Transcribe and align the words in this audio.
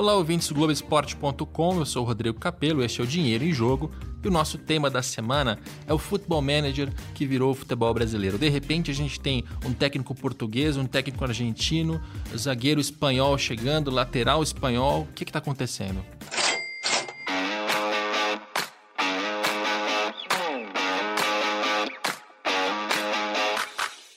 Olá, 0.00 0.14
ouvintes 0.14 0.48
do 0.48 0.54
Globoesporte.com, 0.54 1.78
eu 1.78 1.84
sou 1.84 2.02
o 2.02 2.06
Rodrigo 2.06 2.40
Capello, 2.40 2.82
este 2.82 3.02
é 3.02 3.04
o 3.04 3.06
Dinheiro 3.06 3.44
em 3.44 3.52
Jogo 3.52 3.92
e 4.24 4.28
o 4.28 4.30
nosso 4.30 4.56
tema 4.56 4.88
da 4.88 5.02
semana 5.02 5.58
é 5.86 5.92
o 5.92 5.98
Futebol 5.98 6.40
Manager 6.40 6.90
que 7.14 7.26
virou 7.26 7.50
o 7.50 7.54
futebol 7.54 7.92
brasileiro. 7.92 8.38
De 8.38 8.48
repente 8.48 8.90
a 8.90 8.94
gente 8.94 9.20
tem 9.20 9.44
um 9.62 9.74
técnico 9.74 10.14
português, 10.14 10.78
um 10.78 10.86
técnico 10.86 11.22
argentino, 11.22 12.00
zagueiro 12.34 12.80
espanhol 12.80 13.36
chegando, 13.36 13.90
lateral 13.90 14.42
espanhol, 14.42 15.02
o 15.02 15.12
que 15.12 15.22
está 15.22 15.38
acontecendo? 15.38 16.02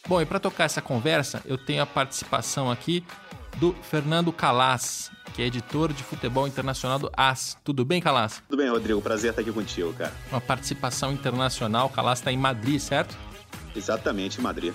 Bom, 0.08 0.22
e 0.22 0.26
para 0.26 0.40
tocar 0.40 0.66
essa 0.66 0.82
conversa, 0.82 1.42
eu 1.44 1.58
tenho 1.58 1.82
a 1.82 1.86
participação 1.86 2.70
aqui 2.70 3.04
do 3.56 3.74
Fernando 3.84 4.32
Calas, 4.32 5.12
que 5.34 5.42
é 5.42 5.46
editor 5.46 5.92
de 5.94 6.04
futebol 6.04 6.48
internacional 6.48 7.00
do 7.00 7.12
AS. 7.16 7.58
Tudo 7.64 7.84
bem, 7.84 8.02
Calas? 8.02 8.42
Tudo 8.48 8.60
bem, 8.60 8.70
Rodrigo. 8.70 9.02
Prazer 9.02 9.32
estar 9.32 9.42
aqui 9.42 9.52
contigo, 9.52 9.94
cara. 9.94 10.14
Uma 10.32 10.42
participação 10.42 11.12
internacional. 11.12 11.90
Calas 11.90 12.20
está 12.20 12.32
em 12.32 12.38
Madrid, 12.38 12.80
certo? 12.80 13.18
Exatamente, 13.76 14.40
em 14.40 14.44
Madrid. 14.44 14.74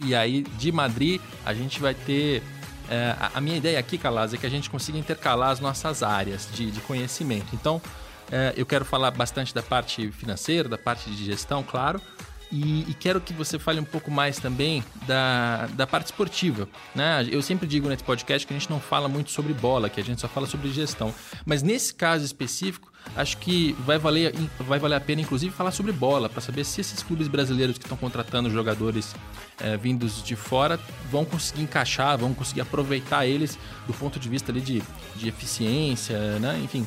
E 0.00 0.14
aí, 0.14 0.42
de 0.42 0.72
Madrid, 0.72 1.20
a 1.44 1.52
gente 1.52 1.80
vai 1.80 1.94
ter. 1.94 2.42
É, 2.90 3.14
a 3.34 3.40
minha 3.40 3.56
ideia 3.56 3.78
aqui, 3.78 3.98
Calas, 3.98 4.32
é 4.32 4.38
que 4.38 4.46
a 4.46 4.50
gente 4.50 4.70
consiga 4.70 4.96
intercalar 4.96 5.50
as 5.50 5.60
nossas 5.60 6.02
áreas 6.02 6.48
de, 6.52 6.70
de 6.70 6.80
conhecimento. 6.80 7.54
Então, 7.54 7.82
é, 8.30 8.54
eu 8.56 8.64
quero 8.64 8.84
falar 8.84 9.10
bastante 9.10 9.54
da 9.54 9.62
parte 9.62 10.10
financeira, 10.10 10.68
da 10.68 10.78
parte 10.78 11.10
de 11.10 11.24
gestão, 11.24 11.62
claro, 11.62 12.00
e, 12.50 12.86
e, 12.88 12.94
quero 12.94 13.20
que 13.20 13.32
você 13.32 13.58
fale 13.58 13.78
um 13.78 13.84
pouco 13.84 14.10
mais 14.10 14.38
também 14.38 14.82
da, 15.06 15.66
da 15.74 15.86
parte 15.86 16.06
esportiva. 16.06 16.66
Né? 16.94 17.26
Eu 17.30 17.42
sempre 17.42 17.66
digo 17.66 17.88
nesse 17.88 18.02
podcast 18.02 18.46
que 18.46 18.54
a 18.54 18.58
gente 18.58 18.70
não 18.70 18.80
fala 18.80 19.06
muito 19.08 19.30
sobre 19.30 19.52
bola, 19.52 19.90
que 19.90 20.00
a 20.00 20.04
gente 20.04 20.20
só 20.20 20.28
fala 20.28 20.46
sobre 20.46 20.70
gestão. 20.70 21.14
Mas 21.44 21.62
nesse 21.62 21.94
caso 21.94 22.24
específico, 22.24 22.90
acho 23.14 23.36
que 23.36 23.76
vai 23.80 23.98
valer, 23.98 24.34
vai 24.60 24.78
valer 24.78 24.96
a 24.96 25.00
pena, 25.00 25.20
inclusive, 25.20 25.52
falar 25.52 25.72
sobre 25.72 25.92
bola, 25.92 26.28
para 26.28 26.40
saber 26.40 26.64
se 26.64 26.80
esses 26.80 27.02
clubes 27.02 27.28
brasileiros 27.28 27.76
que 27.76 27.84
estão 27.84 27.98
contratando 27.98 28.50
jogadores 28.50 29.14
é, 29.60 29.76
vindos 29.76 30.22
de 30.22 30.34
fora 30.34 30.80
vão 31.10 31.26
conseguir 31.26 31.62
encaixar, 31.62 32.16
vão 32.16 32.32
conseguir 32.32 32.62
aproveitar 32.62 33.26
eles 33.26 33.58
do 33.86 33.92
ponto 33.92 34.18
de 34.18 34.28
vista 34.28 34.50
ali 34.50 34.62
de, 34.62 34.82
de 35.16 35.28
eficiência, 35.28 36.38
né? 36.38 36.58
enfim. 36.64 36.86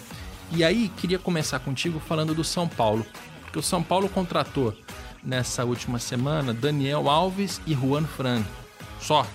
E 0.53 0.63
aí, 0.63 0.89
queria 0.97 1.19
começar 1.19 1.59
contigo 1.59 1.99
falando 1.99 2.33
do 2.33 2.43
São 2.43 2.67
Paulo, 2.67 3.05
porque 3.41 3.59
o 3.59 3.63
São 3.63 3.83
Paulo 3.83 4.09
contratou 4.09 4.75
nessa 5.23 5.65
última 5.65 5.99
semana 5.99 6.53
Daniel 6.53 7.09
Alves 7.09 7.61
e 7.65 7.73
Juan 7.73 8.05
Fran. 8.05 8.43
Só, 8.99 9.25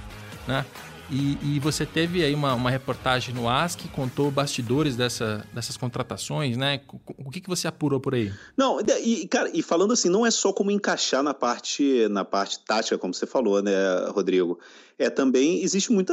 né? 0.47 0.65
E, 1.09 1.39
e, 1.41 1.61
você 1.61 1.87
teve 1.87 2.25
aí 2.25 2.35
uma, 2.35 2.55
uma 2.55 2.69
reportagem 2.69 3.33
no 3.33 3.49
AS 3.49 3.77
que 3.77 3.89
contou 3.89 4.29
bastidores 4.29 4.97
dessa, 4.97 5.47
dessas 5.53 5.77
contratações, 5.77 6.57
né? 6.57 6.81
O 7.17 7.31
que, 7.31 7.41
que 7.41 7.49
você 7.49 7.69
apurou 7.69 8.01
por 8.01 8.15
aí? 8.15 8.33
Não, 8.57 8.81
e, 8.81 9.29
cara, 9.29 9.49
e 9.55 9.63
falando 9.63 9.93
assim, 9.93 10.09
não 10.09 10.27
é 10.27 10.33
só 10.33 10.53
como 10.53 10.71
encaixar 10.71 11.23
na 11.23 11.33
parte, 11.33 12.09
na 12.09 12.25
parte 12.25 12.59
tática, 12.59 12.99
como 12.99 13.15
você 13.15 13.25
falou, 13.25 13.63
né, 13.63 13.73
Rodrigo? 14.09 14.59
É 14.99 15.09
também, 15.09 15.63
existe 15.63 15.93
muita, 15.93 16.13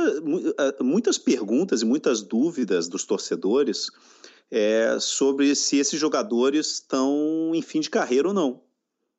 muitas 0.79 1.17
perguntas 1.17 1.81
e 1.81 1.85
muitas 1.85 2.21
dúvidas 2.21 2.87
dos 2.87 3.03
torcedores 3.03 3.89
é, 4.51 4.97
sobre 4.99 5.55
se 5.55 5.77
esses 5.77 5.99
jogadores 5.99 6.73
estão 6.73 7.51
em 7.55 7.61
fim 7.63 7.79
de 7.79 7.89
carreira 7.89 8.27
ou 8.27 8.33
não. 8.33 8.61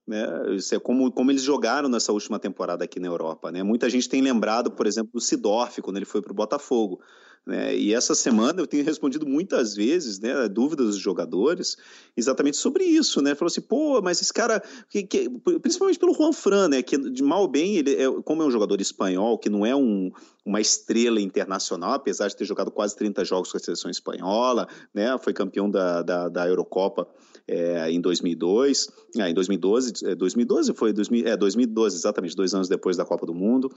Né? 0.07 0.55
Isso 0.55 0.75
é 0.75 0.79
como, 0.79 1.11
como 1.11 1.31
eles 1.31 1.43
jogaram 1.43 1.89
nessa 1.89 2.13
última 2.13 2.39
temporada 2.39 2.85
aqui 2.85 3.01
na 3.01 3.09
Europa. 3.09 3.51
Né? 3.51 3.63
Muita 3.63 3.89
gente 3.89 4.09
tem 4.09 4.21
lembrado, 4.21 4.71
por 4.71 4.87
exemplo, 4.87 5.13
do 5.15 5.21
Sidorf, 5.21 5.81
quando 5.81 5.97
ele 5.97 6.05
foi 6.05 6.21
para 6.21 6.33
o 6.33 6.35
Botafogo. 6.35 7.01
Né? 7.47 7.77
E 7.77 7.93
essa 7.93 8.15
semana 8.15 8.61
eu 8.61 8.67
tenho 8.67 8.85
respondido 8.85 9.27
muitas 9.27 9.75
vezes 9.75 10.19
né, 10.19 10.49
dúvidas 10.49 10.87
dos 10.87 10.99
jogadores 10.99 11.77
exatamente 12.17 12.57
sobre 12.57 12.85
isso. 12.85 13.21
Né? 13.21 13.35
Falou 13.35 13.49
assim, 13.49 13.61
pô, 13.61 14.01
mas 14.03 14.21
esse 14.21 14.33
cara, 14.33 14.63
que, 14.89 15.03
que, 15.03 15.29
principalmente 15.61 15.99
pelo 15.99 16.15
Juan 16.15 16.33
Fran, 16.33 16.69
né, 16.69 16.83
que 16.83 16.97
de 16.97 17.23
mal 17.23 17.47
bem, 17.47 17.77
ele 17.77 17.95
é, 17.95 18.11
como 18.23 18.43
é 18.43 18.47
um 18.47 18.51
jogador 18.51 18.81
espanhol, 18.81 19.39
que 19.39 19.51
não 19.51 19.65
é 19.65 19.77
um, 19.77 20.11
uma 20.45 20.61
estrela 20.61 21.21
internacional, 21.21 21.93
apesar 21.93 22.29
de 22.29 22.37
ter 22.37 22.45
jogado 22.45 22.71
quase 22.71 22.97
30 22.97 23.25
jogos 23.25 23.51
com 23.51 23.59
a 23.59 23.61
seleção 23.61 23.91
espanhola, 23.91 24.67
né, 24.93 25.17
foi 25.19 25.33
campeão 25.33 25.71
da, 25.71 26.03
da, 26.03 26.29
da 26.29 26.49
Eurocopa 26.49 27.07
é, 27.47 27.91
em 27.91 28.01
2002, 28.01 28.89
ah, 29.19 29.29
em 29.29 29.35
2012, 29.35 30.17
2012 30.17 30.71
é, 30.71 30.75
foi 30.75 30.93
2000, 30.93 31.27
é, 31.27 31.37
2012 31.37 31.97
exatamente, 31.97 32.35
dois 32.35 32.55
anos 32.55 32.69
depois 32.69 32.97
da 32.97 33.05
Copa 33.05 33.27
do 33.27 33.35
Mundo. 33.35 33.71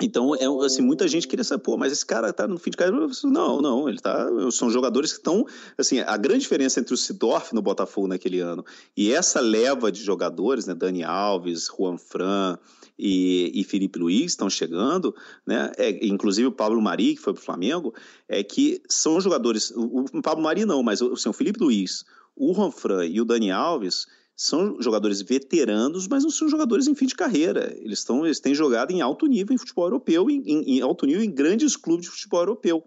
Então, 0.00 0.34
é, 0.34 0.46
assim, 0.66 0.82
muita 0.82 1.06
gente 1.06 1.28
queria 1.28 1.44
saber, 1.44 1.62
pô, 1.62 1.76
mas 1.76 1.92
esse 1.92 2.04
cara 2.04 2.32
tá 2.32 2.48
no 2.48 2.58
fim 2.58 2.70
de 2.70 2.76
carreira. 2.76 3.06
Não, 3.24 3.60
não, 3.60 3.88
ele 3.88 3.98
tá. 3.98 4.26
São 4.50 4.68
jogadores 4.68 5.12
que 5.12 5.18
estão. 5.18 5.46
Assim, 5.78 6.00
a 6.00 6.16
grande 6.16 6.40
diferença 6.40 6.80
entre 6.80 6.92
o 6.92 6.96
Sidorf 6.96 7.54
no 7.54 7.62
Botafogo 7.62 8.08
naquele 8.08 8.40
ano 8.40 8.64
e 8.96 9.12
essa 9.12 9.40
leva 9.40 9.92
de 9.92 10.02
jogadores, 10.02 10.66
né? 10.66 10.74
Dani 10.74 11.04
Alves, 11.04 11.68
Juan 11.76 11.96
Fran 11.96 12.58
e, 12.98 13.52
e 13.54 13.64
Felipe 13.64 13.98
Luiz 13.98 14.32
estão 14.32 14.50
chegando, 14.50 15.14
né? 15.46 15.70
É, 15.76 16.04
inclusive 16.04 16.48
o 16.48 16.52
Pablo 16.52 16.82
Mari, 16.82 17.14
que 17.14 17.20
foi 17.20 17.32
pro 17.32 17.42
Flamengo, 17.42 17.94
é 18.28 18.42
que 18.42 18.82
são 18.88 19.20
jogadores. 19.20 19.70
O, 19.70 20.04
o 20.12 20.22
Pablo 20.22 20.42
Mari 20.42 20.64
não, 20.64 20.82
mas 20.82 21.00
assim, 21.00 21.28
o 21.28 21.32
Felipe 21.32 21.62
Luiz, 21.62 22.04
o 22.36 22.54
Juan 22.54 22.70
Fran 22.70 23.06
e 23.06 23.20
o 23.20 23.24
Dani 23.24 23.50
Alves 23.50 24.06
são 24.36 24.80
jogadores 24.80 25.22
veteranos, 25.22 26.08
mas 26.08 26.24
não 26.24 26.30
são 26.30 26.48
jogadores 26.48 26.86
em 26.86 26.94
fim 26.94 27.06
de 27.06 27.14
carreira. 27.14 27.76
Eles, 27.78 28.00
estão, 28.00 28.24
eles 28.24 28.40
têm 28.40 28.54
jogado 28.54 28.90
em 28.90 29.00
alto 29.00 29.26
nível 29.26 29.54
em 29.54 29.58
futebol 29.58 29.84
europeu, 29.84 30.28
em, 30.30 30.42
em, 30.44 30.76
em 30.76 30.80
alto 30.80 31.06
nível 31.06 31.22
em 31.22 31.30
grandes 31.30 31.76
clubes 31.76 32.06
de 32.06 32.10
futebol 32.10 32.40
europeu. 32.40 32.82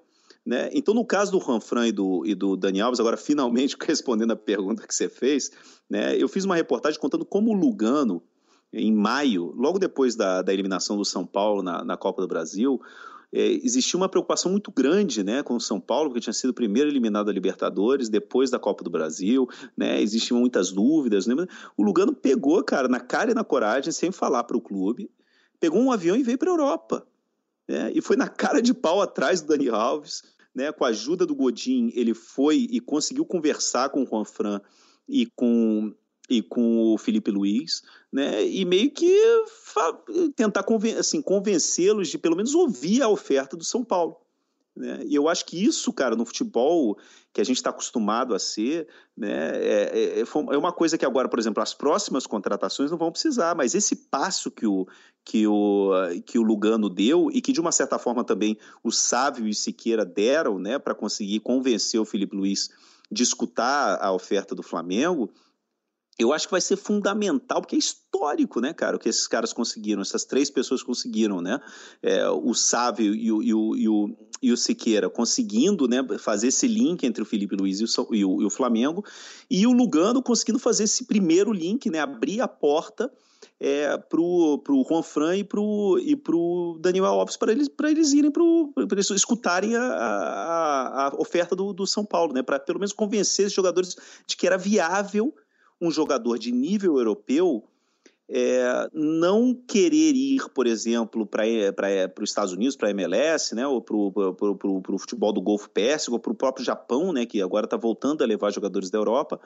Né? 0.46 0.70
Então, 0.74 0.94
no 0.94 1.06
caso 1.06 1.32
do 1.32 1.40
Juan 1.40 1.60
Fran 1.60 1.88
e 1.88 1.92
do, 1.92 2.24
e 2.26 2.36
do 2.36 2.56
Dani 2.56 2.82
Alves, 2.82 3.00
agora 3.00 3.18
finalmente 3.18 3.78
respondendo 3.82 4.32
a 4.32 4.36
pergunta 4.36 4.86
que 4.86 4.94
você 4.94 5.10
fez, 5.10 5.52
né, 5.90 6.16
eu 6.22 6.28
fiz 6.28 6.46
uma 6.46 6.56
reportagem 6.56 7.00
contando 7.00 7.26
como 7.26 7.52
o 7.52 7.56
Lugano, 7.56 8.22
em 8.74 8.94
maio, 8.94 9.54
logo 9.56 9.80
depois 9.80 10.16
da, 10.16 10.42
da 10.42 10.54
eliminação 10.54 10.98
do 10.98 11.06
São 11.06 11.26
Paulo 11.26 11.64
na, 11.64 11.84
na 11.84 11.96
Copa 11.96 12.22
do 12.22 12.28
Brasil, 12.28 12.82
é, 13.36 13.52
existia 13.66 13.98
uma 13.98 14.08
preocupação 14.08 14.50
muito 14.50 14.72
grande 14.72 15.22
né, 15.22 15.44
com 15.44 15.58
o 15.58 15.60
São 15.60 15.78
Paulo, 15.78 16.10
porque 16.10 16.22
tinha 16.22 16.34
sido 16.34 16.54
primeiro 16.54 16.90
eliminado 16.90 17.26
da 17.26 17.34
Libertadores, 17.34 18.08
depois 18.08 18.50
da 18.50 18.58
Copa 18.58 18.82
do 18.82 18.90
Brasil, 18.90 19.46
né, 19.76 20.02
existiam 20.02 20.40
muitas 20.40 20.72
dúvidas. 20.72 21.28
Né? 21.28 21.36
O 21.76 21.84
Lugano 21.84 22.14
pegou, 22.14 22.64
cara, 22.64 22.88
na 22.88 23.02
cara 23.02 23.32
e 23.32 23.34
na 23.34 23.44
coragem, 23.44 23.92
sem 23.92 24.10
falar 24.10 24.46
para 24.46 24.56
o 24.56 24.62
clube, 24.62 25.12
pegou 25.60 25.82
um 25.82 25.92
avião 25.92 26.16
e 26.16 26.24
veio 26.24 26.38
para 26.38 26.50
a 26.50 26.54
Europa. 26.54 27.06
Né, 27.68 27.92
e 27.94 28.02
foi 28.02 28.16
na 28.16 28.30
cara 28.30 28.62
de 28.62 28.74
pau 28.74 29.02
atrás 29.02 29.42
do 29.42 29.50
Dani 29.50 29.68
Alves, 29.68 30.24
né, 30.56 30.72
com 30.72 30.86
a 30.86 30.88
ajuda 30.88 31.26
do 31.26 31.36
Godin, 31.36 31.92
ele 31.94 32.14
foi 32.14 32.70
e 32.72 32.80
conseguiu 32.80 33.26
conversar 33.26 33.90
com 33.90 34.04
o 34.04 34.06
Juan 34.06 34.24
Fran 34.24 34.62
e 35.10 35.26
com 35.26 35.94
e 36.30 36.42
com 36.42 36.94
o 36.94 36.98
Felipe 36.98 37.32
Luiz, 37.32 37.84
né? 38.12 38.46
E 38.46 38.66
meio 38.66 38.92
que 38.92 39.14
tentar 40.36 40.64
conven 40.64 40.96
assim, 40.96 41.22
convencê-los 41.22 42.08
de 42.08 42.18
pelo 42.18 42.36
menos 42.36 42.56
ouvir 42.56 43.02
a 43.02 43.10
oferta 43.10 43.56
do 43.56 43.64
São 43.64 43.84
Paulo. 43.84 44.18
Né? 44.76 45.04
E 45.06 45.16
eu 45.16 45.30
acho 45.30 45.46
que 45.46 45.64
isso, 45.64 45.94
cara, 45.94 46.16
no 46.16 46.26
futebol 46.26 46.98
que 47.32 47.40
a 47.40 47.44
gente 47.44 47.58
está 47.58 47.70
acostumado 47.70 48.34
a 48.34 48.40
ser, 48.40 48.88
né, 49.16 49.52
é, 49.56 49.92
é, 49.94 50.20
é, 50.20 50.24
é, 50.24 50.58
uma 50.58 50.72
coisa 50.72 50.98
que 50.98 51.06
agora, 51.06 51.30
por 51.30 51.40
exemplo, 51.40 51.64
as 51.64 51.74
próximas 51.74 52.28
contratações 52.28 52.92
não 52.92 52.98
vão 52.98 53.12
precisar, 53.12 53.56
mas 53.56 53.74
esse 53.74 53.96
passo 53.96 54.52
que 54.52 54.66
o, 54.66 54.86
que 55.24 55.48
o, 55.48 55.92
que 56.26 56.38
o 56.38 56.44
Lugano 56.44 56.90
deu 56.90 57.30
e 57.32 57.42
que 57.42 57.54
de 57.54 57.62
uma 57.62 57.72
certa 57.72 57.98
forma 57.98 58.24
também 58.24 58.58
o 58.84 58.92
Sávio 58.92 59.48
e 59.48 59.54
Siqueira 59.54 60.06
deram, 60.06 60.60
né, 60.60 60.78
para 60.78 60.96
conseguir 60.96 61.40
convencer 61.40 62.00
o 62.00 62.06
Felipe 62.06 62.36
Luiz 62.36 62.70
de 63.12 63.24
escutar 63.24 63.98
a 64.02 64.12
oferta 64.12 64.56
do 64.56 64.64
Flamengo, 64.64 65.30
eu 66.18 66.32
acho 66.32 66.48
que 66.48 66.52
vai 66.52 66.62
ser 66.62 66.78
fundamental, 66.78 67.62
porque 67.62 67.76
é 67.76 67.80
histórico, 67.80 68.62
né, 68.62 68.74
cara, 68.74 68.96
o 68.96 69.00
que 69.00 69.10
esses 69.10 69.28
caras 69.28 69.52
conseguiram, 69.52 70.02
essas 70.02 70.24
três 70.24 70.50
pessoas 70.50 70.82
conseguiram, 70.82 71.42
né? 71.42 71.60
É, 72.02 72.30
o 72.30 72.54
Sávio 72.54 73.14
e 73.14 73.32
o, 73.32 73.44
e, 73.44 73.54
o, 73.54 73.76
e, 73.76 73.90
o, 73.90 74.18
e 74.42 74.52
o 74.52 74.58
Siqueira 74.58 75.10
conseguindo 75.10 75.88
né, 75.88 76.06
fazer 76.18 76.48
esse 76.48 76.68
link 76.68 77.06
entre 77.06 77.22
o 77.22 77.26
Felipe 77.26 77.56
Luiz 77.56 77.82
e 77.82 77.84
o, 77.84 78.16
e 78.16 78.26
o, 78.26 78.42
e 78.42 78.46
o 78.46 78.50
Flamengo, 78.50 79.04
e 79.50 79.68
o 79.68 79.74
Lugano 79.74 80.24
conseguindo 80.24 80.60
fazer 80.60 80.86
esse 80.86 81.06
primeiro 81.06 81.52
link, 81.52 81.90
né? 81.90 82.00
Abrir 82.00 82.40
a 82.40 82.48
porta 82.48 83.12
é, 83.60 83.98
pro, 83.98 84.60
pro 84.64 84.86
Juan 84.88 85.04
Fran 85.04 85.36
e 85.36 85.44
pro, 85.44 86.00
e 86.02 86.16
pro 86.16 86.78
Daniel 86.80 87.06
Alves 87.06 87.36
para 87.38 87.52
eles, 87.52 87.70
eles 87.84 88.14
irem 88.14 88.32
para 88.32 88.44
eles 88.92 89.10
escutarem 89.10 89.76
a, 89.76 89.82
a, 89.82 91.08
a 91.08 91.16
oferta 91.18 91.56
do, 91.56 91.74
do 91.74 91.86
São 91.86 92.06
Paulo, 92.06 92.34
né? 92.34 92.42
Para 92.42 92.58
pelo 92.60 92.80
menos 92.80 92.94
convencer 92.94 93.48
os 93.48 93.54
jogadores 93.54 93.96
de 94.26 94.38
que 94.38 94.48
era 94.48 94.58
viável 94.58 95.34
um 95.82 95.92
jogador 95.92 96.38
de 96.38 96.52
nível 96.52 96.98
europeu 96.98 97.64
é, 98.28 98.90
não 98.92 99.54
querer 99.54 100.16
ir, 100.16 100.50
por 100.50 100.66
exemplo, 100.66 101.28
para 101.28 101.44
os 102.22 102.30
Estados 102.30 102.54
Unidos, 102.54 102.76
para 102.76 102.88
a 102.88 102.92
MLS, 102.92 103.54
né, 103.54 103.68
ou 103.68 103.82
para 103.82 103.96
o 103.96 105.00
futebol 105.00 105.32
do 105.32 105.42
Golfo 105.42 105.70
Pérsico, 105.70 106.14
ou 106.14 106.20
para 106.20 106.32
o 106.32 106.36
próprio 106.36 106.66
Japão, 106.66 107.14
né, 107.14 107.26
que 107.26 107.42
agora 107.42 107.66
está 107.66 107.78
voltando 107.78 108.24
a 108.24 108.28
levar 108.28 108.52
jogadores 108.52 108.90
da 108.90 108.98
Europa, 108.98 109.40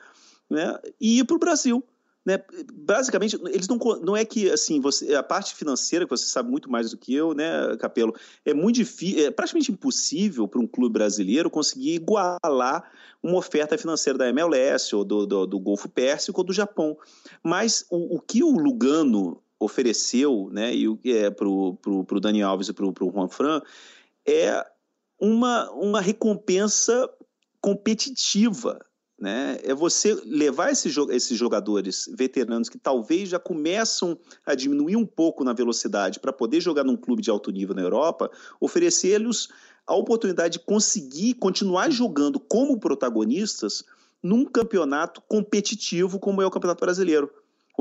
né, 0.50 0.80
e 1.00 1.20
ir 1.20 1.26
para 1.26 1.36
o 1.36 1.40
Brasil. 1.40 1.84
Né, 2.30 2.44
basicamente, 2.74 3.36
eles 3.48 3.68
não, 3.68 3.78
não 4.04 4.16
é 4.16 4.24
que 4.24 4.52
assim, 4.52 4.80
você, 4.80 5.16
a 5.16 5.24
parte 5.24 5.56
financeira, 5.56 6.06
que 6.06 6.12
você 6.12 6.28
sabe 6.28 6.52
muito 6.52 6.70
mais 6.70 6.92
do 6.92 6.98
que 6.98 7.14
eu, 7.14 7.34
né, 7.34 7.76
Capelo, 7.80 8.14
é 8.46 8.54
muito 8.54 8.76
difícil, 8.76 9.26
é 9.26 9.32
praticamente 9.32 9.72
impossível 9.72 10.48
para 10.48 10.62
um 10.62 10.68
clube 10.68 10.94
brasileiro 10.94 11.50
conseguir 11.50 11.96
igualar 11.96 12.92
uma 13.24 13.38
oferta 13.38 13.78
financeira 13.80 14.20
da 14.20 14.30
MLS 14.30 14.96
ou 14.96 15.04
do, 15.04 15.26
do, 15.26 15.48
do 15.48 15.60
Golfo 15.60 15.90
Pérsico 15.90 16.42
ou 16.42 16.46
do 16.46 16.54
Japão. 16.54 16.96
Mas 17.44 17.86
o, 17.90 18.18
o 18.18 18.20
que 18.22 18.44
o 18.44 18.52
Lugano 18.52 19.42
ofereceu, 19.60 20.50
né, 20.52 20.72
e 20.74 20.88
é, 21.06 21.32
para 21.32 21.48
o 21.48 22.20
Dani 22.22 22.44
Alves 22.44 22.70
e 22.70 22.74
para 22.74 22.86
o 22.86 23.12
Juan 23.12 23.28
Fran, 23.28 23.60
é 24.24 24.64
uma, 25.20 25.70
uma 25.72 26.00
recompensa 26.00 27.10
competitiva. 27.60 28.80
Né? 29.20 29.60
É 29.64 29.74
você 29.74 30.14
levar 30.26 30.72
esses, 30.72 30.96
esses 31.10 31.38
jogadores 31.38 32.10
veteranos 32.16 32.70
que 32.70 32.78
talvez 32.78 33.30
já 33.30 33.40
começam 33.40 34.18
a 34.46 34.56
diminuir 34.56 34.96
um 34.96 35.06
pouco 35.06 35.44
na 35.44 35.52
velocidade 35.52 36.20
para 36.20 36.32
poder 36.32 36.62
jogar 36.62 36.86
num 36.86 36.96
clube 36.96 37.22
de 37.22 37.30
alto 37.30 37.52
nível 37.52 37.76
na 37.76 37.82
Europa, 37.82 38.32
oferecer-lhes 38.62 39.50
a 39.86 39.94
oportunidade 39.94 40.54
de 40.54 40.60
conseguir 40.60 41.34
continuar 41.34 41.92
jogando 41.92 42.40
como 42.40 42.80
protagonistas 42.80 43.84
num 44.24 44.46
campeonato 44.46 45.22
competitivo 45.28 46.20
como 46.20 46.42
é 46.42 46.46
o 46.46 46.52
Campeonato 46.52 46.82
Brasileiro 46.82 47.30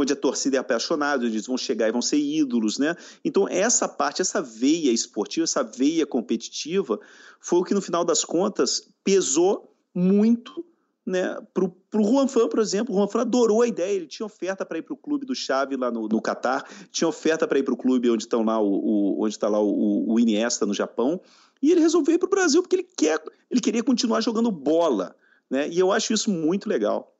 onde 0.00 0.12
a 0.12 0.16
torcida 0.16 0.56
é 0.56 0.60
apaixonada, 0.60 1.26
eles 1.26 1.46
vão 1.46 1.58
chegar 1.58 1.88
e 1.88 1.92
vão 1.92 2.00
ser 2.00 2.18
ídolos, 2.18 2.78
né? 2.78 2.94
Então, 3.24 3.48
essa 3.48 3.88
parte, 3.88 4.22
essa 4.22 4.40
veia 4.40 4.92
esportiva, 4.92 5.42
essa 5.42 5.64
veia 5.64 6.06
competitiva, 6.06 7.00
foi 7.40 7.58
o 7.58 7.64
que, 7.64 7.74
no 7.74 7.82
final 7.82 8.04
das 8.04 8.24
contas, 8.24 8.88
pesou 9.02 9.74
muito 9.92 10.64
né, 11.08 11.36
para 11.54 11.64
o 11.64 12.04
Juan 12.04 12.28
Fran, 12.28 12.48
por 12.48 12.60
exemplo, 12.60 12.94
o 12.94 12.98
Juan 12.98 13.08
Fran 13.08 13.22
adorou 13.22 13.62
a 13.62 13.66
ideia, 13.66 13.92
ele 13.94 14.06
tinha 14.06 14.26
oferta 14.26 14.64
para 14.64 14.78
ir 14.78 14.82
para 14.82 14.92
o 14.92 14.96
clube 14.96 15.24
do 15.24 15.34
Xavi 15.34 15.76
lá 15.76 15.90
no, 15.90 16.06
no 16.06 16.20
Catar, 16.20 16.64
tinha 16.90 17.08
oferta 17.08 17.48
para 17.48 17.58
ir 17.58 17.62
para 17.62 17.74
o 17.74 17.76
clube 17.76 18.10
onde 18.10 18.24
estão 18.24 18.44
lá 18.44 18.60
o, 18.60 18.68
o 18.68 19.24
onde 19.24 19.34
está 19.34 19.48
lá 19.48 19.58
o, 19.58 20.12
o, 20.12 20.20
Iniesta 20.20 20.66
no 20.66 20.74
Japão, 20.74 21.20
e 21.62 21.72
ele 21.72 21.80
resolveu 21.80 22.14
ir 22.14 22.18
para 22.18 22.26
o 22.26 22.30
Brasil 22.30 22.62
porque 22.62 22.76
ele 22.76 22.88
quer, 22.96 23.20
ele 23.50 23.60
queria 23.60 23.82
continuar 23.82 24.20
jogando 24.20 24.50
bola, 24.50 25.16
né? 25.50 25.68
E 25.68 25.78
eu 25.78 25.90
acho 25.90 26.12
isso 26.12 26.30
muito 26.30 26.68
legal. 26.68 27.16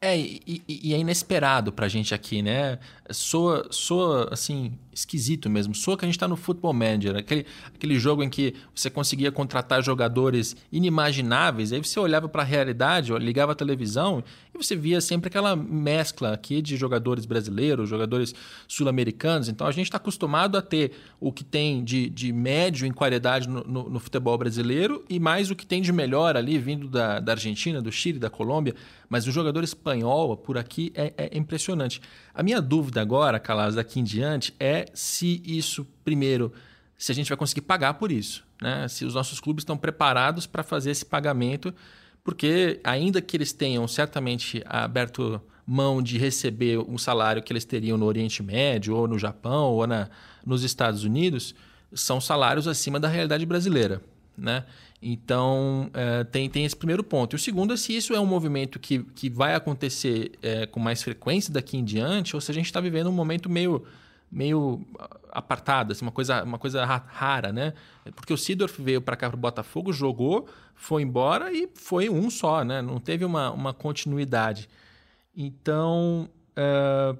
É, 0.00 0.18
e, 0.18 0.62
e, 0.68 0.94
é 0.94 0.98
inesperado 0.98 1.72
pra 1.72 1.88
gente 1.88 2.14
aqui, 2.14 2.42
né? 2.42 2.78
Soa, 3.10 3.66
soa, 3.70 4.28
assim, 4.32 4.78
esquisito 4.96 5.50
mesmo. 5.50 5.74
Soa 5.74 5.96
que 5.96 6.04
a 6.04 6.08
gente 6.08 6.18
tá 6.18 6.26
no 6.26 6.36
Football 6.36 6.72
Manager, 6.72 7.16
aquele, 7.16 7.46
aquele 7.74 7.98
jogo 7.98 8.22
em 8.22 8.30
que 8.30 8.54
você 8.74 8.88
conseguia 8.88 9.30
contratar 9.30 9.82
jogadores 9.82 10.56
inimagináveis, 10.72 11.72
aí 11.72 11.78
você 11.78 12.00
olhava 12.00 12.28
para 12.28 12.42
a 12.42 12.44
realidade, 12.44 13.12
ligava 13.18 13.52
a 13.52 13.54
televisão 13.54 14.24
e 14.54 14.56
você 14.56 14.74
via 14.74 15.00
sempre 15.00 15.28
aquela 15.28 15.54
mescla 15.54 16.32
aqui 16.32 16.62
de 16.62 16.76
jogadores 16.76 17.26
brasileiros, 17.26 17.88
jogadores 17.88 18.34
sul-americanos. 18.66 19.48
Então 19.48 19.66
a 19.66 19.72
gente 19.72 19.86
está 19.86 19.98
acostumado 19.98 20.56
a 20.56 20.62
ter 20.62 20.92
o 21.20 21.30
que 21.30 21.44
tem 21.44 21.84
de, 21.84 22.08
de 22.08 22.32
médio 22.32 22.86
em 22.86 22.92
qualidade 22.92 23.48
no, 23.48 23.62
no, 23.64 23.90
no, 23.90 24.00
futebol 24.00 24.36
brasileiro 24.38 25.04
e 25.08 25.20
mais 25.20 25.50
o 25.50 25.56
que 25.56 25.66
tem 25.66 25.82
de 25.82 25.92
melhor 25.92 26.36
ali 26.36 26.58
vindo 26.58 26.88
da, 26.88 27.20
da 27.20 27.32
Argentina, 27.32 27.82
do 27.82 27.92
Chile, 27.92 28.18
da 28.18 28.30
Colômbia. 28.30 28.74
Mas 29.08 29.26
o 29.26 29.30
jogador 29.30 29.62
espanhol 29.62 30.36
por 30.36 30.58
aqui 30.58 30.90
é, 30.94 31.12
é 31.16 31.38
impressionante. 31.38 32.00
A 32.34 32.42
minha 32.42 32.60
dúvida 32.60 33.00
agora, 33.00 33.38
Calas, 33.38 33.74
daqui 33.74 34.00
em 34.00 34.04
diante, 34.04 34.54
é 34.58 34.85
se 34.94 35.42
isso, 35.44 35.86
primeiro, 36.04 36.52
se 36.96 37.12
a 37.12 37.14
gente 37.14 37.28
vai 37.28 37.36
conseguir 37.36 37.62
pagar 37.62 37.94
por 37.94 38.10
isso. 38.10 38.44
Né? 38.60 38.88
Se 38.88 39.04
os 39.04 39.14
nossos 39.14 39.40
clubes 39.40 39.62
estão 39.62 39.76
preparados 39.76 40.46
para 40.46 40.62
fazer 40.62 40.90
esse 40.90 41.04
pagamento 41.04 41.74
porque 42.26 42.80
ainda 42.82 43.22
que 43.22 43.36
eles 43.36 43.52
tenham 43.52 43.86
certamente 43.86 44.60
aberto 44.66 45.40
mão 45.64 46.02
de 46.02 46.18
receber 46.18 46.76
um 46.76 46.98
salário 46.98 47.40
que 47.40 47.52
eles 47.52 47.64
teriam 47.64 47.96
no 47.96 48.04
Oriente 48.04 48.42
Médio, 48.42 48.96
ou 48.96 49.06
no 49.06 49.16
Japão, 49.16 49.74
ou 49.74 49.86
na, 49.86 50.10
nos 50.44 50.64
Estados 50.64 51.04
Unidos, 51.04 51.54
são 51.92 52.20
salários 52.20 52.66
acima 52.66 52.98
da 52.98 53.06
realidade 53.06 53.46
brasileira. 53.46 54.02
Né? 54.36 54.64
Então, 55.00 55.88
é, 55.94 56.24
tem, 56.24 56.50
tem 56.50 56.64
esse 56.64 56.74
primeiro 56.74 57.04
ponto. 57.04 57.34
E 57.34 57.36
o 57.36 57.38
segundo 57.38 57.72
é 57.72 57.76
se 57.76 57.96
isso 57.96 58.12
é 58.12 58.18
um 58.18 58.26
movimento 58.26 58.80
que, 58.80 59.04
que 59.14 59.30
vai 59.30 59.54
acontecer 59.54 60.32
é, 60.42 60.66
com 60.66 60.80
mais 60.80 61.04
frequência 61.04 61.52
daqui 61.52 61.76
em 61.76 61.84
diante, 61.84 62.34
ou 62.34 62.40
se 62.40 62.50
a 62.50 62.54
gente 62.54 62.66
está 62.66 62.80
vivendo 62.80 63.08
um 63.08 63.12
momento 63.12 63.48
meio 63.48 63.84
meio 64.36 64.86
apartada, 65.32 65.92
assim, 65.92 66.04
uma 66.04 66.12
coisa, 66.12 66.44
uma 66.44 66.58
coisa 66.58 66.84
rara, 66.84 67.50
né? 67.50 67.72
Porque 68.14 68.34
o 68.34 68.36
Sidorf 68.36 68.82
veio 68.82 69.00
para 69.00 69.16
cá 69.16 69.30
para 69.30 69.36
o 69.36 69.40
Botafogo, 69.40 69.94
jogou, 69.94 70.46
foi 70.74 71.00
embora 71.00 71.50
e 71.50 71.66
foi 71.74 72.10
um 72.10 72.28
só, 72.28 72.62
né? 72.62 72.82
Não 72.82 73.00
teve 73.00 73.24
uma, 73.24 73.50
uma 73.50 73.72
continuidade. 73.72 74.68
Então, 75.34 76.28
uh, 76.50 77.18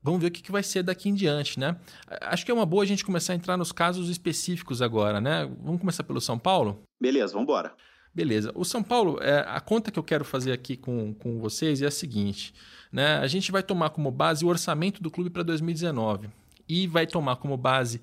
vamos 0.00 0.20
ver 0.20 0.28
o 0.28 0.30
que, 0.30 0.40
que 0.40 0.52
vai 0.52 0.62
ser 0.62 0.84
daqui 0.84 1.08
em 1.08 1.14
diante, 1.14 1.58
né? 1.58 1.76
Acho 2.20 2.44
que 2.44 2.50
é 2.52 2.54
uma 2.54 2.66
boa 2.66 2.84
a 2.84 2.86
gente 2.86 3.04
começar 3.04 3.32
a 3.32 3.36
entrar 3.36 3.56
nos 3.56 3.72
casos 3.72 4.08
específicos 4.08 4.80
agora, 4.80 5.20
né? 5.20 5.50
Vamos 5.64 5.80
começar 5.80 6.04
pelo 6.04 6.20
São 6.20 6.38
Paulo? 6.38 6.80
Beleza, 7.00 7.32
vamos 7.32 7.48
embora. 7.48 7.74
Beleza. 8.14 8.52
O 8.54 8.64
São 8.64 8.84
Paulo, 8.84 9.20
é, 9.20 9.44
a 9.48 9.58
conta 9.58 9.90
que 9.90 9.98
eu 9.98 10.04
quero 10.04 10.24
fazer 10.24 10.52
aqui 10.52 10.76
com, 10.76 11.12
com 11.14 11.40
vocês 11.40 11.82
é 11.82 11.86
a 11.86 11.90
seguinte: 11.90 12.54
né? 12.92 13.16
a 13.16 13.26
gente 13.26 13.50
vai 13.50 13.64
tomar 13.64 13.90
como 13.90 14.12
base 14.12 14.44
o 14.44 14.48
orçamento 14.48 15.02
do 15.02 15.10
clube 15.10 15.28
para 15.28 15.42
2019 15.42 16.28
e 16.72 16.86
vai 16.86 17.06
tomar 17.06 17.36
como 17.36 17.56
base 17.56 18.00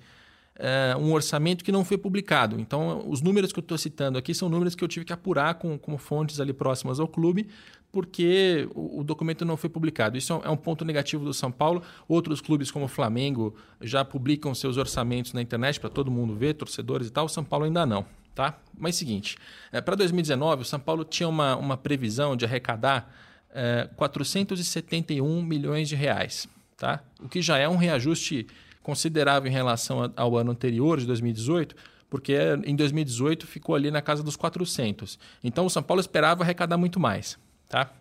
é, 0.59 0.95
um 0.97 1.13
orçamento 1.13 1.63
que 1.63 1.71
não 1.71 1.85
foi 1.85 1.97
publicado. 1.97 2.59
Então, 2.59 3.03
os 3.07 3.21
números 3.21 3.51
que 3.51 3.59
eu 3.59 3.61
estou 3.61 3.77
citando 3.77 4.17
aqui 4.17 4.35
são 4.35 4.49
números 4.49 4.75
que 4.75 4.83
eu 4.83 4.87
tive 4.87 5.05
que 5.05 5.13
apurar 5.13 5.55
com, 5.55 5.77
com 5.79 5.97
fontes 5.97 6.39
ali 6.39 6.51
próximas 6.51 6.99
ao 6.99 7.07
clube, 7.07 7.47
porque 7.91 8.69
o, 8.75 8.99
o, 8.99 9.03
documento 9.03 9.43
não 9.45 9.57
foi 9.57 9.69
publicado. 9.69 10.17
Isso 10.17 10.39
é 10.43 10.49
um 10.49 10.57
ponto 10.57 10.85
negativo 10.85 11.23
do 11.25 11.33
São 11.33 11.51
Paulo. 11.51 11.81
Outros 12.07 12.41
clubes, 12.41 12.69
como 12.69 12.85
o 12.85 12.89
Flamengo, 12.89 13.55
já 13.81 14.05
publicam 14.05 14.53
seus 14.53 14.77
orçamentos 14.77 15.33
na 15.33 15.41
internet 15.41 15.79
para 15.79 15.89
todo 15.89 16.11
mundo 16.11 16.35
ver, 16.35 16.53
torcedores 16.53 17.07
e 17.07 17.11
tal. 17.11 17.25
O 17.25 17.29
São 17.29 17.43
Paulo 17.43 17.65
ainda 17.65 17.85
não. 17.85 18.05
Tá? 18.35 18.59
Mas 18.77 18.95
seguinte, 18.95 19.37
é, 19.71 19.81
para 19.81 19.95
2019, 19.95 20.61
o 20.61 20.65
São 20.65 20.79
Paulo 20.79 21.03
tinha 21.03 21.27
uma, 21.27 21.55
uma 21.55 21.75
previsão 21.75 22.35
de 22.35 22.45
arrecadar 22.45 23.11
é, 23.49 23.89
471 23.95 25.41
milhões 25.41 25.89
de 25.89 25.95
reais 25.95 26.47
tá? 26.79 27.03
o 27.21 27.27
que 27.27 27.41
já 27.41 27.57
é 27.57 27.67
um 27.67 27.75
reajuste 27.75 28.47
considerável 28.81 29.49
em 29.49 29.53
relação 29.53 30.11
ao 30.15 30.37
ano 30.37 30.51
anterior, 30.51 30.99
de 30.99 31.05
2018, 31.05 31.75
porque 32.09 32.35
em 32.65 32.75
2018 32.75 33.45
ficou 33.45 33.75
ali 33.75 33.91
na 33.91 34.01
casa 34.01 34.23
dos 34.23 34.35
400. 34.35 35.19
Então 35.43 35.65
o 35.65 35.69
São 35.69 35.83
Paulo 35.83 36.01
esperava 36.01 36.43
arrecadar 36.43 36.77
muito 36.77 36.99
mais. 36.99 37.37
Tá? 37.67 37.91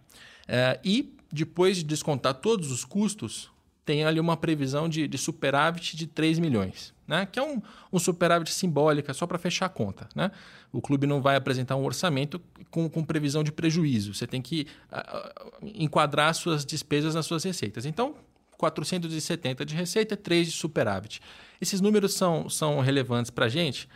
É, 0.46 0.80
e 0.82 1.14
depois 1.30 1.76
de 1.76 1.84
descontar 1.84 2.34
todos 2.34 2.70
os 2.70 2.84
custos, 2.84 3.50
tem 3.84 4.04
ali 4.04 4.20
uma 4.20 4.36
previsão 4.36 4.88
de, 4.88 5.06
de 5.08 5.19
superávit 5.19 5.96
de 5.96 6.06
3 6.06 6.38
milhões, 6.38 6.94
né? 7.06 7.26
que 7.26 7.38
é 7.38 7.42
um, 7.42 7.60
um 7.92 7.99
superávit 7.99 8.52
simbólica 8.52 9.12
só 9.12 9.26
para 9.26 9.38
fechar 9.38 9.66
a 9.66 9.70
conta. 9.70 10.08
Né? 10.14 10.30
O 10.73 10.80
clube 10.80 11.06
não 11.06 11.20
vai 11.20 11.37
apresentar 11.37 11.76
um 11.76 11.85
orçamento 11.85 12.40
com, 12.70 12.88
com 12.88 13.04
previsão 13.04 13.42
de 13.42 13.50
prejuízo. 13.50 14.14
Você 14.14 14.26
tem 14.26 14.40
que 14.40 14.66
uh, 14.92 15.70
enquadrar 15.75 16.35
suas 16.35 16.64
despesas 16.64 17.14
nas 17.14 17.26
suas 17.26 17.44
receitas. 17.44 17.87
Então, 17.87 18.14
470 18.58 19.64
de 19.64 19.74
receita, 19.74 20.16
3 20.16 20.48
de 20.48 20.52
superávit. 20.52 21.20
Esses 21.58 21.80
números 21.80 22.12
são, 22.12 22.50
são 22.50 22.80
relevantes 22.80 23.30
para 23.30 23.46
a 23.46 23.48
gente 23.48 23.88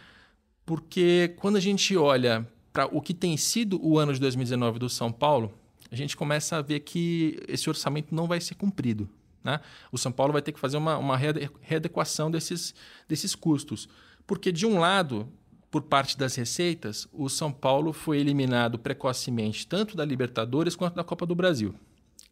porque 0.64 1.34
quando 1.36 1.56
a 1.56 1.60
gente 1.60 1.96
olha 1.96 2.48
para 2.72 2.86
o 2.86 3.00
que 3.00 3.12
tem 3.12 3.36
sido 3.36 3.84
o 3.84 3.98
ano 3.98 4.14
de 4.14 4.20
2019 4.20 4.78
do 4.78 4.88
São 4.88 5.12
Paulo, 5.12 5.52
a 5.90 5.96
gente 5.96 6.16
começa 6.16 6.56
a 6.56 6.62
ver 6.62 6.80
que 6.80 7.38
esse 7.48 7.68
orçamento 7.68 8.14
não 8.14 8.26
vai 8.26 8.40
ser 8.40 8.54
cumprido. 8.54 9.08
Né? 9.44 9.60
O 9.90 9.98
São 9.98 10.10
Paulo 10.10 10.32
vai 10.32 10.40
ter 10.40 10.52
que 10.52 10.60
fazer 10.60 10.76
uma, 10.76 10.96
uma 10.96 11.16
readequação 11.60 12.30
desses, 12.30 12.74
desses 13.08 13.34
custos. 13.34 13.88
Porque, 14.26 14.52
de 14.52 14.64
um 14.64 14.78
lado, 14.78 15.28
por 15.70 15.82
parte 15.82 16.16
das 16.16 16.34
receitas, 16.36 17.06
o 17.12 17.28
São 17.28 17.52
Paulo 17.52 17.92
foi 17.92 18.18
eliminado 18.18 18.78
precocemente 18.78 19.66
tanto 19.66 19.96
da 19.96 20.04
Libertadores 20.04 20.76
quanto 20.76 20.94
da 20.94 21.04
Copa 21.04 21.26
do 21.26 21.34
Brasil. 21.34 21.74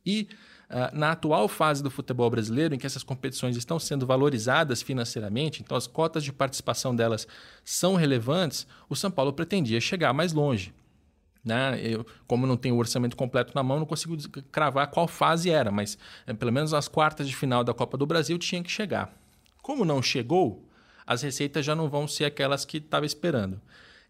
E 0.06 0.28
na 0.92 1.12
atual 1.12 1.48
fase 1.48 1.82
do 1.82 1.90
futebol 1.90 2.30
brasileiro, 2.30 2.74
em 2.74 2.78
que 2.78 2.86
essas 2.86 3.02
competições 3.02 3.56
estão 3.56 3.78
sendo 3.78 4.06
valorizadas 4.06 4.80
financeiramente, 4.80 5.62
então 5.62 5.76
as 5.76 5.86
cotas 5.86 6.22
de 6.22 6.32
participação 6.32 6.94
delas 6.94 7.26
são 7.64 7.96
relevantes, 7.96 8.66
o 8.88 8.94
São 8.94 9.10
Paulo 9.10 9.32
pretendia 9.32 9.80
chegar 9.80 10.12
mais 10.12 10.32
longe. 10.32 10.72
Né? 11.44 11.80
Eu, 11.82 12.06
como 12.26 12.46
não 12.46 12.56
tenho 12.56 12.76
o 12.76 12.78
orçamento 12.78 13.16
completo 13.16 13.52
na 13.54 13.62
mão, 13.62 13.78
não 13.78 13.86
consigo 13.86 14.16
cravar 14.52 14.88
qual 14.90 15.08
fase 15.08 15.50
era, 15.50 15.70
mas 15.70 15.98
é, 16.26 16.32
pelo 16.32 16.52
menos 16.52 16.72
as 16.72 16.86
quartas 16.86 17.26
de 17.26 17.34
final 17.34 17.64
da 17.64 17.74
Copa 17.74 17.96
do 17.96 18.06
Brasil 18.06 18.38
tinha 18.38 18.62
que 18.62 18.70
chegar. 18.70 19.12
Como 19.62 19.84
não 19.84 20.00
chegou, 20.00 20.64
as 21.06 21.22
receitas 21.22 21.64
já 21.64 21.74
não 21.74 21.88
vão 21.88 22.06
ser 22.06 22.26
aquelas 22.26 22.64
que 22.64 22.76
estava 22.76 23.06
esperando. 23.06 23.60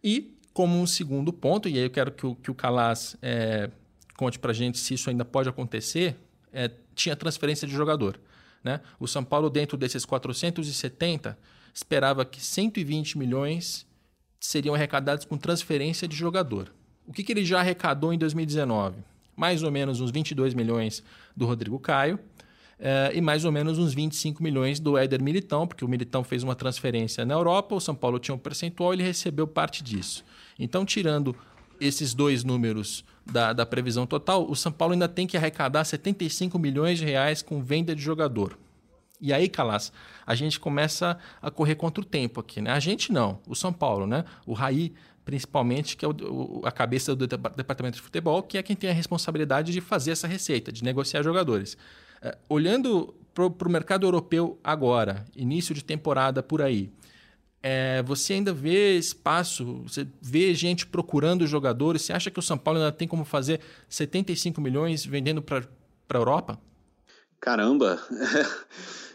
E, 0.03 0.37
como 0.53 0.79
um 0.79 0.87
segundo 0.87 1.33
ponto, 1.33 1.69
e 1.69 1.79
aí 1.79 1.85
eu 1.85 1.91
quero 1.91 2.11
que 2.13 2.27
o, 2.27 2.35
que 2.35 2.51
o 2.51 2.55
Calas 2.55 3.17
é, 3.23 3.71
conte 4.17 4.39
para 4.39 4.53
gente 4.53 4.79
se 4.79 4.95
isso 4.95 5.09
ainda 5.09 5.25
pode 5.25 5.49
acontecer, 5.49 6.17
é, 6.53 6.71
tinha 6.95 7.17
transferência 7.17 7.67
de 7.67 7.75
jogador. 7.75 8.19
Né? 8.63 8.81
O 8.99 9.07
São 9.07 9.25
Paulo, 9.25 9.49
dentro 9.49 9.77
desses 9.77 10.05
470, 10.05 11.39
esperava 11.73 12.25
que 12.25 12.43
120 12.43 13.19
milhões 13.19 13.87
seriam 14.39 14.75
arrecadados 14.75 15.25
com 15.25 15.37
transferência 15.37 16.09
de 16.09 16.17
jogador. 16.17 16.73
O 17.07 17.13
que, 17.13 17.23
que 17.23 17.33
ele 17.33 17.45
já 17.45 17.61
arrecadou 17.61 18.13
em 18.13 18.19
2019? 18.19 18.99
Mais 19.37 19.63
ou 19.63 19.71
menos 19.71 20.01
uns 20.01 20.11
22 20.11 20.55
milhões 20.55 21.03
do 21.37 21.47
Rodrigo 21.47 21.79
Caio, 21.79 22.19
é, 22.79 23.11
e 23.15 23.21
mais 23.21 23.45
ou 23.45 23.53
menos 23.53 23.79
uns 23.79 23.93
25 23.93 24.43
milhões 24.43 24.81
do 24.81 24.97
Éder 24.97 25.23
Militão, 25.23 25.67
porque 25.67 25.85
o 25.85 25.89
Militão 25.89 26.25
fez 26.25 26.43
uma 26.43 26.55
transferência 26.55 27.25
na 27.27 27.35
Europa, 27.35 27.75
o 27.75 27.81
São 27.81 27.95
Paulo 27.95 28.19
tinha 28.19 28.35
um 28.35 28.39
percentual, 28.39 28.95
ele 28.95 29.03
recebeu 29.03 29.47
parte 29.47 29.83
disso. 29.83 30.25
Então, 30.59 30.85
tirando 30.85 31.37
esses 31.81 32.15
dois 32.15 32.45
números 32.45 33.05
da, 33.25 33.53
da 33.53 33.65
previsão 33.65 34.07
total, 34.07 34.49
o 34.49 34.55
São 34.55 34.73
Paulo 34.73 34.93
ainda 34.93 35.09
tem 35.09 35.27
que 35.27 35.37
arrecadar 35.37 35.85
75 35.85 36.59
milhões 36.59 36.99
de 36.99 37.05
reais 37.05 37.43
com 37.43 37.63
venda 37.63 37.95
de 37.95 38.03
jogador. 38.03 38.59
E 39.21 39.33
aí, 39.33 39.49
Calas, 39.49 39.93
a 40.27 40.35
gente 40.35 40.59
começa 40.59 41.19
a 41.43 41.51
correr 41.51 41.75
contra 41.75 42.01
o 42.01 42.05
tempo 42.05 42.41
aqui, 42.41 42.61
né? 42.61 42.71
A 42.71 42.81
gente 42.81 43.13
não, 43.13 43.39
o 43.47 43.55
São 43.55 43.73
Paulo, 43.73 44.07
né? 44.07 44.25
O 44.47 44.55
Raí, 44.55 44.95
principalmente, 45.25 45.97
que 45.97 46.05
é 46.05 46.09
o, 46.09 46.63
a 46.65 46.73
cabeça 46.73 47.15
do 47.15 47.27
departamento 47.27 47.97
de 47.97 48.03
futebol, 48.03 48.43
que 48.43 48.57
é 48.57 48.63
quem 48.63 48.75
tem 48.75 48.89
a 48.89 48.95
responsabilidade 48.95 49.73
de 49.73 49.81
fazer 49.81 50.13
essa 50.13 50.27
receita, 50.27 50.73
de 50.73 50.83
negociar 50.83 51.23
jogadores. 51.23 51.77
É, 52.23 52.37
olhando 52.49 53.15
para 53.35 53.69
o 53.69 53.71
mercado 53.71 54.07
europeu 54.07 54.59
agora, 54.65 55.25
início 55.37 55.75
de 55.75 55.85
temporada 55.85 56.43
por 56.43 56.63
aí, 56.63 56.91
é, 57.63 58.03
você 58.03 58.35
ainda 58.35 58.53
vê 58.53 58.97
espaço, 58.97 59.83
você 59.83 60.07
vê 60.21 60.55
gente 60.55 60.87
procurando 60.87 61.47
jogadores. 61.47 62.03
Você 62.03 62.13
acha 62.13 62.31
que 62.31 62.39
o 62.39 62.43
São 62.43 62.57
Paulo 62.57 62.81
ainda 62.81 62.93
tem 62.93 63.07
como 63.07 63.25
fazer 63.25 63.61
75 63.89 64.61
milhões 64.61 65.05
vendendo 65.05 65.43
para 65.43 65.65
a 66.09 66.17
Europa? 66.17 66.59
Caramba! 67.41 68.01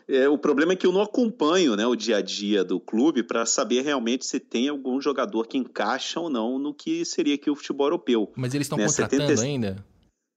É, 0.08 0.30
o 0.30 0.38
problema 0.38 0.74
é 0.74 0.76
que 0.76 0.86
eu 0.86 0.92
não 0.92 1.02
acompanho 1.02 1.76
né, 1.76 1.84
o 1.88 1.96
dia 1.96 2.18
a 2.18 2.22
dia 2.22 2.64
do 2.64 2.80
clube 2.80 3.24
para 3.24 3.44
saber 3.44 3.82
realmente 3.82 4.24
se 4.24 4.40
tem 4.40 4.70
algum 4.70 5.02
jogador 5.02 5.48
que 5.48 5.58
encaixa 5.58 6.20
ou 6.20 6.30
não 6.30 6.60
no 6.60 6.76
que 6.76 7.04
seria 7.04 7.34
aqui 7.34 7.50
o 7.50 7.56
futebol 7.56 7.88
europeu. 7.88 8.32
Mas 8.36 8.54
eles 8.54 8.66
estão 8.66 8.78
né, 8.78 8.86
contratando 8.86 9.24
70... 9.24 9.42
ainda? 9.42 9.86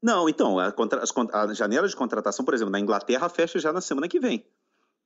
Não, 0.02 0.26
então, 0.26 0.58
a, 0.58 0.72
contra... 0.72 1.02
a 1.02 1.52
janela 1.52 1.86
de 1.86 1.94
contratação, 1.94 2.44
por 2.44 2.54
exemplo, 2.54 2.72
na 2.72 2.80
Inglaterra 2.80 3.28
fecha 3.28 3.58
já 3.58 3.72
na 3.72 3.82
semana 3.82 4.08
que 4.08 4.18
vem. 4.18 4.42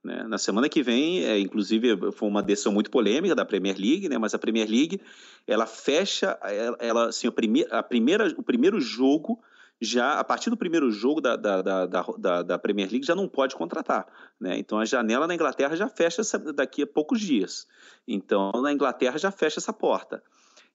Né? 0.04 0.24
Na 0.24 0.38
semana 0.38 0.68
que 0.68 0.82
vem, 0.82 1.24
é, 1.24 1.38
inclusive, 1.38 2.12
foi 2.12 2.28
uma 2.28 2.42
decisão 2.42 2.72
muito 2.72 2.90
polêmica 2.90 3.34
da 3.34 3.44
Premier 3.44 3.76
League, 3.78 4.08
né? 4.08 4.18
mas 4.18 4.34
a 4.34 4.38
Premier 4.38 4.68
League 4.68 5.00
ela 5.46 5.66
fecha, 5.66 6.38
ela, 6.42 6.76
ela 6.80 7.08
assim, 7.08 7.28
a 7.28 7.78
a 7.78 7.82
primeira, 7.82 8.26
o 8.36 8.42
primeiro 8.42 8.80
jogo 8.80 9.40
já 9.80 10.20
a 10.20 10.24
partir 10.24 10.48
do 10.48 10.56
primeiro 10.56 10.92
jogo 10.92 11.20
da, 11.20 11.34
da, 11.34 11.60
da, 11.60 12.42
da, 12.42 12.58
Premier 12.58 12.88
League 12.88 13.04
já 13.04 13.16
não 13.16 13.28
pode 13.28 13.56
contratar. 13.56 14.06
Né? 14.40 14.56
Então 14.58 14.78
a 14.78 14.84
janela 14.84 15.26
na 15.26 15.34
Inglaterra 15.34 15.74
já 15.74 15.88
fecha 15.88 16.22
daqui 16.54 16.82
a 16.82 16.86
poucos 16.86 17.20
dias. 17.20 17.66
Então 18.06 18.52
na 18.62 18.72
Inglaterra 18.72 19.18
já 19.18 19.32
fecha 19.32 19.58
essa 19.58 19.72
porta. 19.72 20.22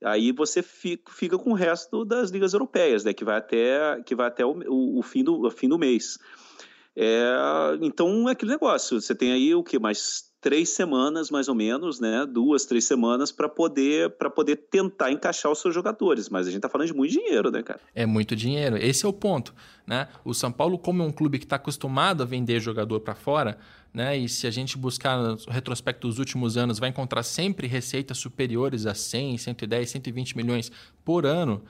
Aí 0.03 0.31
você 0.31 0.61
fica, 0.61 1.37
com 1.39 1.51
o 1.51 1.55
resto 1.55 2.05
das 2.05 2.29
ligas 2.29 2.53
europeias, 2.53 3.03
né? 3.03 3.13
que 3.13 3.23
vai 3.23 3.37
até, 3.37 4.01
que 4.03 4.13
vai 4.13 4.27
até 4.27 4.45
o, 4.45 4.59
o 4.99 5.01
fim, 5.01 5.23
do, 5.23 5.45
o 5.45 5.49
fim 5.49 5.69
do 5.69 5.79
mês. 5.79 6.19
É, 6.99 7.77
então 7.81 8.27
é 8.27 8.31
aquele 8.31 8.51
negócio. 8.51 8.99
Você 8.99 9.13
tem 9.13 9.31
aí 9.31 9.53
o 9.53 9.63
que 9.63 9.77
mais 9.77 10.31
três 10.41 10.69
semanas, 10.69 11.29
mais 11.29 11.47
ou 11.47 11.53
menos, 11.53 11.99
né? 11.99 12.25
Duas, 12.25 12.65
três 12.65 12.85
semanas 12.85 13.31
para 13.31 13.47
poder 13.47 14.09
para 14.17 14.31
poder 14.31 14.55
tentar 14.71 15.11
encaixar 15.11 15.51
os 15.51 15.59
seus 15.59 15.75
jogadores. 15.75 16.27
Mas 16.27 16.47
a 16.47 16.49
gente 16.49 16.57
está 16.57 16.69
falando 16.69 16.87
de 16.87 16.95
muito 16.95 17.11
dinheiro, 17.11 17.51
né, 17.51 17.61
cara? 17.61 17.79
É 17.93 18.05
muito 18.07 18.35
dinheiro. 18.35 18.77
Esse 18.77 19.05
é 19.05 19.07
o 19.07 19.13
ponto, 19.13 19.53
né? 19.85 20.07
O 20.25 20.33
São 20.33 20.51
Paulo, 20.51 20.79
como 20.79 21.03
é 21.03 21.05
um 21.05 21.11
clube 21.11 21.37
que 21.37 21.45
está 21.45 21.57
acostumado 21.57 22.23
a 22.23 22.25
vender 22.25 22.59
jogador 22.59 22.99
para 23.01 23.13
fora, 23.13 23.59
né? 23.93 24.17
E 24.17 24.27
se 24.27 24.47
a 24.47 24.51
gente 24.51 24.75
buscar 24.75 25.21
no 25.21 25.37
retrospecto 25.49 26.07
dos 26.07 26.17
últimos 26.17 26.57
anos, 26.57 26.79
vai 26.79 26.89
encontrar 26.89 27.21
sempre 27.21 27.67
receitas 27.67 28.17
superiores 28.17 28.87
a 28.87 28.95
100, 28.95 29.37
110, 29.37 29.87
120 29.87 30.35
milhões 30.35 30.71
por 31.05 31.27
ano. 31.27 31.63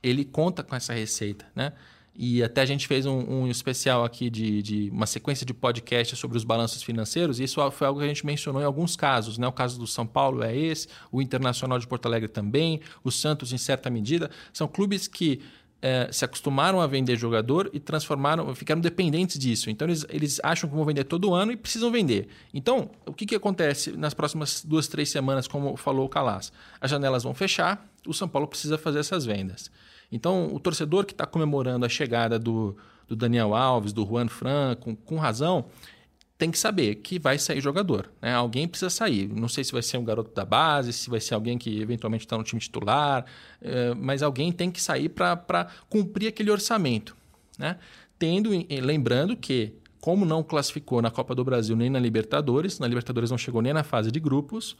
Ele 0.00 0.24
conta 0.24 0.62
com 0.62 0.76
essa 0.76 0.92
receita, 0.92 1.46
né? 1.52 1.72
E 2.20 2.42
até 2.42 2.62
a 2.62 2.66
gente 2.66 2.88
fez 2.88 3.06
um, 3.06 3.20
um 3.20 3.46
especial 3.46 4.04
aqui 4.04 4.28
de, 4.28 4.60
de, 4.60 4.90
uma 4.90 5.06
sequência 5.06 5.46
de 5.46 5.54
podcasts 5.54 6.18
sobre 6.18 6.36
os 6.36 6.42
balanços 6.42 6.82
financeiros, 6.82 7.38
e 7.38 7.44
isso 7.44 7.70
foi 7.70 7.86
algo 7.86 8.00
que 8.00 8.04
a 8.04 8.08
gente 8.08 8.26
mencionou 8.26 8.60
em 8.60 8.64
alguns 8.64 8.96
casos. 8.96 9.38
Né? 9.38 9.46
O 9.46 9.52
caso 9.52 9.78
do 9.78 9.86
São 9.86 10.04
Paulo 10.04 10.42
é 10.42 10.54
esse, 10.56 10.88
o 11.12 11.22
Internacional 11.22 11.78
de 11.78 11.86
Porto 11.86 12.06
Alegre 12.06 12.28
também, 12.28 12.80
o 13.04 13.12
Santos, 13.12 13.52
em 13.52 13.58
certa 13.58 13.88
medida. 13.88 14.32
São 14.52 14.66
clubes 14.66 15.06
que 15.06 15.40
é, 15.80 16.08
se 16.10 16.24
acostumaram 16.24 16.80
a 16.80 16.88
vender 16.88 17.16
jogador 17.16 17.70
e 17.72 17.78
transformaram, 17.78 18.52
ficaram 18.52 18.80
dependentes 18.80 19.38
disso. 19.38 19.70
Então 19.70 19.86
eles, 19.86 20.04
eles 20.08 20.40
acham 20.42 20.68
que 20.68 20.74
vão 20.74 20.84
vender 20.84 21.04
todo 21.04 21.32
ano 21.34 21.52
e 21.52 21.56
precisam 21.56 21.88
vender. 21.88 22.26
Então, 22.52 22.90
o 23.06 23.12
que, 23.12 23.26
que 23.26 23.36
acontece 23.36 23.92
nas 23.92 24.12
próximas 24.12 24.64
duas, 24.64 24.88
três 24.88 25.08
semanas, 25.08 25.46
como 25.46 25.76
falou 25.76 26.06
o 26.06 26.08
Calas? 26.08 26.52
As 26.80 26.90
janelas 26.90 27.22
vão 27.22 27.32
fechar, 27.32 27.88
o 28.04 28.12
São 28.12 28.26
Paulo 28.28 28.48
precisa 28.48 28.76
fazer 28.76 28.98
essas 28.98 29.24
vendas. 29.24 29.70
Então, 30.10 30.52
o 30.54 30.58
torcedor 30.58 31.04
que 31.04 31.12
está 31.12 31.26
comemorando 31.26 31.84
a 31.84 31.88
chegada 31.88 32.38
do, 32.38 32.76
do, 33.06 33.14
Daniel 33.14 33.54
Alves, 33.54 33.92
do 33.92 34.04
Juan 34.06 34.28
Fran, 34.28 34.74
com, 34.76 34.96
com, 34.96 35.16
razão, 35.16 35.66
tem 36.38 36.50
que 36.50 36.58
saber 36.58 36.96
que 36.96 37.18
vai 37.18 37.38
sair 37.38 37.60
jogador. 37.60 38.10
Né? 38.22 38.32
Alguém 38.32 38.66
precisa 38.66 38.88
sair. 38.88 39.28
Não 39.28 39.48
sei 39.48 39.64
se 39.64 39.72
vai 39.72 39.82
ser 39.82 39.98
um 39.98 40.04
garoto 40.04 40.34
da 40.34 40.44
base, 40.44 40.92
se 40.92 41.10
vai 41.10 41.20
ser 41.20 41.34
alguém 41.34 41.58
que 41.58 41.80
eventualmente 41.80 42.24
está 42.24 42.38
no 42.38 42.44
time 42.44 42.60
titular, 42.60 43.26
é, 43.60 43.94
mas 43.94 44.22
alguém 44.22 44.50
tem 44.50 44.70
que 44.70 44.80
sair 44.80 45.10
para 45.10 45.66
cumprir 45.90 46.28
aquele 46.28 46.50
orçamento. 46.50 47.14
Né? 47.58 47.76
Tendo, 48.18 48.50
lembrando 48.80 49.36
que, 49.36 49.74
como 50.00 50.24
não 50.24 50.42
classificou 50.42 51.02
na 51.02 51.10
Copa 51.10 51.34
do 51.34 51.44
Brasil 51.44 51.76
nem 51.76 51.90
na 51.90 51.98
Libertadores, 51.98 52.78
na 52.78 52.86
Libertadores 52.86 53.30
não 53.30 53.38
chegou 53.38 53.60
nem 53.60 53.74
na 53.74 53.84
fase 53.84 54.10
de 54.10 54.18
grupos, 54.18 54.76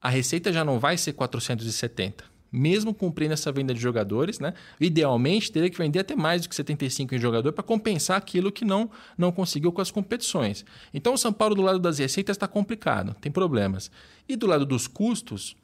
a 0.00 0.08
receita 0.08 0.52
já 0.52 0.64
não 0.64 0.78
vai 0.78 0.96
ser 0.96 1.12
470 1.12 2.39
mesmo 2.50 2.92
cumprindo 2.92 3.32
essa 3.32 3.52
venda 3.52 3.72
de 3.72 3.80
jogadores, 3.80 4.38
né? 4.38 4.54
Idealmente, 4.80 5.50
teria 5.52 5.70
que 5.70 5.78
vender 5.78 6.00
até 6.00 6.14
mais 6.14 6.42
do 6.42 6.48
que 6.48 6.54
75 6.54 7.14
em 7.14 7.18
jogador 7.18 7.52
para 7.52 7.62
compensar 7.62 8.16
aquilo 8.16 8.50
que 8.50 8.64
não, 8.64 8.90
não 9.16 9.30
conseguiu 9.30 9.72
com 9.72 9.80
as 9.80 9.90
competições. 9.90 10.64
Então, 10.92 11.14
o 11.14 11.18
São 11.18 11.32
Paulo, 11.32 11.54
do 11.54 11.62
lado 11.62 11.78
das 11.78 11.98
receitas, 11.98 12.36
está 12.36 12.48
complicado, 12.48 13.14
tem 13.20 13.30
problemas. 13.30 13.90
E 14.28 14.36
do 14.36 14.46
lado 14.46 14.66
dos 14.66 14.86
custos, 14.86 15.56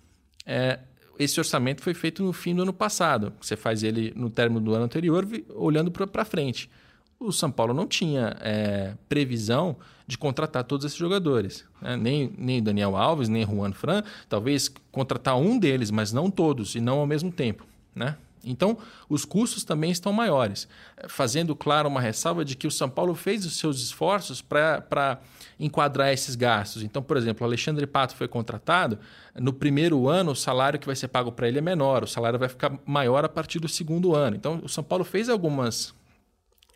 é, 0.44 0.80
esse 1.18 1.38
orçamento 1.40 1.82
foi 1.82 1.94
feito 1.94 2.22
no 2.22 2.32
fim 2.32 2.54
do 2.54 2.62
ano 2.62 2.72
passado. 2.72 3.32
Você 3.40 3.56
faz 3.56 3.82
ele 3.82 4.12
no 4.14 4.30
término 4.30 4.60
do 4.60 4.74
ano 4.74 4.84
anterior, 4.84 5.26
olhando 5.54 5.90
para 5.90 6.24
frente 6.24 6.70
o 7.18 7.32
São 7.32 7.50
Paulo 7.50 7.72
não 7.72 7.86
tinha 7.86 8.36
é, 8.40 8.94
previsão 9.08 9.76
de 10.06 10.16
contratar 10.16 10.64
todos 10.64 10.86
esses 10.86 10.98
jogadores. 10.98 11.64
Né? 11.80 11.96
Nem, 11.96 12.34
nem 12.38 12.62
Daniel 12.62 12.96
Alves, 12.96 13.28
nem 13.28 13.44
Juan 13.44 13.72
Fran. 13.72 14.02
Talvez 14.28 14.70
contratar 14.92 15.36
um 15.36 15.58
deles, 15.58 15.90
mas 15.90 16.12
não 16.12 16.30
todos, 16.30 16.74
e 16.74 16.80
não 16.80 17.00
ao 17.00 17.06
mesmo 17.06 17.32
tempo. 17.32 17.66
Né? 17.94 18.16
Então, 18.44 18.78
os 19.08 19.24
custos 19.24 19.64
também 19.64 19.90
estão 19.90 20.12
maiores. 20.12 20.68
Fazendo, 21.08 21.56
claro, 21.56 21.88
uma 21.88 22.00
ressalva 22.00 22.44
de 22.44 22.54
que 22.56 22.66
o 22.66 22.70
São 22.70 22.88
Paulo 22.88 23.14
fez 23.16 23.44
os 23.44 23.58
seus 23.58 23.80
esforços 23.82 24.40
para 24.40 25.18
enquadrar 25.58 26.12
esses 26.12 26.36
gastos. 26.36 26.82
Então, 26.84 27.02
por 27.02 27.16
exemplo, 27.16 27.44
o 27.44 27.48
Alexandre 27.48 27.86
Pato 27.86 28.14
foi 28.14 28.28
contratado. 28.28 29.00
No 29.34 29.52
primeiro 29.52 30.08
ano, 30.08 30.30
o 30.30 30.36
salário 30.36 30.78
que 30.78 30.86
vai 30.86 30.94
ser 30.94 31.08
pago 31.08 31.32
para 31.32 31.48
ele 31.48 31.58
é 31.58 31.62
menor, 31.62 32.04
o 32.04 32.06
salário 32.06 32.38
vai 32.38 32.48
ficar 32.48 32.78
maior 32.86 33.24
a 33.24 33.28
partir 33.28 33.58
do 33.58 33.68
segundo 33.68 34.14
ano. 34.14 34.36
Então, 34.36 34.60
o 34.62 34.68
São 34.68 34.84
Paulo 34.84 35.04
fez 35.04 35.28
algumas 35.28 35.92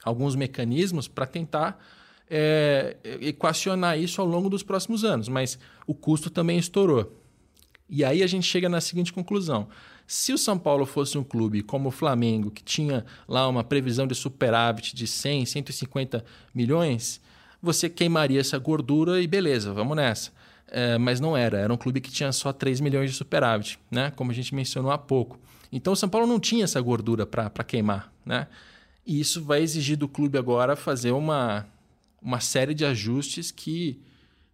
alguns 0.03 0.35
mecanismos 0.35 1.07
para 1.07 1.27
tentar 1.27 1.79
é, 2.31 2.97
equacionar 3.21 3.99
isso 3.99 4.21
ao 4.21 4.27
longo 4.27 4.49
dos 4.49 4.63
próximos 4.63 5.05
anos, 5.05 5.29
mas 5.29 5.59
o 5.87 5.93
custo 5.93 6.31
também 6.31 6.59
estourou. 6.59 7.13
E 7.89 8.05
aí 8.05 8.23
a 8.23 8.27
gente 8.27 8.47
chega 8.47 8.69
na 8.69 8.81
seguinte 8.81 9.13
conclusão: 9.13 9.69
se 10.07 10.33
o 10.33 10.39
São 10.39 10.57
Paulo 10.57 10.87
fosse 10.87 11.19
um 11.19 11.25
clube 11.25 11.63
como 11.63 11.89
o 11.89 11.93
Flamengo, 11.93 12.51
que 12.51 12.63
tinha 12.63 13.05
lá 13.27 13.49
uma 13.49 13.65
previsão 13.65 14.07
de 14.07 14.15
superávit 14.15 14.95
de 14.95 15.07
100, 15.07 15.47
150 15.47 16.25
milhões, 16.55 17.21
você 17.61 17.91
queimaria 17.91 18.41
essa 18.41 18.59
gordura 18.59 19.21
e 19.21 19.27
beleza, 19.27 19.73
vamos 19.73 19.97
nessa. 19.97 20.31
É, 20.73 20.97
mas 20.99 21.19
não 21.19 21.37
era, 21.37 21.59
era 21.59 21.73
um 21.73 21.77
clube 21.77 22.01
que 22.01 22.13
tinha 22.13 22.31
só 22.31 22.53
3 22.53 22.81
milhões 22.81 23.11
de 23.11 23.17
superávit, 23.17 23.77
né? 23.91 24.13
como 24.15 24.31
a 24.31 24.35
gente 24.35 24.55
mencionou 24.55 24.93
há 24.93 24.99
pouco. 24.99 25.37
Então 25.73 25.93
o 25.93 25.97
São 25.97 26.09
Paulo 26.09 26.29
não 26.29 26.39
tinha 26.39 26.63
essa 26.63 26.81
gordura 26.81 27.27
para 27.27 27.65
queimar. 27.65 28.13
Né? 28.25 28.47
E 29.05 29.19
isso 29.19 29.43
vai 29.43 29.63
exigir 29.63 29.97
do 29.97 30.07
clube 30.07 30.39
agora 30.39 30.77
fazer 30.77 31.11
uma, 31.11 31.67
uma 32.23 32.41
série 32.41 32.75
de 32.75 32.85
ajustes 32.85 33.51
que 33.51 34.01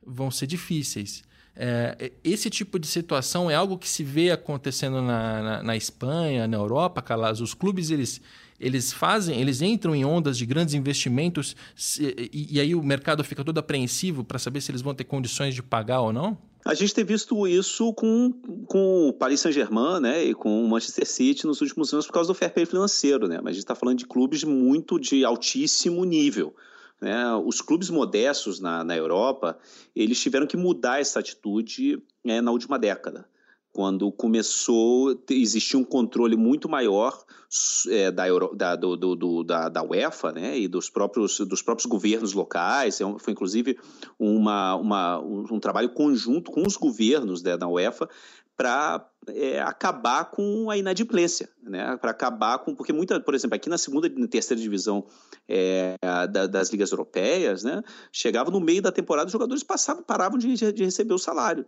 vão 0.04 0.30
ser 0.30 0.46
difíceis. 0.46 1.24
É, 1.58 2.12
esse 2.22 2.50
tipo 2.50 2.78
de 2.78 2.86
situação 2.86 3.50
é 3.50 3.54
algo 3.54 3.78
que 3.78 3.88
se 3.88 4.04
vê 4.04 4.30
acontecendo 4.30 5.00
na, 5.00 5.42
na, 5.42 5.62
na 5.62 5.76
Espanha, 5.76 6.46
na 6.46 6.56
Europa, 6.56 7.00
Calas. 7.00 7.40
Os 7.40 7.54
clubes 7.54 7.90
eles, 7.90 8.20
eles 8.60 8.92
fazem, 8.92 9.40
eles 9.40 9.62
entram 9.62 9.94
em 9.94 10.04
ondas 10.04 10.36
de 10.36 10.44
grandes 10.44 10.74
investimentos 10.74 11.56
se, 11.74 12.14
e, 12.32 12.56
e, 12.56 12.60
aí 12.60 12.74
o 12.74 12.82
mercado 12.82 13.24
fica 13.24 13.42
todo 13.42 13.56
apreensivo 13.56 14.22
para 14.22 14.38
saber 14.38 14.60
se 14.60 14.70
eles 14.70 14.82
vão 14.82 14.94
ter 14.94 15.04
condições 15.04 15.54
de 15.54 15.62
pagar 15.62 16.02
ou 16.02 16.12
não? 16.12 16.36
A 16.62 16.74
gente 16.74 16.92
tem 16.92 17.04
visto 17.04 17.46
isso 17.46 17.92
com, 17.94 18.32
com 18.66 19.08
o 19.08 19.12
Paris 19.12 19.40
Saint-Germain 19.40 20.00
né, 20.00 20.24
e 20.24 20.34
com 20.34 20.64
o 20.64 20.68
Manchester 20.68 21.06
City 21.06 21.46
nos 21.46 21.60
últimos 21.60 21.92
anos 21.92 22.06
por 22.06 22.12
causa 22.12 22.28
do 22.28 22.34
fair 22.34 22.52
play 22.52 22.66
financeiro, 22.66 23.28
né? 23.28 23.36
mas 23.36 23.52
a 23.52 23.52
gente 23.52 23.62
está 23.62 23.74
falando 23.74 23.98
de 23.98 24.06
clubes 24.06 24.42
muito 24.44 24.98
de 24.98 25.24
altíssimo 25.24 26.04
nível. 26.04 26.54
Né? 27.00 27.34
Os 27.44 27.60
clubes 27.60 27.90
modestos 27.90 28.60
na, 28.60 28.82
na 28.82 28.96
Europa, 28.96 29.58
eles 29.94 30.20
tiveram 30.20 30.46
que 30.46 30.56
mudar 30.56 31.00
essa 31.00 31.20
atitude 31.20 32.02
né, 32.24 32.40
na 32.40 32.50
última 32.50 32.78
década 32.78 33.28
quando 33.76 34.10
começou 34.10 35.22
existir 35.28 35.76
um 35.76 35.84
controle 35.84 36.34
muito 36.34 36.66
maior 36.66 37.22
é, 37.90 38.10
da, 38.10 38.26
Euro, 38.26 38.54
da, 38.56 38.74
do, 38.74 38.96
do, 38.96 39.44
da, 39.44 39.68
da, 39.68 39.82
UEFA 39.82 40.32
né, 40.32 40.58
e 40.58 40.66
dos 40.66 40.88
próprios, 40.88 41.40
dos 41.40 41.60
próprios 41.60 41.84
governos 41.84 42.32
locais. 42.32 43.02
É 43.02 43.04
foi 43.18 43.34
inclusive 43.34 43.78
uma, 44.18 44.74
uma, 44.76 45.18
um, 45.20 45.60
trabalho 45.60 45.90
conjunto 45.90 46.50
com 46.50 46.62
os 46.66 46.74
governos 46.74 47.42
né, 47.42 47.54
da 47.54 47.68
UEFA 47.68 48.08
para 48.56 49.06
é, 49.28 49.60
acabar 49.60 50.30
com 50.30 50.70
a 50.70 50.76
inadimplência, 50.76 51.48
né? 51.62 51.96
Para 51.98 52.10
acabar 52.10 52.58
com 52.60 52.74
porque 52.74 52.92
muita, 52.92 53.20
por 53.20 53.34
exemplo, 53.34 53.54
aqui 53.54 53.68
na 53.68 53.76
segunda 53.76 54.06
e 54.06 54.28
terceira 54.28 54.60
divisão 54.60 55.06
é, 55.48 55.96
da, 56.30 56.46
das 56.46 56.70
ligas 56.70 56.90
europeias, 56.90 57.62
né? 57.62 57.82
Chegava 58.10 58.50
no 58.50 58.60
meio 58.60 58.80
da 58.80 58.90
temporada, 58.90 59.26
os 59.26 59.32
jogadores 59.32 59.62
passavam, 59.62 60.02
paravam 60.02 60.38
de, 60.38 60.54
de 60.72 60.84
receber 60.84 61.12
o 61.12 61.18
salário. 61.18 61.66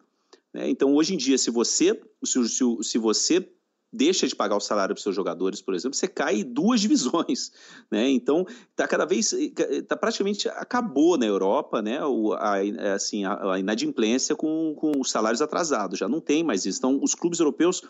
Né? 0.53 0.69
Então, 0.71 0.95
hoje 0.95 1.15
em 1.15 1.17
dia, 1.17 1.37
se 1.37 1.51
você, 1.51 2.01
se, 2.25 2.49
se, 2.49 2.65
se 2.83 2.99
você 2.99 3.47
deixa 3.93 4.27
de 4.29 4.37
pagar 4.37 4.57
o 4.57 4.61
salário 4.61 4.95
para 4.95 5.03
seus 5.03 5.17
jogadores, 5.17 5.63
por 5.63 5.75
exemplo, 5.75 5.97
você 5.97 6.07
cai 6.07 6.45
duas 6.45 6.81
divisões, 6.83 7.53
né? 7.91 8.09
Então 8.09 8.47
está 8.71 8.87
cada 8.87 9.05
vez, 9.05 9.33
está 9.33 9.97
praticamente 9.97 10.49
acabou 10.49 11.17
na 11.17 11.27
Europa, 11.27 11.81
né? 11.81 12.05
O, 12.05 12.33
a, 12.35 12.57
assim, 12.95 13.25
a, 13.25 13.55
a 13.55 13.59
inadimplência 13.59 14.37
com, 14.37 14.75
com 14.77 14.93
os 14.99 15.11
salários 15.11 15.43
atrasados, 15.43 15.99
já 15.99 16.09
não 16.09 16.21
tem 16.21 16.43
mais 16.45 16.67
isso. 16.67 16.79
Então 16.79 17.01
os 17.03 17.15
clubes 17.15 17.41
europeus 17.41 17.83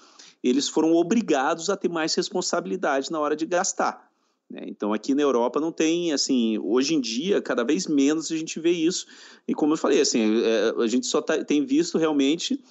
eles 0.42 0.68
foram 0.68 0.94
obrigados 0.94 1.68
a 1.68 1.76
ter 1.76 1.88
mais 1.88 2.14
responsabilidade 2.14 3.10
na 3.10 3.18
hora 3.18 3.34
de 3.34 3.44
gastar. 3.44 4.08
Né? 4.50 4.62
Então 4.66 4.92
aqui 4.92 5.14
na 5.14 5.22
Europa 5.22 5.60
não 5.60 5.72
tem, 5.72 6.12
assim, 6.12 6.58
hoje 6.58 6.94
em 6.94 7.00
dia 7.00 7.42
cada 7.42 7.64
vez 7.64 7.86
menos 7.86 8.30
a 8.30 8.36
gente 8.36 8.58
vê 8.60 8.70
isso. 8.70 9.06
E 9.46 9.54
como 9.54 9.74
eu 9.74 9.76
falei, 9.76 10.00
assim, 10.00 10.42
é, 10.42 10.74
a 10.82 10.86
gente 10.86 11.06
só 11.06 11.20
tá, 11.20 11.44
tem 11.44 11.64
visto 11.64 11.98
realmente 11.98 12.62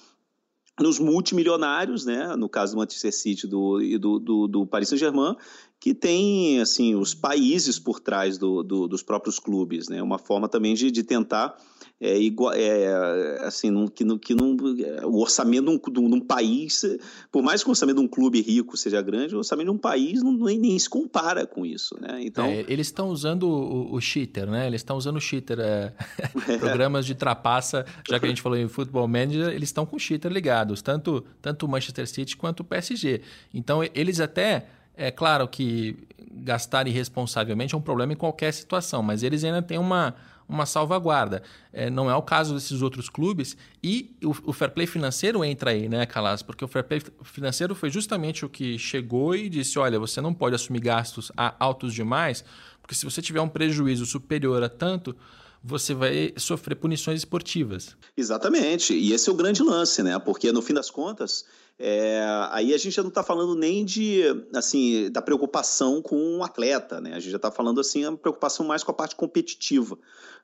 nos 0.80 0.98
multimilionários, 0.98 2.04
né, 2.04 2.34
no 2.36 2.48
caso 2.48 2.74
do 2.74 2.78
Manchester 2.78 3.14
City 3.14 3.46
do, 3.46 3.80
e 3.80 3.98
do, 3.98 4.18
do, 4.18 4.48
do 4.48 4.66
Paris 4.66 4.88
Saint-Germain, 4.88 5.36
que 5.80 5.94
tem 5.94 6.60
assim 6.60 6.94
os 6.94 7.14
países 7.14 7.78
por 7.78 8.00
trás 8.00 8.38
do, 8.38 8.62
do, 8.62 8.88
dos 8.88 9.02
próprios 9.02 9.38
clubes, 9.38 9.88
né, 9.88 10.02
uma 10.02 10.18
forma 10.18 10.48
também 10.48 10.74
de, 10.74 10.90
de 10.90 11.02
tentar 11.02 11.56
é, 12.00 12.16
igual, 12.16 12.52
é, 12.52 13.38
assim, 13.44 13.70
num, 13.70 13.88
que, 13.88 14.04
que 14.18 14.34
num, 14.34 14.56
é, 14.84 15.04
o 15.04 15.16
orçamento 15.16 15.64
de 15.90 15.98
um, 15.98 16.08
de 16.08 16.14
um, 16.14 16.20
país, 16.20 16.84
por 17.32 17.42
mais 17.42 17.62
que 17.62 17.68
o 17.68 17.72
orçamento 17.72 17.96
de 17.96 18.04
um 18.04 18.08
clube 18.08 18.40
rico 18.40 18.76
seja 18.76 19.02
grande, 19.02 19.34
o 19.34 19.38
orçamento 19.38 19.66
de 19.66 19.72
um 19.72 19.78
país 19.78 20.22
não, 20.22 20.32
nem, 20.32 20.58
nem 20.58 20.78
se 20.78 20.88
compara 20.88 21.44
com 21.44 21.66
isso, 21.66 21.98
né? 22.00 22.20
Então, 22.22 22.46
é, 22.46 22.64
eles 22.68 22.86
estão 22.86 23.08
usando 23.08 23.48
o, 23.48 23.94
o, 23.94 24.00
cheater, 24.00 24.48
né? 24.48 24.68
Eles 24.68 24.80
estão 24.80 24.96
usando 24.96 25.16
o 25.16 25.20
cheater, 25.20 25.58
é, 25.58 25.92
programas 26.58 27.04
de 27.04 27.16
trapaça, 27.16 27.84
já 28.08 28.20
que 28.20 28.26
a 28.26 28.28
gente 28.28 28.42
falou 28.42 28.56
em 28.56 28.68
futebol 28.68 29.08
manager, 29.08 29.48
eles 29.48 29.68
estão 29.68 29.84
com 29.84 29.96
o 29.96 30.00
cheater 30.00 30.30
ligados, 30.30 30.80
tanto 30.80 31.24
tanto 31.42 31.66
o 31.66 31.68
Manchester 31.68 32.06
City 32.06 32.36
quanto 32.36 32.60
o 32.60 32.64
PSG. 32.64 33.22
Então 33.52 33.82
eles 33.94 34.20
até 34.20 34.66
é 34.96 35.10
claro 35.10 35.48
que 35.48 35.96
gastar 36.30 36.86
irresponsavelmente 36.86 37.74
é 37.74 37.78
um 37.78 37.80
problema 37.80 38.12
em 38.12 38.16
qualquer 38.16 38.52
situação, 38.52 39.02
mas 39.02 39.22
eles 39.22 39.44
ainda 39.44 39.62
têm 39.62 39.78
uma 39.78 40.14
uma 40.48 40.64
salvaguarda. 40.64 41.42
É, 41.72 41.90
não 41.90 42.10
é 42.10 42.14
o 42.14 42.22
caso 42.22 42.54
desses 42.54 42.80
outros 42.80 43.08
clubes. 43.08 43.56
E 43.82 44.16
o, 44.24 44.30
o, 44.50 44.52
fair 44.52 44.70
play 44.70 44.86
financeiro 44.86 45.44
entra 45.44 45.70
aí, 45.70 45.88
né, 45.88 46.06
Calas? 46.06 46.42
Porque 46.42 46.64
o 46.64 46.68
fair 46.68 46.84
play 46.84 47.02
financeiro 47.22 47.74
foi 47.74 47.90
justamente 47.90 48.44
o 48.44 48.48
que 48.48 48.78
chegou 48.78 49.34
e 49.34 49.48
disse: 49.48 49.78
olha, 49.78 49.98
você 49.98 50.20
não 50.20 50.32
pode 50.32 50.54
assumir 50.54 50.80
gastos 50.80 51.30
altos 51.36 51.92
demais, 51.92 52.44
porque 52.80 52.94
se 52.94 53.04
você 53.04 53.20
tiver 53.20 53.40
um 53.40 53.48
prejuízo 53.48 54.06
superior 54.06 54.62
a 54.62 54.68
tanto 54.68 55.14
você 55.62 55.92
vai 55.92 56.32
sofrer 56.36 56.76
punições 56.76 57.18
esportivas. 57.18 57.96
Exatamente, 58.16 58.94
e 58.94 59.12
esse 59.12 59.28
é 59.28 59.32
o 59.32 59.34
grande 59.34 59.62
lance, 59.62 60.02
né? 60.02 60.18
Porque 60.18 60.52
no 60.52 60.62
fim 60.62 60.72
das 60.72 60.88
contas, 60.88 61.44
é, 61.78 62.20
aí 62.50 62.74
a 62.74 62.76
gente 62.78 62.94
já 62.94 63.02
não 63.02 63.08
está 63.08 63.22
falando 63.22 63.54
nem 63.54 63.84
de 63.84 64.22
assim 64.54 65.10
da 65.10 65.22
preocupação 65.22 66.02
com 66.02 66.16
o 66.16 66.38
um 66.38 66.44
atleta, 66.44 67.00
né? 67.00 67.14
A 67.14 67.20
gente 67.20 67.30
já 67.30 67.36
está 67.36 67.50
falando 67.50 67.80
assim 67.80 68.04
a 68.04 68.12
preocupação 68.12 68.66
mais 68.66 68.82
com 68.82 68.90
a 68.90 68.94
parte 68.94 69.14
competitiva. 69.14 69.98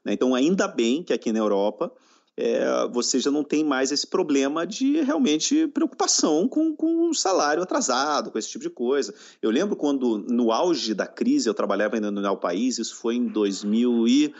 Né? 0.04 0.12
Então, 0.12 0.34
ainda 0.34 0.68
bem 0.68 1.02
que 1.02 1.12
aqui 1.12 1.32
na 1.32 1.38
Europa 1.38 1.92
é, 2.36 2.88
você 2.88 3.20
já 3.20 3.30
não 3.30 3.44
tem 3.44 3.62
mais 3.62 3.92
esse 3.92 4.06
problema 4.06 4.66
de 4.66 5.00
realmente 5.02 5.68
preocupação 5.68 6.48
com, 6.48 6.74
com 6.74 7.08
o 7.08 7.14
salário 7.14 7.62
atrasado, 7.62 8.30
com 8.30 8.38
esse 8.38 8.50
tipo 8.50 8.64
de 8.64 8.70
coisa. 8.70 9.14
Eu 9.40 9.50
lembro 9.50 9.76
quando, 9.76 10.18
no 10.18 10.50
auge 10.50 10.94
da 10.94 11.06
crise, 11.06 11.48
eu 11.48 11.54
trabalhava 11.54 11.94
ainda 11.94 12.10
no 12.10 12.36
País, 12.36 12.78
isso 12.78 12.96
foi 12.96 13.16
em 13.16 13.26
2000 13.26 14.08
e... 14.08 14.34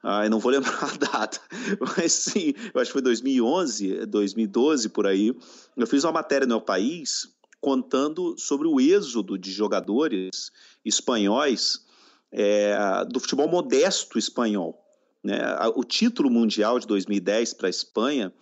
Ah, 0.00 0.24
eu 0.24 0.30
não 0.30 0.38
vou 0.38 0.50
lembrar 0.52 0.80
a 0.80 0.96
data, 0.96 1.40
mas 1.80 2.12
sim, 2.12 2.54
eu 2.72 2.80
acho 2.80 2.90
que 2.90 2.92
foi 2.92 3.02
2011, 3.02 4.06
2012 4.06 4.88
por 4.90 5.08
aí. 5.08 5.36
Eu 5.76 5.86
fiz 5.88 6.04
uma 6.04 6.12
matéria 6.12 6.46
no 6.46 6.54
El 6.54 6.60
País 6.60 7.28
contando 7.60 8.36
sobre 8.38 8.68
o 8.68 8.80
êxodo 8.80 9.36
de 9.36 9.50
jogadores 9.50 10.52
espanhóis 10.84 11.84
é, 12.30 12.76
do 13.10 13.18
futebol 13.18 13.48
modesto 13.48 14.18
espanhol. 14.18 14.87
Né? 15.22 15.38
O 15.74 15.84
título 15.84 16.30
mundial 16.30 16.78
de 16.78 16.86
2010 16.86 17.54
para 17.54 17.68
a 17.68 17.70
Espanha 17.70 18.32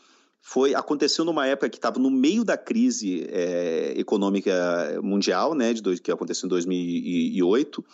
foi 0.40 0.74
aconteceu 0.74 1.24
numa 1.24 1.46
época 1.46 1.68
que 1.68 1.76
estava 1.76 1.98
no 1.98 2.10
meio 2.10 2.44
da 2.44 2.56
crise 2.56 3.26
é, 3.30 3.94
econômica 3.96 4.52
mundial, 5.02 5.54
né, 5.54 5.72
de 5.72 5.82
dois, 5.82 5.98
que 5.98 6.12
aconteceu 6.12 6.46
em 6.46 6.50
2008 6.50 7.84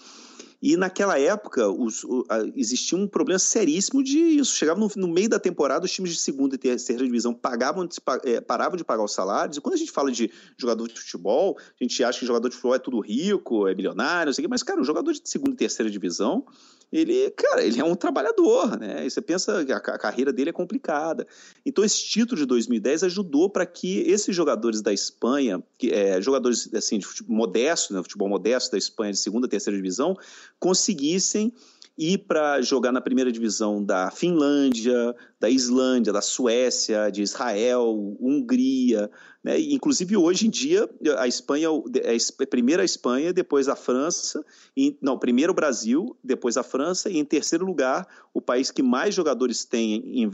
e 0.63 0.77
naquela 0.77 1.19
época 1.19 1.69
os, 1.69 2.05
o, 2.05 2.25
a, 2.29 2.39
existia 2.55 2.97
um 2.97 3.09
problema 3.09 3.39
seríssimo 3.41 4.01
de 4.01 4.17
isso. 4.19 4.55
Chegava 4.55 4.79
no, 4.79 4.89
no, 4.95 5.09
meio 5.09 5.29
da 5.29 5.41
temporada, 5.41 5.85
os 5.85 5.91
times 5.91 6.13
de 6.13 6.21
segunda 6.21 6.55
e 6.55 6.59
terceira 6.59 7.03
divisão 7.05 7.35
pagavam, 7.35 7.89
é, 8.25 8.41
paravam 8.41 8.77
de 8.77 8.85
pagar 8.85 9.03
os 9.03 9.13
salários. 9.13 9.57
E 9.57 9.61
quando 9.61 9.75
a 9.75 9.79
gente 9.79 9.91
fala 9.91 10.13
de 10.13 10.31
jogador 10.57 10.87
de 10.87 11.01
futebol, 11.01 11.59
a 11.59 11.83
gente 11.83 12.05
acha 12.05 12.21
que 12.21 12.27
jogador 12.27 12.49
de 12.49 12.55
futebol 12.55 12.77
é 12.77 12.79
tudo 12.79 13.01
rico, 13.01 13.67
é 13.67 13.75
milionário, 13.75 14.27
não 14.27 14.33
sei 14.33 14.43
o 14.43 14.47
quê, 14.47 14.49
mas, 14.49 14.63
cara, 14.63 14.81
o 14.81 14.85
jogador 14.85 15.13
de 15.13 15.21
segunda 15.25 15.53
e 15.53 15.57
terceira 15.57 15.91
divisão, 15.91 16.47
ele, 16.93 17.31
cara, 17.31 17.65
ele 17.65 17.81
é 17.81 17.85
um 17.85 17.95
trabalhador, 17.95 18.79
né? 18.79 19.07
E 19.07 19.11
você 19.11 19.23
pensa 19.23 19.65
que 19.65 19.73
a, 19.73 19.81
carreira 19.81 20.33
dele 20.33 20.51
é 20.51 20.53
complicada. 20.53 21.27
Então, 21.65 21.83
esse 21.83 22.05
título 22.05 22.39
de 22.39 22.47
2010 22.47 23.05
ajudou 23.05 23.49
para 23.49 23.65
que 23.65 24.01
esses 24.01 24.37
jogadores 24.37 24.83
da 24.83 24.93
Espanha, 24.93 25.63
que, 25.79 25.91
é, 25.91 26.21
jogadores 26.21 26.69
assim, 26.75 26.99
de 26.99 27.07
futebol 27.07 27.35
modesto, 27.35 27.95
né, 27.95 28.03
futebol 28.03 28.29
modesto 28.29 28.73
da 28.73 28.79
Espanha 28.79 29.13
de 29.13 29.19
segunda 29.19 29.49
terceira 29.49 29.77
divisão, 29.77 30.17
conseguissem 30.61 31.53
ir 31.97 32.19
para 32.19 32.63
jogar 32.63 32.91
na 32.91 33.01
primeira 33.01 33.31
divisão 33.31 33.85
da 33.85 34.11
Finlândia, 34.11 35.15
da 35.39 35.51
Islândia, 35.51 36.13
da 36.13 36.23
Suécia, 36.23 37.11
de 37.11 37.23
Israel, 37.23 38.17
Hungria. 38.19 39.11
Né? 39.45 39.61
Inclusive, 39.61 40.17
hoje 40.17 40.47
em 40.47 40.51
dia, 40.51 40.89
a 41.19 41.27
Espanha 41.27 41.69
é 42.03 42.17
a 42.17 42.47
primeira 42.47 42.83
a 42.83 42.85
Espanha, 42.85 43.33
depois 43.33 43.69
a 43.69 43.77
França, 43.77 44.45
e, 44.77 44.97
não, 45.03 45.19
primeiro 45.19 45.53
o 45.53 45.55
Brasil, 45.55 46.17
depois 46.25 46.57
a 46.57 46.63
França, 46.63 47.11
e 47.11 47.19
em 47.19 47.25
terceiro 47.25 47.65
lugar, 47.67 48.07
o 48.33 48.41
país 48.41 48.71
que 48.71 48.83
mais 48.83 49.15
jogadores 49.15 49.65
tem 49.65 50.23
em, 50.23 50.31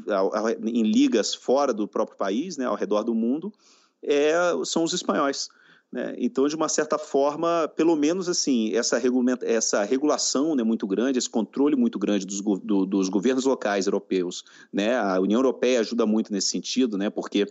em 0.64 0.82
ligas 0.82 1.34
fora 1.34 1.72
do 1.72 1.88
próprio 1.88 2.16
país, 2.16 2.56
né, 2.56 2.66
ao 2.66 2.76
redor 2.76 3.02
do 3.02 3.14
mundo, 3.14 3.52
é, 4.02 4.32
são 4.64 4.84
os 4.84 4.92
espanhóis. 4.92 5.48
Né? 5.90 6.14
Então, 6.18 6.46
de 6.46 6.54
uma 6.54 6.68
certa 6.68 6.98
forma, 6.98 7.66
pelo 7.74 7.96
menos 7.96 8.28
assim, 8.28 8.74
essa, 8.74 9.00
essa 9.42 9.82
regulação 9.84 10.54
né, 10.54 10.62
muito 10.62 10.86
grande, 10.86 11.18
esse 11.18 11.30
controle 11.30 11.76
muito 11.76 11.98
grande 11.98 12.26
dos, 12.26 12.40
do, 12.40 12.84
dos 12.84 13.08
governos 13.08 13.44
locais 13.44 13.86
europeus, 13.86 14.44
né? 14.72 14.98
a 14.98 15.18
União 15.18 15.38
Europeia 15.38 15.80
ajuda 15.80 16.04
muito 16.04 16.32
nesse 16.32 16.50
sentido, 16.50 16.98
né? 16.98 17.08
porque 17.08 17.46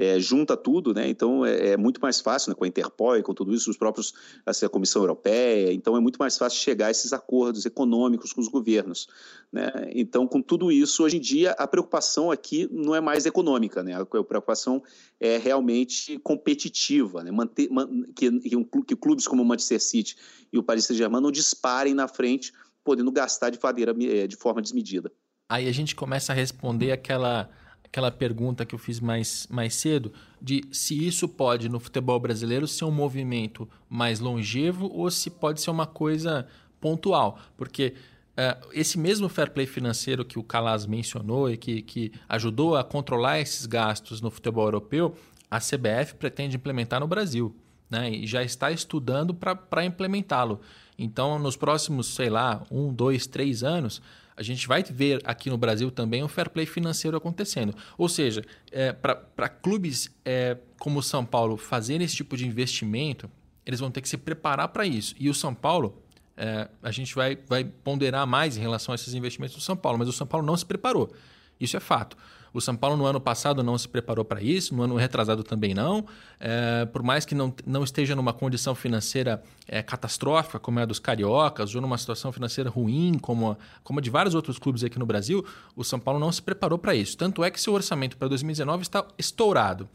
é, 0.00 0.18
junta 0.18 0.56
tudo, 0.56 0.94
né? 0.94 1.06
Então 1.08 1.44
é, 1.44 1.72
é, 1.72 1.76
muito 1.76 2.00
mais 2.00 2.22
fácil 2.22 2.50
né, 2.50 2.54
com 2.54 2.64
a 2.64 2.68
Interpol 2.68 3.18
e 3.18 3.22
com 3.22 3.34
tudo 3.34 3.52
isso, 3.54 3.70
os 3.70 3.76
próprios 3.76 4.14
assim, 4.46 4.64
a 4.64 4.68
Comissão 4.68 5.02
Europeia. 5.02 5.72
Então 5.74 5.94
é 5.94 6.00
muito 6.00 6.16
mais 6.16 6.38
fácil 6.38 6.58
chegar 6.58 6.86
a 6.86 6.90
esses 6.90 7.12
acordos 7.12 7.66
econômicos 7.66 8.32
com 8.32 8.40
os 8.40 8.48
governos, 8.48 9.08
né? 9.52 9.70
Então 9.94 10.26
com 10.26 10.40
tudo 10.40 10.72
isso, 10.72 11.04
hoje 11.04 11.18
em 11.18 11.20
dia 11.20 11.50
a 11.52 11.66
preocupação 11.66 12.30
aqui 12.30 12.66
não 12.72 12.94
é 12.94 13.00
mais 13.00 13.26
econômica, 13.26 13.82
né? 13.82 13.92
A 13.94 14.06
preocupação 14.06 14.82
é 15.20 15.36
realmente 15.36 16.18
competitiva, 16.20 17.22
né? 17.22 17.30
Manter, 17.30 17.68
man, 17.70 17.86
que, 18.16 18.40
que, 18.40 18.56
um, 18.56 18.64
que 18.64 18.96
clubes 18.96 19.28
como 19.28 19.42
o 19.42 19.44
Manchester 19.44 19.82
City 19.82 20.16
e 20.50 20.58
o 20.58 20.62
Paris 20.62 20.86
Saint-Germain 20.86 21.20
não 21.20 21.30
disparem 21.30 21.92
na 21.92 22.08
frente, 22.08 22.54
podendo 22.82 23.12
gastar 23.12 23.50
de, 23.50 23.58
fadeira, 23.58 23.94
é, 24.00 24.26
de 24.26 24.36
forma 24.36 24.62
desmedida. 24.62 25.12
Aí 25.46 25.68
a 25.68 25.72
gente 25.72 25.94
começa 25.94 26.32
a 26.32 26.34
responder 26.34 26.92
aquela 26.92 27.50
aquela 27.90 28.10
pergunta 28.10 28.64
que 28.64 28.74
eu 28.74 28.78
fiz 28.78 29.00
mais, 29.00 29.48
mais 29.50 29.74
cedo, 29.74 30.12
de 30.40 30.62
se 30.70 31.06
isso 31.06 31.28
pode, 31.28 31.68
no 31.68 31.80
futebol 31.80 32.20
brasileiro, 32.20 32.66
ser 32.66 32.84
um 32.84 32.90
movimento 32.92 33.68
mais 33.88 34.20
longevo 34.20 34.88
ou 34.92 35.10
se 35.10 35.28
pode 35.28 35.60
ser 35.60 35.70
uma 35.70 35.86
coisa 35.86 36.46
pontual. 36.80 37.40
Porque 37.56 37.94
uh, 38.38 38.68
esse 38.72 38.96
mesmo 38.96 39.28
fair 39.28 39.50
play 39.50 39.66
financeiro 39.66 40.24
que 40.24 40.38
o 40.38 40.42
Calas 40.44 40.86
mencionou 40.86 41.50
e 41.50 41.56
que, 41.56 41.82
que 41.82 42.12
ajudou 42.28 42.76
a 42.76 42.84
controlar 42.84 43.40
esses 43.40 43.66
gastos 43.66 44.20
no 44.20 44.30
futebol 44.30 44.66
europeu, 44.66 45.16
a 45.50 45.58
CBF 45.58 46.14
pretende 46.14 46.56
implementar 46.56 47.00
no 47.00 47.08
Brasil. 47.08 47.52
Né? 47.90 48.08
E 48.08 48.26
já 48.26 48.44
está 48.44 48.70
estudando 48.70 49.34
para 49.34 49.84
implementá-lo. 49.84 50.60
Então, 50.96 51.40
nos 51.40 51.56
próximos, 51.56 52.06
sei 52.06 52.30
lá, 52.30 52.62
um, 52.70 52.92
dois, 52.92 53.26
três 53.26 53.64
anos, 53.64 54.00
a 54.40 54.42
gente 54.42 54.66
vai 54.66 54.82
ver 54.82 55.20
aqui 55.24 55.50
no 55.50 55.58
Brasil 55.58 55.90
também 55.90 56.24
um 56.24 56.28
fair 56.28 56.48
play 56.48 56.64
financeiro 56.64 57.14
acontecendo. 57.14 57.76
Ou 57.98 58.08
seja, 58.08 58.42
é, 58.72 58.90
para 58.90 59.50
clubes 59.50 60.10
é, 60.24 60.56
como 60.78 61.00
o 61.00 61.02
São 61.02 61.26
Paulo 61.26 61.58
fazerem 61.58 62.06
esse 62.06 62.16
tipo 62.16 62.38
de 62.38 62.46
investimento, 62.46 63.30
eles 63.66 63.80
vão 63.80 63.90
ter 63.90 64.00
que 64.00 64.08
se 64.08 64.16
preparar 64.16 64.68
para 64.68 64.86
isso. 64.86 65.14
E 65.20 65.28
o 65.28 65.34
São 65.34 65.54
Paulo, 65.54 66.02
é, 66.38 66.68
a 66.82 66.90
gente 66.90 67.14
vai, 67.14 67.36
vai 67.46 67.64
ponderar 67.64 68.26
mais 68.26 68.56
em 68.56 68.60
relação 68.60 68.92
a 68.92 68.94
esses 68.94 69.12
investimentos 69.12 69.54
do 69.54 69.60
São 69.60 69.76
Paulo, 69.76 69.98
mas 69.98 70.08
o 70.08 70.12
São 70.12 70.26
Paulo 70.26 70.46
não 70.46 70.56
se 70.56 70.64
preparou. 70.64 71.12
Isso 71.60 71.76
é 71.76 71.80
fato. 71.80 72.16
O 72.52 72.60
São 72.60 72.76
Paulo 72.76 72.96
no 72.96 73.06
ano 73.06 73.20
passado 73.20 73.62
não 73.62 73.78
se 73.78 73.88
preparou 73.88 74.24
para 74.24 74.42
isso, 74.42 74.74
no 74.74 74.82
ano 74.82 74.96
retrasado 74.96 75.44
também 75.44 75.74
não. 75.74 76.04
É, 76.38 76.84
por 76.86 77.02
mais 77.02 77.24
que 77.24 77.34
não, 77.34 77.54
não 77.66 77.84
esteja 77.84 78.16
numa 78.16 78.32
condição 78.32 78.74
financeira 78.74 79.42
é, 79.68 79.82
catastrófica, 79.82 80.58
como 80.58 80.80
é 80.80 80.82
a 80.82 80.86
dos 80.86 80.98
cariocas, 80.98 81.74
ou 81.74 81.80
numa 81.80 81.96
situação 81.96 82.32
financeira 82.32 82.68
ruim, 82.68 83.18
como 83.20 83.52
a, 83.52 83.56
como 83.84 83.98
a 83.98 84.02
de 84.02 84.10
vários 84.10 84.34
outros 84.34 84.58
clubes 84.58 84.82
aqui 84.82 84.98
no 84.98 85.06
Brasil, 85.06 85.44
o 85.76 85.84
São 85.84 86.00
Paulo 86.00 86.18
não 86.18 86.32
se 86.32 86.42
preparou 86.42 86.78
para 86.78 86.94
isso. 86.94 87.16
Tanto 87.16 87.44
é 87.44 87.50
que 87.50 87.60
seu 87.60 87.72
orçamento 87.72 88.16
para 88.16 88.28
2019 88.28 88.82
está 88.82 89.06
estourado. 89.16 89.88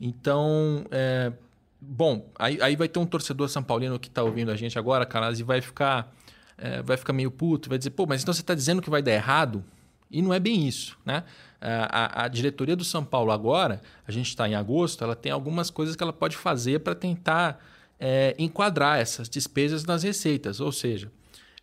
Então, 0.00 0.84
é, 0.90 1.32
bom, 1.80 2.30
aí, 2.38 2.60
aí 2.60 2.76
vai 2.76 2.88
ter 2.88 2.98
um 2.98 3.06
torcedor 3.06 3.48
são 3.48 3.62
paulino 3.62 3.98
que 3.98 4.08
está 4.08 4.22
ouvindo 4.22 4.50
a 4.50 4.56
gente 4.56 4.78
agora, 4.78 5.06
Caras, 5.06 5.40
e 5.40 5.42
vai 5.42 5.60
ficar, 5.60 6.12
é, 6.58 6.82
vai 6.82 6.96
ficar 6.96 7.12
meio 7.12 7.30
puto, 7.30 7.68
vai 7.68 7.78
dizer, 7.78 7.90
pô, 7.90 8.06
mas 8.06 8.22
então 8.22 8.32
você 8.32 8.40
está 8.40 8.54
dizendo 8.54 8.82
que 8.82 8.90
vai 8.90 9.02
dar 9.02 9.12
errado? 9.12 9.64
E 10.10 10.22
não 10.22 10.32
é 10.32 10.38
bem 10.38 10.66
isso, 10.66 10.96
né? 11.04 11.24
A, 11.60 12.24
a, 12.24 12.28
diretoria 12.28 12.76
do 12.76 12.84
São 12.84 13.04
Paulo 13.04 13.32
agora, 13.32 13.80
a 14.06 14.12
gente 14.12 14.28
está 14.28 14.48
em 14.48 14.54
agosto, 14.54 15.02
ela 15.02 15.16
tem 15.16 15.32
algumas 15.32 15.68
coisas 15.68 15.96
que 15.96 16.02
ela 16.02 16.12
pode 16.12 16.36
fazer 16.36 16.80
para 16.80 16.94
tentar 16.94 17.60
é, 17.98 18.36
enquadrar 18.38 19.00
essas 19.00 19.28
despesas 19.28 19.84
nas 19.84 20.02
receitas. 20.02 20.60
Ou 20.60 20.70
seja, 20.70 21.10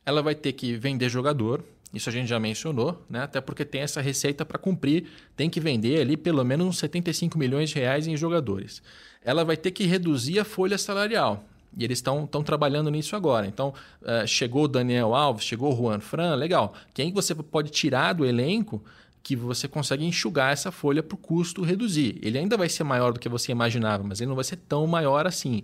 ela 0.05 0.21
vai 0.21 0.35
ter 0.35 0.53
que 0.53 0.75
vender 0.75 1.09
jogador, 1.09 1.63
isso 1.93 2.09
a 2.09 2.11
gente 2.11 2.27
já 2.27 2.39
mencionou, 2.39 3.05
né? 3.09 3.21
até 3.21 3.39
porque 3.39 3.63
tem 3.63 3.81
essa 3.81 4.01
receita 4.01 4.43
para 4.43 4.57
cumprir, 4.57 5.07
tem 5.35 5.49
que 5.49 5.59
vender 5.59 6.01
ali 6.01 6.17
pelo 6.17 6.43
menos 6.43 6.67
uns 6.67 6.79
75 6.79 7.37
milhões 7.37 7.69
de 7.69 7.75
reais 7.75 8.07
em 8.07 8.17
jogadores. 8.17 8.81
Ela 9.23 9.45
vai 9.45 9.55
ter 9.55 9.71
que 9.71 9.85
reduzir 9.85 10.39
a 10.39 10.43
folha 10.43 10.77
salarial. 10.77 11.45
E 11.77 11.83
eles 11.83 11.97
estão 11.97 12.27
trabalhando 12.43 12.89
nisso 12.89 13.15
agora. 13.15 13.47
Então, 13.47 13.73
uh, 14.01 14.27
chegou 14.27 14.65
o 14.65 14.67
Daniel 14.67 15.13
Alves, 15.13 15.43
chegou 15.43 15.73
o 15.73 15.75
Juan 15.75 15.99
Fran, 15.99 16.35
legal. 16.35 16.73
Quem 16.93 17.11
você 17.11 17.33
pode 17.35 17.69
tirar 17.69 18.13
do 18.13 18.25
elenco 18.25 18.83
que 19.23 19.37
você 19.37 19.69
consegue 19.69 20.05
enxugar 20.05 20.51
essa 20.51 20.69
folha 20.69 21.01
para 21.01 21.15
o 21.15 21.17
custo 21.17 21.63
reduzir. 21.63 22.19
Ele 22.21 22.37
ainda 22.37 22.57
vai 22.57 22.67
ser 22.67 22.83
maior 22.83 23.13
do 23.13 23.19
que 23.19 23.29
você 23.29 23.53
imaginava, 23.53 24.03
mas 24.03 24.19
ele 24.19 24.27
não 24.27 24.35
vai 24.35 24.43
ser 24.43 24.57
tão 24.57 24.85
maior 24.85 25.25
assim. 25.25 25.63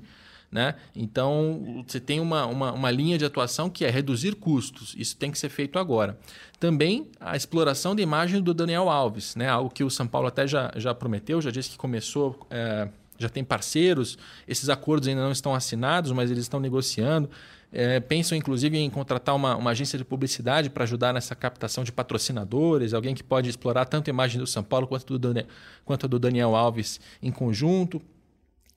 Né? 0.52 0.76
Então, 0.96 1.84
você 1.86 2.00
tem 2.00 2.20
uma, 2.20 2.48
uma, 2.48 2.72
uma, 2.72 2.90
linha 2.90 3.20
de 3.20 3.26
atuação 3.26 3.70
que 3.70 3.86
é 3.86 3.90
reduzir 3.90 4.34
custos. 4.34 4.96
Isso 4.98 5.16
tem 5.16 5.30
que 5.30 5.38
ser 5.38 5.50
feito 5.50 5.78
agora. 5.78 6.18
Também 6.60 7.08
a 7.20 7.36
exploração 7.36 7.96
da 7.96 8.02
imagem 8.02 8.42
do 8.42 8.52
Daniel 8.52 8.90
Alves, 8.90 9.36
né? 9.36 9.48
algo 9.48 9.70
que 9.70 9.84
o 9.84 9.92
São 9.92 10.08
Paulo 10.08 10.28
até 10.28 10.48
já, 10.48 10.72
já 10.76 10.96
prometeu, 10.96 11.40
já 11.40 11.52
disse 11.52 11.70
que 11.70 11.78
começou, 11.78 12.48
é, 12.50 12.88
já 13.20 13.30
tem 13.30 13.44
parceiros. 13.44 14.18
Esses 14.48 14.70
acordos 14.70 15.08
ainda 15.08 15.22
não 15.22 15.32
estão 15.32 15.54
assinados, 15.54 16.12
mas 16.12 16.32
eles 16.32 16.44
estão 16.44 16.60
negociando. 16.60 17.30
É, 17.72 18.00
pensam 18.00 18.36
inclusive 18.36 18.78
em 18.78 18.90
contratar 18.90 19.36
uma, 19.36 19.56
uma 19.56 19.72
agência 19.72 19.98
de 19.98 20.04
publicidade 20.04 20.72
para 20.72 20.84
ajudar 20.86 21.14
nessa 21.14 21.36
captação 21.36 21.84
de 21.84 21.92
patrocinadores, 21.92 22.96
alguém 22.96 23.14
que 23.14 23.24
pode 23.24 23.48
explorar 23.48 23.86
tanto 23.86 24.10
a 24.10 24.12
imagem 24.12 24.40
do 24.40 24.48
São 24.48 24.64
Paulo 24.64 24.88
quanto, 24.88 25.06
do 25.06 25.20
Daniel, 25.20 25.46
quanto 25.86 26.08
a 26.08 26.10
do 26.10 26.18
Daniel 26.18 26.56
Alves 26.56 27.00
em 27.22 27.32
conjunto. 27.32 28.02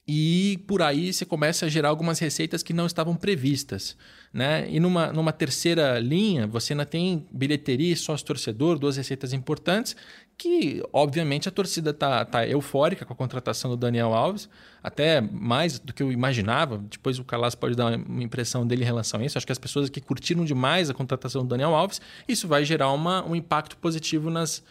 E 0.07 0.59
por 0.67 0.83
aí 0.83 1.13
você 1.13 1.25
começa 1.25 1.67
a 1.67 1.69
gerar 1.69 1.89
algumas 1.89 2.19
receitas 2.19 2.63
que 2.63 2.73
não 2.73 2.87
estavam 2.87 3.15
previstas. 3.15 3.97
Né? 4.33 4.69
E 4.69 4.81
numa, 4.81 5.13
numa 5.13 5.33
terceira 5.33 5.99
linha, 6.01 6.47
você 6.47 6.73
ainda 6.73 6.85
tem 6.85 7.27
bilheteria 7.31 7.93
e 7.93 7.97
sócio-torcedor, 7.97 8.79
duas 8.79 8.97
receitas 8.97 9.33
importantes, 9.33 9.95
que 10.43 10.83
obviamente 10.93 11.49
a 11.49 11.53
torcida 11.53 11.91
está 11.91 12.25
tá 12.25 12.45
eufórica 12.45 13.05
com 13.05 13.13
a 13.13 13.17
contratação 13.17 13.71
do 13.71 13.77
Daniel 13.77 14.13
Alves, 14.13 14.49
até 14.83 15.21
mais 15.21 15.79
do 15.79 15.93
que 15.93 16.03
eu 16.03 16.11
imaginava. 16.11 16.79
Depois 16.79 17.17
o 17.21 17.25
Calas 17.25 17.55
pode 17.55 17.77
dar 17.77 17.97
uma 17.97 18.25
impressão 18.25 18.67
dele 18.67 18.83
em 18.83 18.85
relação 18.85 19.21
a 19.21 19.25
isso. 19.25 19.39
Acho 19.39 19.47
que 19.47 19.53
as 19.53 19.59
pessoas 19.59 19.89
que 19.89 20.01
curtiram 20.01 20.45
demais 20.45 20.91
a 20.91 20.95
contratação 20.95 21.43
do 21.43 21.49
Daniel 21.49 21.73
Alves, 21.77 22.01
isso 22.27 22.49
vai 22.49 22.65
gerar 22.65 22.91
uma, 22.91 23.25
um 23.25 23.37
impacto 23.37 23.77
positivo 23.77 24.31
nas, 24.31 24.65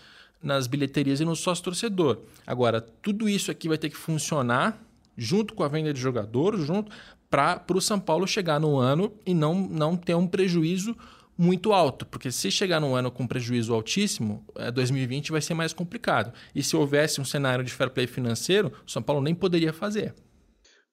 nas 0.44 0.68
bilheterias 0.68 1.22
e 1.22 1.26
no 1.26 1.38
sócio-torcedor. 1.38 2.18
Agora, 2.46 2.82
tudo 2.82 3.30
isso 3.30 3.50
aqui 3.50 3.70
vai 3.70 3.78
ter 3.78 3.90
que 3.90 3.96
funcionar 3.96 4.78
junto 5.18 5.54
com 5.54 5.64
a 5.64 5.70
venda 5.70 5.94
de 5.94 6.02
jogador, 6.02 6.58
junto 6.58 6.92
para 7.30 7.64
o 7.74 7.80
São 7.80 7.98
Paulo 7.98 8.28
chegar 8.28 8.60
no 8.60 8.78
ano 8.78 9.14
e 9.26 9.34
não, 9.34 9.56
não 9.56 9.96
ter 9.96 10.16
um 10.16 10.28
prejuízo 10.28 10.98
muito 11.38 11.74
alto, 11.74 12.06
porque 12.06 12.32
se 12.32 12.52
chegar 12.52 12.80
no 12.80 12.94
ano 12.96 13.12
com 13.12 13.26
prejuízo 13.26 13.74
altíssimo, 13.74 14.46
2020 14.74 15.30
é, 15.30 15.32
vai 15.32 15.41
ser 15.41 15.54
mais 15.54 15.74
complicado. 15.74 16.34
E 16.54 16.62
se 16.62 16.76
houvesse 16.76 17.20
um 17.20 17.26
cenário 17.26 17.63
de 17.63 17.72
fair 17.72 17.89
play 17.89 18.08
financeiro, 18.08 18.72
o 18.86 18.91
São 18.91 19.02
Paulo 19.02 19.22
nem 19.22 19.34
poderia 19.34 19.74
fazer. 19.74 20.13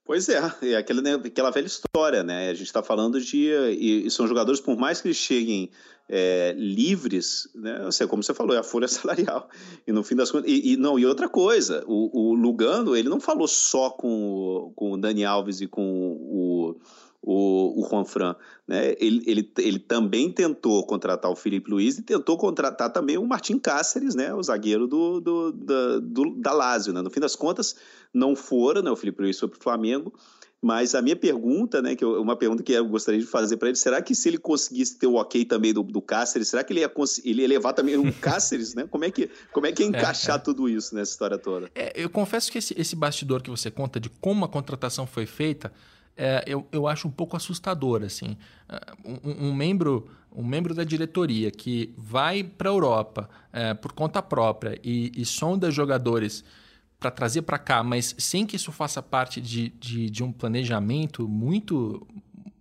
Pois 0.09 0.27
é, 0.31 0.41
é 0.63 0.77
aquela, 0.77 1.03
né, 1.03 1.15
aquela 1.17 1.51
velha 1.51 1.67
história, 1.67 2.23
né? 2.23 2.49
A 2.49 2.55
gente 2.55 2.67
está 2.67 2.83
falando 2.83 3.21
de. 3.21 3.47
E, 3.47 4.07
e, 4.07 4.11
são 4.11 4.27
jogadores, 4.27 4.59
por 4.59 4.75
mais 4.75 5.03
que 5.03 5.09
eles 5.09 5.19
cheguem 5.19 5.71
é, 6.09 6.55
livres, 6.57 7.47
né? 7.55 7.85
Assim, 7.87 8.07
como 8.07 8.23
você 8.23 8.33
falou, 8.33 8.57
é 8.57 8.59
a 8.59 8.63
folha 8.63 8.89
salarial. 8.89 9.51
E 9.87 9.93
no 9.93 10.03
fim 10.03 10.17
das 10.17 10.31
contas. 10.31 10.51
E, 10.51 10.73
e 10.73 10.77
não, 10.79 10.99
e 10.99 11.05
outra 11.05 11.29
coisa, 11.29 11.85
o, 11.87 12.31
o, 12.31 12.35
Lugano, 12.35 12.97
ele 12.97 13.11
não 13.11 13.21
falou 13.21 13.47
só 13.47 13.91
com, 13.91 14.73
com 14.75 14.93
o 14.93 14.97
Dani 14.97 15.27
Alves 15.27 15.61
e 15.61 15.67
com 15.67 15.83
o 15.83 16.81
o, 17.31 17.79
o 17.79 17.87
Juan 17.87 18.07
Fran. 18.07 18.35
Né? 18.67 18.95
Ele, 18.99 19.23
ele, 19.27 19.53
ele 19.59 19.79
também 19.79 20.33
tentou 20.33 20.83
contratar 20.87 21.31
o 21.31 21.37
Felipe 21.37 21.71
Luiz 21.71 21.99
e 21.99 22.03
tentou 22.03 22.39
contratar 22.39 22.91
também 22.91 23.19
o 23.19 23.27
Martin 23.27 23.59
Cáceres, 23.59 24.15
né? 24.15 24.33
o 24.33 24.43
zagueiro 24.43 24.87
do, 24.87 25.21
do, 25.21 25.53
da, 25.53 25.99
do, 25.99 26.35
da 26.37 26.53
Lazio. 26.53 26.95
Né? 26.95 27.03
No 27.03 27.11
fim 27.11 27.21
das 27.21 27.37
contas, 27.37 27.77
não 28.15 28.35
foram, 28.35 28.81
né? 28.81 28.91
o 28.91 28.97
Felipe 28.97 29.21
Luiz 29.21 29.39
foi 29.39 29.49
para 29.49 29.59
o 29.59 29.63
Flamengo. 29.63 30.13
Mas 30.61 30.95
a 30.97 31.01
minha 31.01 31.15
pergunta, 31.15 31.81
né, 31.81 31.95
que 31.95 32.03
eu, 32.03 32.21
uma 32.21 32.35
pergunta 32.35 32.65
que 32.65 32.73
eu 32.73 32.85
gostaria 32.89 33.21
de 33.21 33.27
fazer 33.27 33.59
para 33.59 33.69
ele, 33.69 33.77
será 33.77 34.03
que 34.03 34.13
se 34.13 34.29
ele 34.29 34.39
conseguisse 34.39 34.99
ter 34.99 35.07
o 35.07 35.15
ok 35.15 35.45
também 35.45 35.73
do, 35.73 35.85
do 35.85 36.03
Cáceres, 36.03 36.49
será 36.49 36.65
que 36.65 36.73
ele 36.73 36.81
ia, 36.81 36.93
ele 37.25 37.43
ia 37.43 37.49
levar 37.49 37.75
também 37.75 37.97
o 37.97 38.13
Cáceres, 38.21 38.75
né? 38.75 38.85
Como 38.91 39.05
é 39.05 39.11
que, 39.13 39.31
como 39.53 39.67
é 39.67 39.73
que 39.73 39.85
ia 39.85 39.89
encaixar 39.89 40.35
é, 40.35 40.39
é. 40.41 40.43
tudo 40.43 40.69
isso 40.69 40.97
nessa 40.97 41.13
história 41.13 41.39
toda? 41.39 41.71
É, 41.77 41.93
eu 41.95 42.11
confesso 42.11 42.51
que 42.51 42.59
esse, 42.59 42.75
esse 42.77 42.97
bastidor 42.97 43.41
que 43.41 43.51
você 43.51 43.71
conta 43.71 44.01
de 44.01 44.09
como 44.09 44.45
a 44.45 44.49
contratação 44.49 45.07
foi 45.07 45.27
feita, 45.27 45.73
é, 46.19 46.43
eu, 46.47 46.67
eu 46.73 46.89
acho 46.89 47.07
um 47.07 47.11
pouco 47.11 47.37
assustador. 47.37 48.03
Assim. 48.03 48.37
É, 48.69 48.81
um, 49.25 49.49
um, 49.49 49.55
membro, 49.55 50.11
um 50.35 50.45
membro 50.45 50.75
da 50.75 50.83
diretoria 50.83 51.51
que 51.51 51.95
vai 51.97 52.43
para 52.43 52.69
a 52.69 52.73
Europa 52.73 53.31
é, 53.53 53.73
por 53.73 53.93
conta 53.93 54.21
própria 54.21 54.79
e, 54.83 55.13
e 55.17 55.25
sonda 55.25 55.71
jogadores 55.71 56.45
para 56.99 57.13
trazer 57.13 57.43
para 57.43 57.59
cá, 57.59 57.83
mas 57.85 58.15
sem 58.19 58.45
que 58.45 58.57
isso 58.57 58.73
faça 58.73 59.01
parte 59.01 59.41
de, 59.41 59.69
de, 59.69 60.11
de 60.11 60.25
um 60.25 60.33
planejamento 60.33 61.29
muito, 61.29 62.05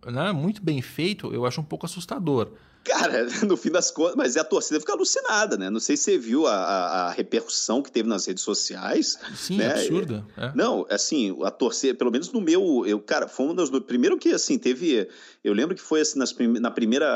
né, 0.05 0.31
muito 0.31 0.61
bem 0.61 0.79
feito, 0.79 1.33
eu 1.33 1.43
acho 1.43 1.59
um 1.59 1.63
pouco 1.63 1.87
assustador. 1.87 2.51
Cara, 2.87 3.27
no 3.45 3.57
fim 3.57 3.69
das 3.69 3.91
contas, 3.91 4.15
mas 4.15 4.37
a 4.37 4.43
torcida 4.45 4.79
fica 4.79 4.93
alucinada, 4.93 5.57
né? 5.57 5.69
Não 5.69 5.79
sei 5.79 5.97
se 5.97 6.03
você 6.03 6.17
viu 6.17 6.47
a, 6.47 6.53
a, 6.53 7.07
a 7.07 7.11
repercussão 7.11 7.81
que 7.81 7.91
teve 7.91 8.07
nas 8.07 8.25
redes 8.25 8.43
sociais. 8.43 9.19
Sim, 9.35 9.57
né? 9.57 9.71
absurda. 9.71 10.25
É. 10.37 10.51
Não, 10.55 10.85
assim, 10.89 11.37
a 11.43 11.51
torcida, 11.51 11.93
pelo 11.95 12.09
menos 12.09 12.31
no 12.31 12.39
meu, 12.39 12.85
eu, 12.87 12.99
cara, 12.99 13.27
foi 13.27 13.47
uma 13.47 13.55
das. 13.55 13.69
Primeiro 13.81 14.17
que, 14.17 14.29
assim, 14.29 14.57
teve. 14.57 15.07
Eu 15.43 15.53
lembro 15.53 15.75
que 15.75 15.81
foi 15.81 15.99
assim, 15.99 16.17
nas, 16.17 16.33
na 16.61 16.71
primeira. 16.71 17.07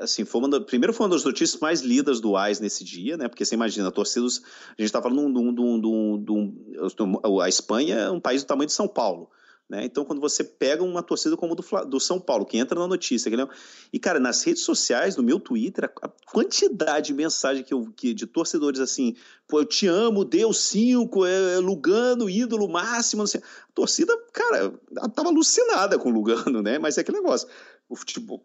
Assim, 0.00 0.26
foi 0.26 0.40
uma 0.42 0.50
da, 0.50 0.60
primeiro 0.60 0.92
foi 0.92 1.06
uma 1.06 1.14
das 1.14 1.24
notícias 1.24 1.58
mais 1.60 1.80
lidas 1.80 2.20
do 2.20 2.36
AIS 2.36 2.60
nesse 2.60 2.84
dia, 2.84 3.16
né? 3.16 3.26
Porque 3.26 3.44
você 3.44 3.54
imagina, 3.54 3.88
a 3.88 3.90
torcida. 3.90 4.26
A 4.26 4.82
gente 4.82 4.92
tá 4.92 5.00
falando 5.00 5.32
de 5.32 5.38
um. 5.38 5.54
De 5.54 5.60
um, 5.60 5.80
de 5.80 5.86
um, 5.86 6.24
de 6.92 7.02
um 7.02 7.40
a 7.40 7.48
Espanha 7.48 7.96
é 7.96 8.10
um 8.10 8.20
país 8.20 8.42
do 8.42 8.46
tamanho 8.46 8.66
de 8.66 8.74
São 8.74 8.86
Paulo. 8.86 9.30
Né? 9.70 9.84
Então, 9.84 10.04
quando 10.04 10.20
você 10.20 10.42
pega 10.42 10.82
uma 10.82 11.00
torcida 11.00 11.36
como 11.36 11.54
do, 11.54 11.64
do 11.86 12.00
São 12.00 12.18
Paulo, 12.18 12.44
que 12.44 12.58
entra 12.58 12.76
na 12.76 12.88
notícia, 12.88 13.30
que 13.30 13.36
e 13.92 14.00
cara, 14.00 14.18
nas 14.18 14.42
redes 14.42 14.64
sociais, 14.64 15.16
no 15.16 15.22
meu 15.22 15.38
Twitter, 15.38 15.88
a 16.02 16.08
quantidade 16.08 17.06
de 17.06 17.14
mensagem 17.14 17.62
que 17.62 17.72
eu 17.72 17.88
que, 17.96 18.12
de 18.12 18.26
torcedores 18.26 18.80
assim, 18.80 19.14
pô, 19.46 19.60
eu 19.60 19.64
te 19.64 19.86
amo, 19.86 20.24
deu 20.24 20.52
cinco, 20.52 21.24
é, 21.24 21.54
é 21.54 21.58
Lugano, 21.58 22.28
ídolo 22.28 22.68
máximo, 22.68 23.24
sei. 23.28 23.40
A 23.40 23.72
torcida, 23.72 24.12
cara, 24.32 24.74
tava 25.14 25.28
alucinada 25.28 25.96
com 26.00 26.08
o 26.08 26.12
Lugano, 26.12 26.60
né? 26.60 26.76
Mas 26.76 26.98
é 26.98 27.02
aquele 27.02 27.18
negócio. 27.18 27.46
O 27.88 27.94
futebol, 27.94 28.44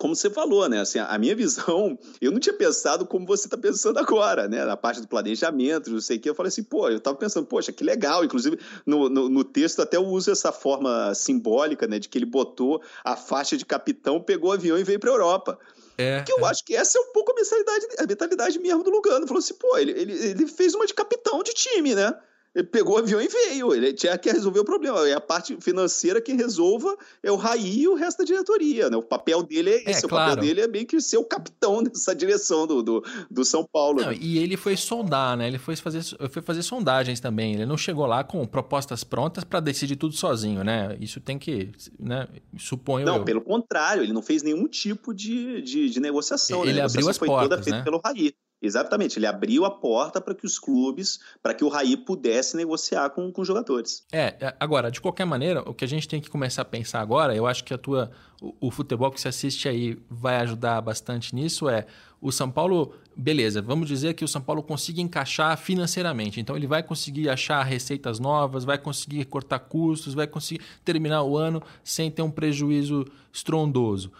como 0.00 0.16
você 0.16 0.30
falou, 0.30 0.66
né? 0.66 0.80
Assim, 0.80 0.98
a 0.98 1.18
minha 1.18 1.36
visão, 1.36 1.98
eu 2.22 2.32
não 2.32 2.40
tinha 2.40 2.54
pensado 2.54 3.04
como 3.06 3.26
você 3.26 3.46
está 3.46 3.58
pensando 3.58 3.98
agora, 3.98 4.48
né? 4.48 4.64
Na 4.64 4.74
parte 4.74 4.98
do 4.98 5.06
planejamento, 5.06 5.90
não 5.90 6.00
sei 6.00 6.16
o 6.16 6.20
que. 6.20 6.30
Eu 6.30 6.34
falei 6.34 6.48
assim, 6.48 6.62
pô, 6.62 6.88
eu 6.88 6.96
estava 6.96 7.18
pensando, 7.18 7.46
poxa, 7.46 7.70
que 7.70 7.84
legal. 7.84 8.24
Inclusive, 8.24 8.58
no, 8.86 9.10
no, 9.10 9.28
no, 9.28 9.44
texto 9.44 9.82
até 9.82 9.98
eu 9.98 10.06
uso 10.06 10.30
essa 10.30 10.50
forma 10.50 11.14
simbólica, 11.14 11.86
né? 11.86 11.98
De 11.98 12.08
que 12.08 12.16
ele 12.16 12.24
botou 12.24 12.80
a 13.04 13.14
faixa 13.14 13.58
de 13.58 13.66
capitão, 13.66 14.18
pegou 14.22 14.48
o 14.48 14.52
avião 14.54 14.78
e 14.78 14.84
veio 14.84 14.98
para 14.98 15.10
a 15.10 15.12
Europa. 15.12 15.58
É, 15.98 16.22
que 16.22 16.32
eu 16.32 16.46
é. 16.46 16.48
acho 16.48 16.64
que 16.64 16.74
essa 16.74 16.98
é 16.98 17.00
um 17.02 17.12
pouco 17.12 17.32
a 17.32 17.34
mentalidade, 17.34 17.86
a 17.98 18.06
mentalidade 18.06 18.58
mesmo 18.58 18.82
do 18.82 18.90
Lugano. 18.90 19.26
Falou 19.26 19.40
assim, 19.40 19.54
pô, 19.54 19.76
ele, 19.76 19.92
ele, 19.92 20.12
ele 20.12 20.46
fez 20.46 20.74
uma 20.74 20.86
de 20.86 20.94
capitão 20.94 21.42
de 21.42 21.52
time, 21.52 21.94
né? 21.94 22.14
Ele 22.54 22.66
pegou 22.66 22.96
o 22.96 22.98
avião 22.98 23.20
e 23.20 23.28
veio. 23.28 23.72
Ele 23.72 23.92
tinha 23.92 24.18
que 24.18 24.30
resolver 24.30 24.60
o 24.60 24.64
problema. 24.64 25.08
E 25.08 25.12
a 25.12 25.20
parte 25.20 25.56
financeira 25.60 26.20
quem 26.20 26.36
resolva 26.36 26.96
é 27.22 27.30
o 27.30 27.36
Raí 27.36 27.82
e 27.82 27.88
o 27.88 27.94
resto 27.94 28.18
da 28.18 28.24
diretoria. 28.24 28.90
Né? 28.90 28.96
O 28.96 29.02
papel 29.02 29.42
dele 29.42 29.70
é 29.70 29.90
esse. 29.90 30.04
É, 30.04 30.06
o 30.06 30.08
claro. 30.08 30.30
papel 30.30 30.44
dele 30.44 30.60
é 30.62 30.68
meio 30.68 30.84
que 30.84 31.00
ser 31.00 31.18
o 31.18 31.24
capitão 31.24 31.82
dessa 31.84 32.14
direção 32.14 32.66
do, 32.66 32.82
do, 32.82 33.04
do 33.30 33.44
São 33.44 33.64
Paulo. 33.64 34.00
Não, 34.00 34.10
né? 34.10 34.18
E 34.20 34.38
ele 34.38 34.56
foi 34.56 34.76
sondar, 34.76 35.36
né? 35.36 35.46
Ele 35.46 35.58
foi 35.58 35.76
fazer, 35.76 36.02
foi 36.28 36.42
fazer 36.42 36.62
sondagens 36.62 37.20
também. 37.20 37.54
Ele 37.54 37.66
não 37.66 37.76
chegou 37.76 38.04
lá 38.04 38.24
com 38.24 38.44
propostas 38.46 39.04
prontas 39.04 39.44
para 39.44 39.60
decidir 39.60 39.94
tudo 39.94 40.14
sozinho, 40.14 40.64
né? 40.64 40.96
Isso 41.00 41.20
tem 41.20 41.38
que, 41.38 41.70
né? 42.00 42.26
Suponho 42.58 43.06
Não, 43.06 43.18
eu. 43.18 43.24
pelo 43.24 43.40
contrário, 43.40 44.02
ele 44.02 44.12
não 44.12 44.22
fez 44.22 44.42
nenhum 44.42 44.66
tipo 44.66 45.14
de, 45.14 45.62
de, 45.62 45.88
de 45.88 46.00
negociação. 46.00 46.64
Ele 46.64 46.74
né? 46.74 46.82
abriu 46.82 47.08
as 47.08 47.16
foi 47.16 47.28
portas, 47.28 47.48
toda 47.48 47.62
feita 47.62 47.78
né? 47.78 47.84
pelo 47.84 48.00
Raí. 48.04 48.34
Exatamente, 48.62 49.18
ele 49.18 49.26
abriu 49.26 49.64
a 49.64 49.70
porta 49.70 50.20
para 50.20 50.34
que 50.34 50.44
os 50.44 50.58
clubes, 50.58 51.18
para 51.42 51.54
que 51.54 51.64
o 51.64 51.68
Raí 51.68 51.96
pudesse 51.96 52.56
negociar 52.56 53.08
com, 53.10 53.32
com 53.32 53.42
jogadores. 53.42 54.04
É, 54.12 54.36
é, 54.38 54.54
agora, 54.60 54.90
de 54.90 55.00
qualquer 55.00 55.24
maneira, 55.24 55.62
o 55.68 55.72
que 55.72 55.84
a 55.84 55.88
gente 55.88 56.06
tem 56.06 56.20
que 56.20 56.28
começar 56.28 56.62
a 56.62 56.64
pensar 56.64 57.00
agora, 57.00 57.34
eu 57.34 57.46
acho 57.46 57.64
que 57.64 57.72
a 57.72 57.78
tua, 57.78 58.10
o, 58.40 58.68
o 58.68 58.70
futebol 58.70 59.10
que 59.10 59.18
você 59.18 59.28
assiste 59.28 59.66
aí 59.66 59.98
vai 60.10 60.36
ajudar 60.36 60.78
bastante 60.82 61.34
nisso, 61.34 61.70
é 61.70 61.86
o 62.20 62.30
São 62.30 62.50
Paulo, 62.50 62.92
beleza, 63.16 63.62
vamos 63.62 63.88
dizer 63.88 64.12
que 64.12 64.26
o 64.26 64.28
São 64.28 64.42
Paulo 64.42 64.62
consiga 64.62 65.00
encaixar 65.00 65.56
financeiramente, 65.56 66.38
então 66.38 66.54
ele 66.54 66.66
vai 66.66 66.82
conseguir 66.82 67.30
achar 67.30 67.62
receitas 67.62 68.20
novas, 68.20 68.62
vai 68.64 68.76
conseguir 68.76 69.24
cortar 69.24 69.60
custos, 69.60 70.12
vai 70.12 70.26
conseguir 70.26 70.62
terminar 70.84 71.22
o 71.22 71.38
ano 71.38 71.62
sem 71.82 72.10
ter 72.10 72.20
um 72.20 72.30
prejuízo 72.30 73.06
estrondoso 73.32 74.12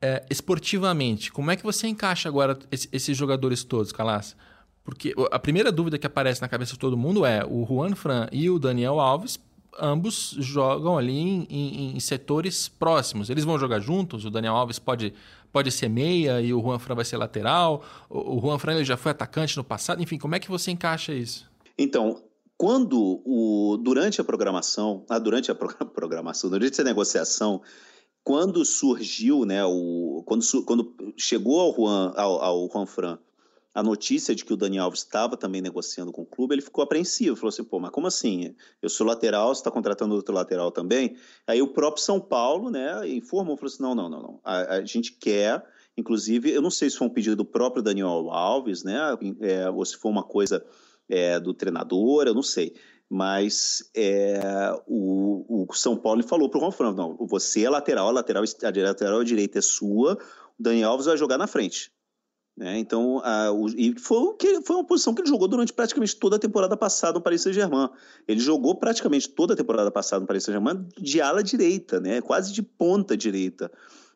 é, 0.00 0.24
esportivamente, 0.30 1.32
como 1.32 1.50
é 1.50 1.56
que 1.56 1.62
você 1.62 1.88
encaixa 1.88 2.28
agora 2.28 2.58
esses 2.70 3.16
jogadores 3.16 3.64
todos, 3.64 3.92
Calas? 3.92 4.36
Porque 4.84 5.14
a 5.30 5.38
primeira 5.38 5.70
dúvida 5.70 5.98
que 5.98 6.06
aparece 6.06 6.40
na 6.40 6.48
cabeça 6.48 6.72
de 6.72 6.78
todo 6.78 6.96
mundo 6.96 7.26
é 7.26 7.44
o 7.44 7.66
Juan 7.66 7.94
Fran 7.94 8.26
e 8.32 8.48
o 8.48 8.58
Daniel 8.58 9.00
Alves, 9.00 9.38
ambos 9.78 10.34
jogam 10.38 10.96
ali 10.96 11.18
em, 11.18 11.46
em, 11.50 11.96
em 11.96 12.00
setores 12.00 12.68
próximos. 12.68 13.28
Eles 13.28 13.44
vão 13.44 13.58
jogar 13.58 13.80
juntos? 13.80 14.24
O 14.24 14.30
Daniel 14.30 14.54
Alves 14.54 14.78
pode, 14.78 15.12
pode 15.52 15.70
ser 15.70 15.88
meia 15.88 16.40
e 16.40 16.54
o 16.54 16.62
Juan 16.62 16.78
Fran 16.78 16.94
vai 16.94 17.04
ser 17.04 17.16
lateral? 17.16 17.84
O, 18.08 18.38
o 18.38 18.40
Juan 18.40 18.58
Fran 18.58 18.76
ele 18.76 18.84
já 18.84 18.96
foi 18.96 19.12
atacante 19.12 19.56
no 19.56 19.64
passado? 19.64 20.02
Enfim, 20.02 20.16
como 20.16 20.34
é 20.34 20.38
que 20.38 20.48
você 20.48 20.70
encaixa 20.70 21.12
isso? 21.12 21.46
Então, 21.76 22.22
quando 22.56 23.22
o 23.24 23.76
durante 23.76 24.20
a 24.20 24.24
programação, 24.24 25.04
ah, 25.08 25.18
durante 25.18 25.50
a 25.50 25.54
programação, 25.94 26.48
durante 26.50 26.80
a 26.80 26.84
negociação, 26.84 27.60
quando 28.28 28.62
surgiu, 28.62 29.46
né, 29.46 29.64
o, 29.64 30.22
quando, 30.26 30.44
quando 30.66 30.94
chegou 31.16 31.60
ao 31.60 31.74
Juan, 31.74 32.12
ao, 32.14 32.42
ao 32.42 32.70
Juan 32.70 32.84
Fran 32.84 33.18
a 33.74 33.82
notícia 33.82 34.34
de 34.34 34.44
que 34.44 34.52
o 34.52 34.56
Dani 34.56 34.76
Alves 34.76 35.00
estava 35.00 35.34
também 35.34 35.62
negociando 35.62 36.12
com 36.12 36.20
o 36.20 36.26
clube, 36.26 36.54
ele 36.54 36.60
ficou 36.60 36.84
apreensivo, 36.84 37.36
falou 37.36 37.48
assim, 37.48 37.64
pô, 37.64 37.80
mas 37.80 37.90
como 37.90 38.06
assim? 38.06 38.54
Eu 38.82 38.90
sou 38.90 39.06
lateral, 39.06 39.54
você 39.54 39.60
está 39.60 39.70
contratando 39.70 40.14
outro 40.14 40.34
lateral 40.34 40.70
também? 40.70 41.16
Aí 41.46 41.62
o 41.62 41.68
próprio 41.68 42.04
São 42.04 42.20
Paulo, 42.20 42.70
né, 42.70 43.08
informou, 43.08 43.56
falou 43.56 43.72
assim, 43.72 43.82
não, 43.82 43.94
não, 43.94 44.10
não, 44.10 44.20
não, 44.20 44.40
a, 44.44 44.74
a 44.74 44.84
gente 44.84 45.12
quer, 45.12 45.64
inclusive, 45.96 46.50
eu 46.50 46.60
não 46.60 46.70
sei 46.70 46.90
se 46.90 46.98
foi 46.98 47.06
um 47.06 47.10
pedido 47.10 47.36
do 47.36 47.46
próprio 47.46 47.82
Daniel 47.82 48.28
Alves, 48.30 48.84
né, 48.84 48.98
é, 49.40 49.70
ou 49.70 49.82
se 49.86 49.96
foi 49.96 50.10
uma 50.10 50.22
coisa 50.22 50.62
é, 51.08 51.40
do 51.40 51.54
treinador, 51.54 52.26
eu 52.26 52.34
não 52.34 52.42
sei, 52.42 52.74
mas 53.10 53.90
é, 53.96 54.40
o, 54.86 55.64
o, 55.68 55.74
São 55.74 55.96
Paulo 55.96 56.22
falou 56.22 56.50
para 56.50 56.58
o 56.58 56.70
Juan 56.70 56.92
não, 56.92 57.16
você 57.26 57.64
é 57.64 57.70
lateral, 57.70 58.08
a 58.08 58.10
lateral, 58.10 58.44
a 58.44 58.82
lateral 58.82 59.24
direita 59.24 59.58
é 59.58 59.62
sua, 59.62 60.18
o 60.58 60.62
Daniel 60.62 60.90
Alves 60.90 61.06
vai 61.06 61.16
jogar 61.16 61.38
na 61.38 61.46
frente. 61.46 61.90
Né? 62.54 62.78
Então, 62.78 63.20
a, 63.24 63.52
o, 63.52 63.68
e 63.68 63.98
foi, 63.98 64.36
foi 64.64 64.76
uma 64.76 64.84
posição 64.84 65.14
que 65.14 65.22
ele 65.22 65.28
jogou 65.28 65.46
durante 65.46 65.72
praticamente 65.72 66.16
toda 66.16 66.36
a 66.36 66.38
temporada 66.40 66.76
passada 66.76 67.14
no 67.14 67.20
Paris 67.20 67.42
Saint-Germain. 67.42 67.88
Ele 68.26 68.40
jogou 68.40 68.74
praticamente 68.74 69.28
toda 69.28 69.54
a 69.54 69.56
temporada 69.56 69.90
passada 69.90 70.20
no 70.20 70.26
Paris 70.26 70.42
Saint-Germain 70.42 70.86
de 70.98 71.20
ala 71.20 71.42
direita, 71.42 72.00
né? 72.00 72.20
quase 72.20 72.52
de 72.52 72.62
ponta 72.62 73.16
direita 73.16 73.70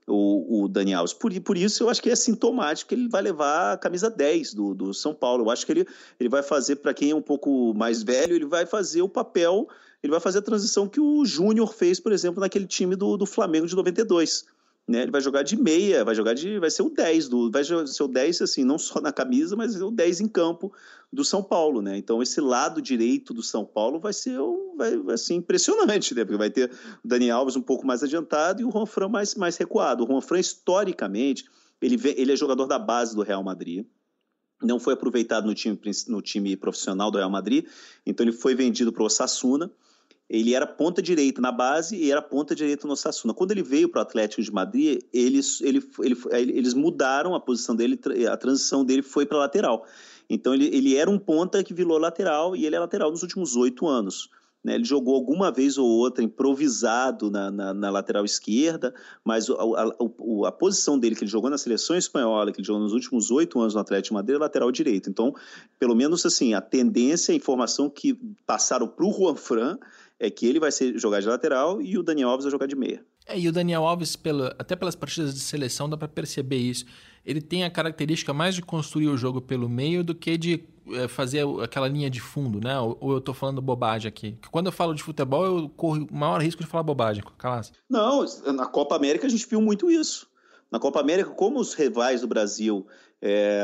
o, 0.06 0.64
o 0.64 0.68
Dani 0.68 0.94
Alves. 0.94 1.12
Por, 1.12 1.38
por 1.40 1.56
isso 1.56 1.84
eu 1.84 1.88
acho 1.88 2.02
que 2.02 2.10
é 2.10 2.16
sintomático 2.16 2.88
que 2.88 2.94
ele 2.94 3.08
vai 3.08 3.22
levar 3.22 3.72
a 3.72 3.76
camisa 3.76 4.10
10 4.10 4.54
do, 4.54 4.74
do 4.74 4.94
São 4.94 5.14
Paulo. 5.14 5.44
Eu 5.44 5.50
acho 5.50 5.64
que 5.64 5.72
ele, 5.72 5.86
ele 6.18 6.28
vai 6.28 6.42
fazer, 6.42 6.76
para 6.76 6.94
quem 6.94 7.10
é 7.10 7.14
um 7.14 7.22
pouco 7.22 7.72
mais 7.74 8.02
velho, 8.02 8.34
ele 8.34 8.46
vai 8.46 8.66
fazer 8.66 9.02
o 9.02 9.08
papel, 9.08 9.68
ele 10.02 10.10
vai 10.10 10.20
fazer 10.20 10.38
a 10.38 10.42
transição 10.42 10.88
que 10.88 11.00
o 11.00 11.24
Júnior 11.24 11.72
fez, 11.72 12.00
por 12.00 12.12
exemplo, 12.12 12.40
naquele 12.40 12.66
time 12.66 12.96
do, 12.96 13.16
do 13.16 13.26
Flamengo 13.26 13.66
de 13.66 13.76
92 13.76 14.44
né? 14.92 15.02
Ele 15.02 15.10
vai 15.10 15.22
jogar 15.22 15.42
de 15.42 15.56
meia, 15.56 16.04
vai 16.04 16.14
jogar 16.14 16.34
de. 16.34 16.58
vai 16.58 16.70
ser 16.70 16.82
o 16.82 16.90
10 16.90 17.28
do. 17.28 17.50
Vai 17.50 17.64
ser 17.64 18.02
o 18.02 18.08
10, 18.08 18.42
assim, 18.42 18.62
não 18.62 18.78
só 18.78 19.00
na 19.00 19.10
camisa, 19.10 19.56
mas 19.56 19.80
o 19.80 19.90
10 19.90 20.20
em 20.20 20.28
campo 20.28 20.70
do 21.10 21.24
São 21.24 21.42
Paulo, 21.42 21.80
né? 21.80 21.96
Então, 21.96 22.22
esse 22.22 22.40
lado 22.42 22.82
direito 22.82 23.32
do 23.32 23.42
São 23.42 23.64
Paulo 23.64 23.98
vai 23.98 24.12
ser 24.12 24.38
vai, 24.76 24.98
vai 24.98 25.16
ser 25.16 25.34
impressionante, 25.34 26.14
né? 26.14 26.24
Porque 26.24 26.36
vai 26.36 26.50
ter 26.50 26.70
o 27.02 27.08
Dani 27.08 27.30
Alves 27.30 27.56
um 27.56 27.62
pouco 27.62 27.86
mais 27.86 28.02
adiantado 28.02 28.60
e 28.60 28.64
o 28.64 28.70
Juan 28.70 28.84
Fran 28.84 29.08
mais, 29.08 29.34
mais 29.34 29.56
recuado. 29.56 30.04
O 30.04 30.06
Juan 30.06 30.20
Fran, 30.20 30.38
historicamente, 30.38 31.46
ele, 31.80 31.98
ele 32.16 32.32
é 32.32 32.36
jogador 32.36 32.66
da 32.66 32.78
base 32.78 33.16
do 33.16 33.22
Real 33.22 33.42
Madrid 33.42 33.86
não 34.62 34.78
foi 34.78 34.94
aproveitado 34.94 35.44
no 35.44 35.54
time, 35.54 35.76
no 36.06 36.22
time 36.22 36.56
profissional 36.56 37.10
do 37.10 37.18
Real 37.18 37.28
Madrid, 37.28 37.66
então 38.06 38.24
ele 38.24 38.32
foi 38.32 38.54
vendido 38.54 38.92
para 38.92 39.02
o 39.02 39.06
Osasuna 39.06 39.68
ele 40.32 40.54
era 40.54 40.66
ponta 40.66 41.02
direita 41.02 41.42
na 41.42 41.52
base 41.52 41.94
e 41.94 42.10
era 42.10 42.22
ponta 42.22 42.54
direita 42.54 42.88
no 42.88 42.96
Sassuna. 42.96 43.34
Quando 43.34 43.50
ele 43.50 43.62
veio 43.62 43.86
para 43.86 43.98
o 43.98 44.02
Atlético 44.02 44.40
de 44.40 44.50
Madrid, 44.50 45.02
eles, 45.12 45.60
ele, 45.60 45.86
ele, 46.00 46.16
eles 46.32 46.72
mudaram 46.72 47.34
a 47.34 47.40
posição 47.40 47.76
dele, 47.76 48.00
a 48.30 48.36
transição 48.38 48.82
dele 48.82 49.02
foi 49.02 49.26
para 49.26 49.36
lateral. 49.36 49.84
Então 50.30 50.54
ele, 50.54 50.74
ele 50.74 50.96
era 50.96 51.10
um 51.10 51.18
ponta 51.18 51.62
que 51.62 51.74
virou 51.74 51.98
lateral 51.98 52.56
e 52.56 52.64
ele 52.64 52.74
é 52.74 52.80
lateral 52.80 53.10
nos 53.10 53.22
últimos 53.22 53.56
oito 53.56 53.86
anos. 53.86 54.30
Né, 54.64 54.76
ele 54.76 54.84
jogou 54.84 55.16
alguma 55.16 55.50
vez 55.50 55.76
ou 55.76 55.86
outra 55.86 56.22
improvisado 56.22 57.30
na, 57.30 57.50
na, 57.50 57.74
na 57.74 57.90
lateral 57.90 58.24
esquerda, 58.24 58.94
mas 59.24 59.50
a, 59.50 59.54
a, 59.54 60.48
a, 60.48 60.52
posição 60.52 60.96
dele 60.96 61.16
que 61.16 61.24
ele 61.24 61.30
jogou 61.30 61.50
na 61.50 61.58
seleção 61.58 61.96
espanhola, 61.96 62.52
que 62.52 62.60
ele 62.60 62.66
jogou 62.66 62.80
nos 62.80 62.92
últimos 62.92 63.30
oito 63.32 63.60
anos 63.60 63.74
no 63.74 63.80
Atlético 63.80 64.10
de 64.10 64.14
Madrid, 64.14 64.36
é 64.36 64.38
lateral 64.38 64.70
direito. 64.70 65.10
Então, 65.10 65.34
pelo 65.80 65.96
menos 65.96 66.24
assim, 66.24 66.54
a 66.54 66.60
tendência, 66.60 67.32
a 67.32 67.36
informação 67.36 67.90
que 67.90 68.14
passaram 68.46 68.86
para 68.86 69.04
o 69.04 69.12
Juan 69.12 69.34
Fran 69.34 69.78
é 70.22 70.30
que 70.30 70.46
ele 70.46 70.60
vai 70.60 70.70
ser 70.70 70.96
jogar 70.96 71.20
de 71.20 71.26
lateral 71.26 71.82
e 71.82 71.98
o 71.98 72.02
Daniel 72.02 72.28
Alves 72.28 72.44
vai 72.44 72.52
jogar 72.52 72.66
de 72.66 72.76
meia. 72.76 73.04
É, 73.26 73.36
e 73.36 73.48
o 73.48 73.52
Daniel 73.52 73.84
Alves, 73.84 74.16
até 74.56 74.76
pelas 74.76 74.94
partidas 74.94 75.34
de 75.34 75.40
seleção, 75.40 75.88
dá 75.88 75.96
para 75.96 76.06
perceber 76.06 76.58
isso. 76.58 76.84
Ele 77.26 77.40
tem 77.40 77.64
a 77.64 77.70
característica 77.70 78.32
mais 78.32 78.54
de 78.54 78.62
construir 78.62 79.08
o 79.08 79.16
jogo 79.16 79.40
pelo 79.40 79.68
meio 79.68 80.04
do 80.04 80.14
que 80.14 80.38
de 80.38 80.64
é, 80.92 81.08
fazer 81.08 81.44
aquela 81.60 81.88
linha 81.88 82.08
de 82.08 82.20
fundo, 82.20 82.60
né? 82.60 82.78
Ou, 82.78 82.96
ou 83.00 83.12
eu 83.12 83.18
estou 83.18 83.34
falando 83.34 83.60
bobagem 83.60 84.08
aqui? 84.08 84.38
Quando 84.52 84.66
eu 84.66 84.72
falo 84.72 84.94
de 84.94 85.02
futebol, 85.02 85.44
eu 85.44 85.68
corro 85.68 86.06
o 86.08 86.16
maior 86.16 86.40
risco 86.40 86.62
de 86.62 86.68
falar 86.68 86.84
bobagem, 86.84 87.24
Calas. 87.36 87.72
Não, 87.90 88.24
na 88.54 88.66
Copa 88.66 88.94
América 88.94 89.26
a 89.26 89.30
gente 89.30 89.46
viu 89.48 89.60
muito 89.60 89.90
isso. 89.90 90.28
Na 90.70 90.78
Copa 90.78 91.00
América, 91.00 91.30
como 91.30 91.58
os 91.58 91.74
rivais 91.74 92.20
do 92.20 92.28
Brasil 92.28 92.86
é, 93.24 93.62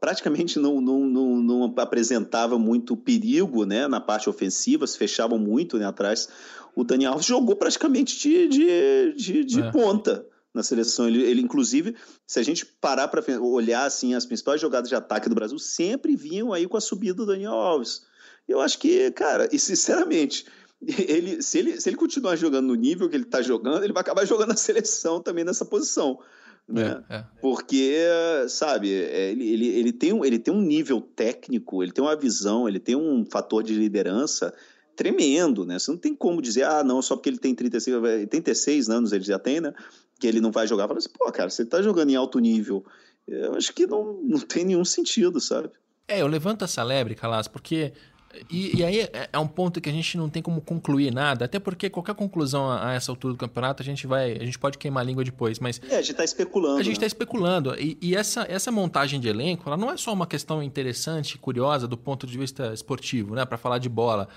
praticamente 0.00 0.58
não, 0.58 0.80
não, 0.80 1.06
não, 1.06 1.36
não, 1.36 1.74
apresentava 1.76 2.58
muito 2.58 2.96
perigo 2.96 3.64
né, 3.64 3.86
na 3.86 4.00
parte 4.00 4.28
ofensiva, 4.28 4.84
se 4.84 4.98
fechavam 4.98 5.38
muito 5.38 5.78
né, 5.78 5.86
atrás. 5.86 6.28
O 6.74 6.82
Daniel 6.82 7.12
Alves 7.12 7.24
jogou 7.24 7.54
praticamente 7.54 8.18
de, 8.18 8.48
de, 8.48 9.14
de, 9.14 9.44
de 9.44 9.60
é. 9.60 9.70
ponta 9.70 10.26
na 10.52 10.64
seleção. 10.64 11.06
Ele, 11.06 11.22
ele, 11.22 11.40
inclusive, 11.40 11.94
se 12.26 12.40
a 12.40 12.42
gente 12.42 12.66
parar 12.66 13.06
para 13.06 13.22
olhar 13.40 13.84
assim, 13.84 14.12
as 14.12 14.26
principais 14.26 14.60
jogadas 14.60 14.88
de 14.88 14.96
ataque 14.96 15.28
do 15.28 15.36
Brasil 15.36 15.58
sempre 15.60 16.16
vinham 16.16 16.52
aí 16.52 16.66
com 16.66 16.76
a 16.76 16.80
subida 16.80 17.14
do 17.14 17.26
Daniel 17.26 17.52
Alves. 17.52 18.02
Eu 18.48 18.60
acho 18.60 18.76
que, 18.76 19.12
cara, 19.12 19.48
e 19.52 19.58
sinceramente, 19.58 20.46
ele, 20.82 21.40
se, 21.42 21.58
ele, 21.60 21.80
se 21.80 21.88
ele 21.88 21.96
continuar 21.96 22.34
jogando 22.34 22.66
no 22.66 22.74
nível 22.74 23.08
que 23.08 23.14
ele 23.14 23.22
está 23.22 23.40
jogando, 23.40 23.84
ele 23.84 23.92
vai 23.92 24.00
acabar 24.00 24.26
jogando 24.26 24.50
a 24.50 24.56
seleção 24.56 25.22
também 25.22 25.44
nessa 25.44 25.64
posição 25.64 26.18
né? 26.68 27.02
É, 27.08 27.16
é. 27.16 27.24
Porque, 27.40 27.96
sabe, 28.48 28.92
é, 28.92 29.30
ele, 29.30 29.48
ele, 29.48 29.66
ele, 29.68 29.92
tem 29.92 30.12
um, 30.12 30.24
ele 30.24 30.38
tem 30.38 30.52
um 30.52 30.60
nível 30.60 31.00
técnico, 31.00 31.82
ele 31.82 31.92
tem 31.92 32.02
uma 32.02 32.16
visão, 32.16 32.68
ele 32.68 32.80
tem 32.80 32.96
um 32.96 33.24
fator 33.24 33.62
de 33.62 33.74
liderança 33.74 34.52
tremendo, 34.96 35.64
né? 35.64 35.78
Você 35.78 35.90
não 35.90 35.98
tem 35.98 36.14
como 36.14 36.42
dizer, 36.42 36.64
ah, 36.64 36.82
não, 36.82 37.00
só 37.02 37.14
porque 37.14 37.28
ele 37.28 37.38
tem 37.38 37.54
36, 37.54 38.28
36 38.28 38.88
anos, 38.88 39.12
ele 39.12 39.24
já 39.24 39.38
tem, 39.38 39.60
né? 39.60 39.72
Que 40.18 40.26
ele 40.26 40.40
não 40.40 40.50
vai 40.50 40.66
jogar. 40.66 40.88
Fala 40.88 40.98
assim, 40.98 41.10
pô, 41.16 41.30
cara, 41.30 41.50
você 41.50 41.64
tá 41.64 41.82
jogando 41.82 42.10
em 42.10 42.16
alto 42.16 42.38
nível. 42.38 42.84
Eu 43.28 43.54
acho 43.54 43.72
que 43.72 43.86
não, 43.86 44.14
não 44.22 44.40
tem 44.40 44.64
nenhum 44.64 44.84
sentido, 44.84 45.40
sabe? 45.40 45.70
É, 46.08 46.22
eu 46.22 46.26
levanto 46.26 46.64
essa 46.64 46.82
lebre, 46.82 47.14
Calas, 47.14 47.48
porque 47.48 47.92
e, 48.50 48.78
e, 48.78 48.84
aí 48.84 49.00
é, 49.00 49.28
é 49.32 49.38
um 49.38 49.46
ponto 49.46 49.80
que 49.80 49.88
a 49.88 49.92
gente 49.92 50.16
não 50.16 50.28
tem 50.28 50.42
como 50.42 50.60
concluir 50.60 51.12
nada, 51.12 51.44
até 51.44 51.58
porque 51.58 51.90
qualquer 51.90 52.14
conclusão 52.14 52.70
a, 52.70 52.90
a, 52.90 52.94
essa 52.94 53.10
altura 53.10 53.34
do 53.34 53.38
campeonato 53.38 53.82
a 53.82 53.84
gente 53.84 54.06
vai, 54.06 54.32
a 54.32 54.44
gente 54.44 54.58
pode 54.58 54.78
queimar 54.78 55.02
a 55.02 55.06
língua 55.06 55.24
depois, 55.24 55.58
mas 55.58 55.80
é, 55.88 55.96
a 55.96 56.00
gente 56.00 56.12
está 56.12 56.24
especulando. 56.24 56.78
A 56.78 56.82
gente 56.82 56.94
está 56.94 57.04
né? 57.04 57.08
especulando 57.08 57.74
e, 57.78 57.96
e, 58.00 58.16
essa, 58.16 58.46
essa 58.48 58.70
montagem 58.70 59.20
de 59.20 59.28
elenco, 59.28 59.64
ela 59.66 59.76
não 59.76 59.90
é 59.90 59.96
só 59.96 60.12
uma 60.12 60.26
questão 60.26 60.62
interessante, 60.62 61.38
curiosa 61.38 61.86
do 61.86 61.96
ponto 61.96 62.26
de 62.26 62.36
vista 62.36 62.72
esportivo, 62.72 63.34
né, 63.34 63.44
para 63.44 63.58
falar 63.58 63.78
de 63.78 63.88
bola, 63.88 64.28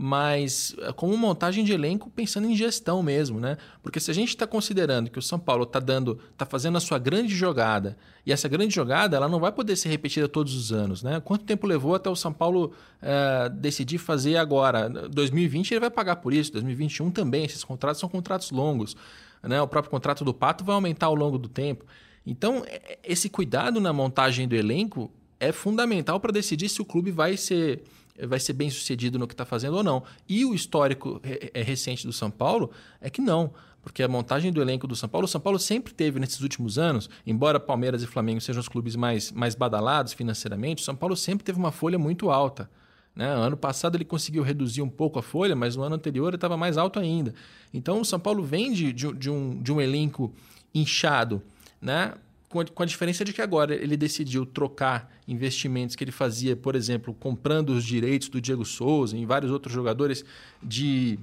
mas 0.00 0.76
eh, 0.78 0.92
como 0.92 1.16
montagem 1.16 1.64
de 1.64 1.72
elenco 1.72 2.08
pensando 2.08 2.46
em 2.46 2.54
gestão 2.54 3.02
mesmo, 3.02 3.40
né? 3.40 3.58
Porque 3.82 3.98
se 3.98 4.08
a 4.12 4.14
gente 4.14 4.28
está 4.28 4.46
considerando 4.46 5.10
que 5.10 5.18
o 5.18 5.22
São 5.22 5.40
Paulo 5.40 5.64
está 5.64 5.80
dando, 5.80 6.20
está 6.30 6.46
fazendo 6.46 6.78
a 6.78 6.80
sua 6.80 7.00
grande 7.00 7.34
jogada 7.34 7.98
e 8.24 8.30
essa 8.30 8.48
grande 8.48 8.72
jogada 8.72 9.16
ela 9.16 9.28
não 9.28 9.40
vai 9.40 9.50
poder 9.50 9.74
ser 9.74 9.88
repetida 9.88 10.28
todos 10.28 10.54
os 10.54 10.72
anos, 10.72 11.02
né? 11.02 11.18
Quanto 11.18 11.44
tempo 11.44 11.66
levou 11.66 11.96
até 11.96 12.08
o 12.08 12.14
São 12.14 12.32
Paulo 12.32 12.72
é, 13.02 13.48
decidir 13.48 13.98
fazer 13.98 14.36
agora? 14.36 14.88
2020 14.88 15.72
ele 15.72 15.80
vai 15.80 15.90
pagar 15.90 16.14
por 16.16 16.32
isso, 16.32 16.52
2021 16.52 17.10
também. 17.10 17.44
Esses 17.44 17.64
contratos 17.64 17.98
são 17.98 18.08
contratos 18.08 18.52
longos, 18.52 18.96
né? 19.42 19.60
O 19.60 19.66
próprio 19.66 19.90
contrato 19.90 20.24
do 20.24 20.32
Pato 20.32 20.62
vai 20.64 20.76
aumentar 20.76 21.06
ao 21.06 21.14
longo 21.16 21.36
do 21.36 21.48
tempo. 21.48 21.84
Então 22.24 22.64
esse 23.02 23.28
cuidado 23.28 23.80
na 23.80 23.92
montagem 23.92 24.46
do 24.46 24.54
elenco 24.54 25.10
é 25.40 25.50
fundamental 25.50 26.20
para 26.20 26.30
decidir 26.30 26.68
se 26.68 26.80
o 26.80 26.84
clube 26.84 27.10
vai 27.10 27.36
ser 27.36 27.82
vai 28.26 28.40
ser 28.40 28.52
bem 28.52 28.70
sucedido 28.70 29.18
no 29.18 29.26
que 29.26 29.34
está 29.34 29.44
fazendo 29.44 29.76
ou 29.76 29.82
não. 29.82 30.02
E 30.28 30.44
o 30.44 30.54
histórico 30.54 31.20
é, 31.22 31.62
recente 31.62 32.06
do 32.06 32.12
São 32.12 32.30
Paulo 32.30 32.70
é 33.00 33.10
que 33.10 33.20
não. 33.20 33.52
Porque 33.82 34.02
a 34.02 34.08
montagem 34.08 34.52
do 34.52 34.60
elenco 34.60 34.86
do 34.86 34.96
São 34.96 35.08
Paulo, 35.08 35.24
o 35.24 35.28
São 35.28 35.40
Paulo 35.40 35.58
sempre 35.58 35.94
teve 35.94 36.18
nesses 36.18 36.40
últimos 36.40 36.78
anos, 36.78 37.08
embora 37.26 37.58
Palmeiras 37.58 38.02
e 38.02 38.06
Flamengo 38.06 38.40
sejam 38.40 38.60
os 38.60 38.68
clubes 38.68 38.96
mais, 38.96 39.32
mais 39.32 39.54
badalados 39.54 40.12
financeiramente, 40.12 40.82
o 40.82 40.84
São 40.84 40.96
Paulo 40.96 41.16
sempre 41.16 41.44
teve 41.44 41.58
uma 41.58 41.72
folha 41.72 41.98
muito 41.98 42.30
alta. 42.30 42.68
Né? 43.14 43.26
Ano 43.26 43.56
passado 43.56 43.96
ele 43.96 44.04
conseguiu 44.04 44.42
reduzir 44.42 44.82
um 44.82 44.88
pouco 44.88 45.18
a 45.18 45.22
folha, 45.22 45.56
mas 45.56 45.74
no 45.74 45.82
ano 45.82 45.94
anterior 45.94 46.28
ele 46.28 46.36
estava 46.36 46.56
mais 46.56 46.76
alto 46.76 46.98
ainda. 46.98 47.34
Então 47.72 48.00
o 48.00 48.04
São 48.04 48.20
Paulo 48.20 48.44
vem 48.44 48.72
de, 48.72 48.92
de, 48.92 49.12
de, 49.12 49.30
um, 49.30 49.60
de 49.60 49.72
um 49.72 49.80
elenco 49.80 50.32
inchado, 50.74 51.42
né? 51.80 52.14
Com 52.48 52.82
a, 52.82 52.86
diferença 52.86 53.24
de 53.24 53.32
que 53.32 53.42
agora 53.42 53.74
ele 53.74 53.96
decidiu 53.96 54.46
trocar 54.46 55.12
investimentos 55.26 55.94
que 55.94 56.02
ele 56.02 56.10
fazia, 56.10 56.56
por 56.56 56.74
exemplo, 56.74 57.12
comprando 57.12 57.70
os 57.70 57.84
direitos 57.84 58.28
do 58.28 58.40
Diego 58.40 58.64
Souza 58.64 59.16
e 59.16 59.26
vários 59.26 59.52
outros 59.52 59.72
jogadores 59.74 60.24
de, 60.62 61.18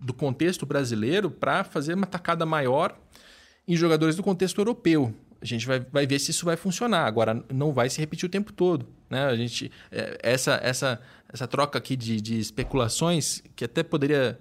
do 0.00 0.12
contexto 0.12 0.66
brasileiro 0.66 1.30
para 1.30 1.62
fazer 1.62 1.94
uma 1.94 2.06
tacada 2.06 2.44
maior 2.44 2.98
em 3.68 3.76
jogadores 3.76 4.16
do 4.16 4.22
contexto 4.22 4.60
europeu. 4.60 5.14
A 5.40 5.44
gente 5.44 5.66
vai, 5.66 5.78
vai 5.78 6.06
ver 6.06 6.18
se 6.18 6.32
isso 6.32 6.44
vai 6.44 6.56
funcionar. 6.56 7.06
Agora, 7.06 7.44
não 7.52 7.72
vai 7.72 7.88
se 7.88 8.00
repetir 8.00 8.26
o 8.26 8.30
tempo 8.30 8.52
todo. 8.52 8.86
Né? 9.08 9.26
A 9.26 9.36
gente, 9.36 9.70
é, 9.92 10.18
essa, 10.22 10.58
essa, 10.62 11.00
essa 11.32 11.46
troca 11.46 11.78
aqui 11.78 11.94
de, 11.94 12.20
de 12.20 12.40
especulações, 12.40 13.42
que 13.54 13.64
até 13.64 13.82
poderia 13.82 14.40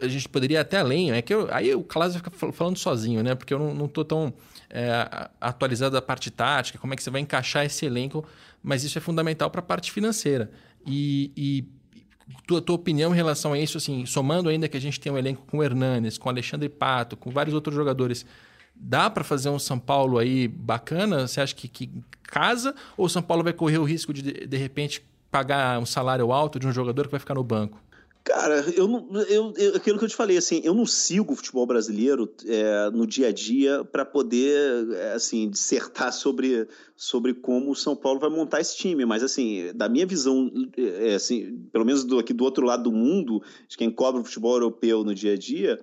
a 0.00 0.08
gente 0.08 0.28
poderia 0.28 0.60
até 0.60 0.78
além. 0.78 1.12
É 1.12 1.22
que 1.22 1.32
eu, 1.32 1.48
aí 1.52 1.74
o 1.74 1.82
Calas 1.84 2.16
fica 2.16 2.30
falando 2.30 2.78
sozinho, 2.78 3.22
né? 3.22 3.34
Porque 3.34 3.52
eu 3.52 3.58
não, 3.58 3.84
estou 3.86 4.04
tão 4.04 4.32
é, 4.70 5.28
atualizado 5.40 5.92
da 5.92 6.02
parte 6.02 6.30
tática, 6.30 6.78
como 6.78 6.94
é 6.94 6.96
que 6.96 7.02
você 7.02 7.10
vai 7.10 7.20
encaixar 7.20 7.64
esse 7.64 7.84
elenco, 7.84 8.24
mas 8.62 8.84
isso 8.84 8.96
é 8.96 9.00
fundamental 9.00 9.50
para 9.50 9.58
a 9.58 9.62
parte 9.62 9.90
financeira. 9.90 10.50
E, 10.86 11.32
e 11.36 11.64
tua, 12.46 12.62
tua 12.62 12.76
opinião 12.76 13.12
em 13.12 13.16
relação 13.16 13.52
a 13.52 13.58
isso, 13.58 13.76
assim, 13.78 14.06
somando 14.06 14.48
ainda 14.48 14.68
que 14.68 14.76
a 14.76 14.80
gente 14.80 15.00
tem 15.00 15.12
um 15.12 15.18
elenco 15.18 15.44
com 15.46 15.58
o 15.58 15.62
Hernanes, 15.62 16.16
com 16.16 16.28
o 16.28 16.32
Alexandre 16.32 16.68
Pato, 16.68 17.16
com 17.16 17.30
vários 17.30 17.54
outros 17.54 17.74
jogadores, 17.74 18.24
dá 18.74 19.10
para 19.10 19.24
fazer 19.24 19.48
um 19.50 19.58
São 19.58 19.78
Paulo 19.78 20.18
aí 20.18 20.46
bacana? 20.46 21.26
Você 21.26 21.40
acha 21.40 21.54
que, 21.54 21.68
que 21.68 21.90
casa? 22.22 22.74
Ou 22.96 23.06
o 23.06 23.08
São 23.08 23.22
Paulo 23.22 23.42
vai 23.42 23.52
correr 23.52 23.78
o 23.78 23.84
risco 23.84 24.12
de, 24.12 24.22
de 24.22 24.56
repente, 24.56 25.04
pagar 25.30 25.78
um 25.78 25.86
salário 25.86 26.32
alto 26.32 26.58
de 26.58 26.66
um 26.66 26.72
jogador 26.72 27.06
que 27.06 27.10
vai 27.10 27.20
ficar 27.20 27.34
no 27.34 27.44
banco? 27.44 27.80
Cara, 28.22 28.60
eu 28.76 28.86
não. 28.86 29.08
Eu, 29.22 29.54
eu, 29.56 29.76
aquilo 29.76 29.98
que 29.98 30.04
eu 30.04 30.08
te 30.08 30.14
falei, 30.14 30.36
assim, 30.36 30.60
eu 30.62 30.74
não 30.74 30.84
sigo 30.84 31.32
o 31.32 31.36
futebol 31.36 31.66
brasileiro 31.66 32.30
é, 32.46 32.90
no 32.90 33.06
dia 33.06 33.28
a 33.28 33.32
dia 33.32 33.82
para 33.82 34.04
poder, 34.04 34.90
é, 34.92 35.12
assim, 35.12 35.48
dissertar 35.48 36.12
sobre, 36.12 36.68
sobre 36.94 37.32
como 37.32 37.70
o 37.70 37.76
São 37.76 37.96
Paulo 37.96 38.20
vai 38.20 38.28
montar 38.28 38.60
esse 38.60 38.76
time. 38.76 39.06
Mas, 39.06 39.22
assim, 39.22 39.72
da 39.74 39.88
minha 39.88 40.04
visão, 40.04 40.50
é, 40.76 41.14
assim, 41.14 41.58
pelo 41.72 41.84
menos 41.84 42.04
do, 42.04 42.18
aqui 42.18 42.34
do 42.34 42.44
outro 42.44 42.66
lado 42.66 42.84
do 42.84 42.92
mundo, 42.92 43.42
de 43.66 43.76
quem 43.76 43.90
cobre 43.90 44.20
o 44.20 44.24
futebol 44.24 44.52
europeu 44.52 45.02
no 45.02 45.14
dia 45.14 45.32
a 45.32 45.38
dia, 45.38 45.80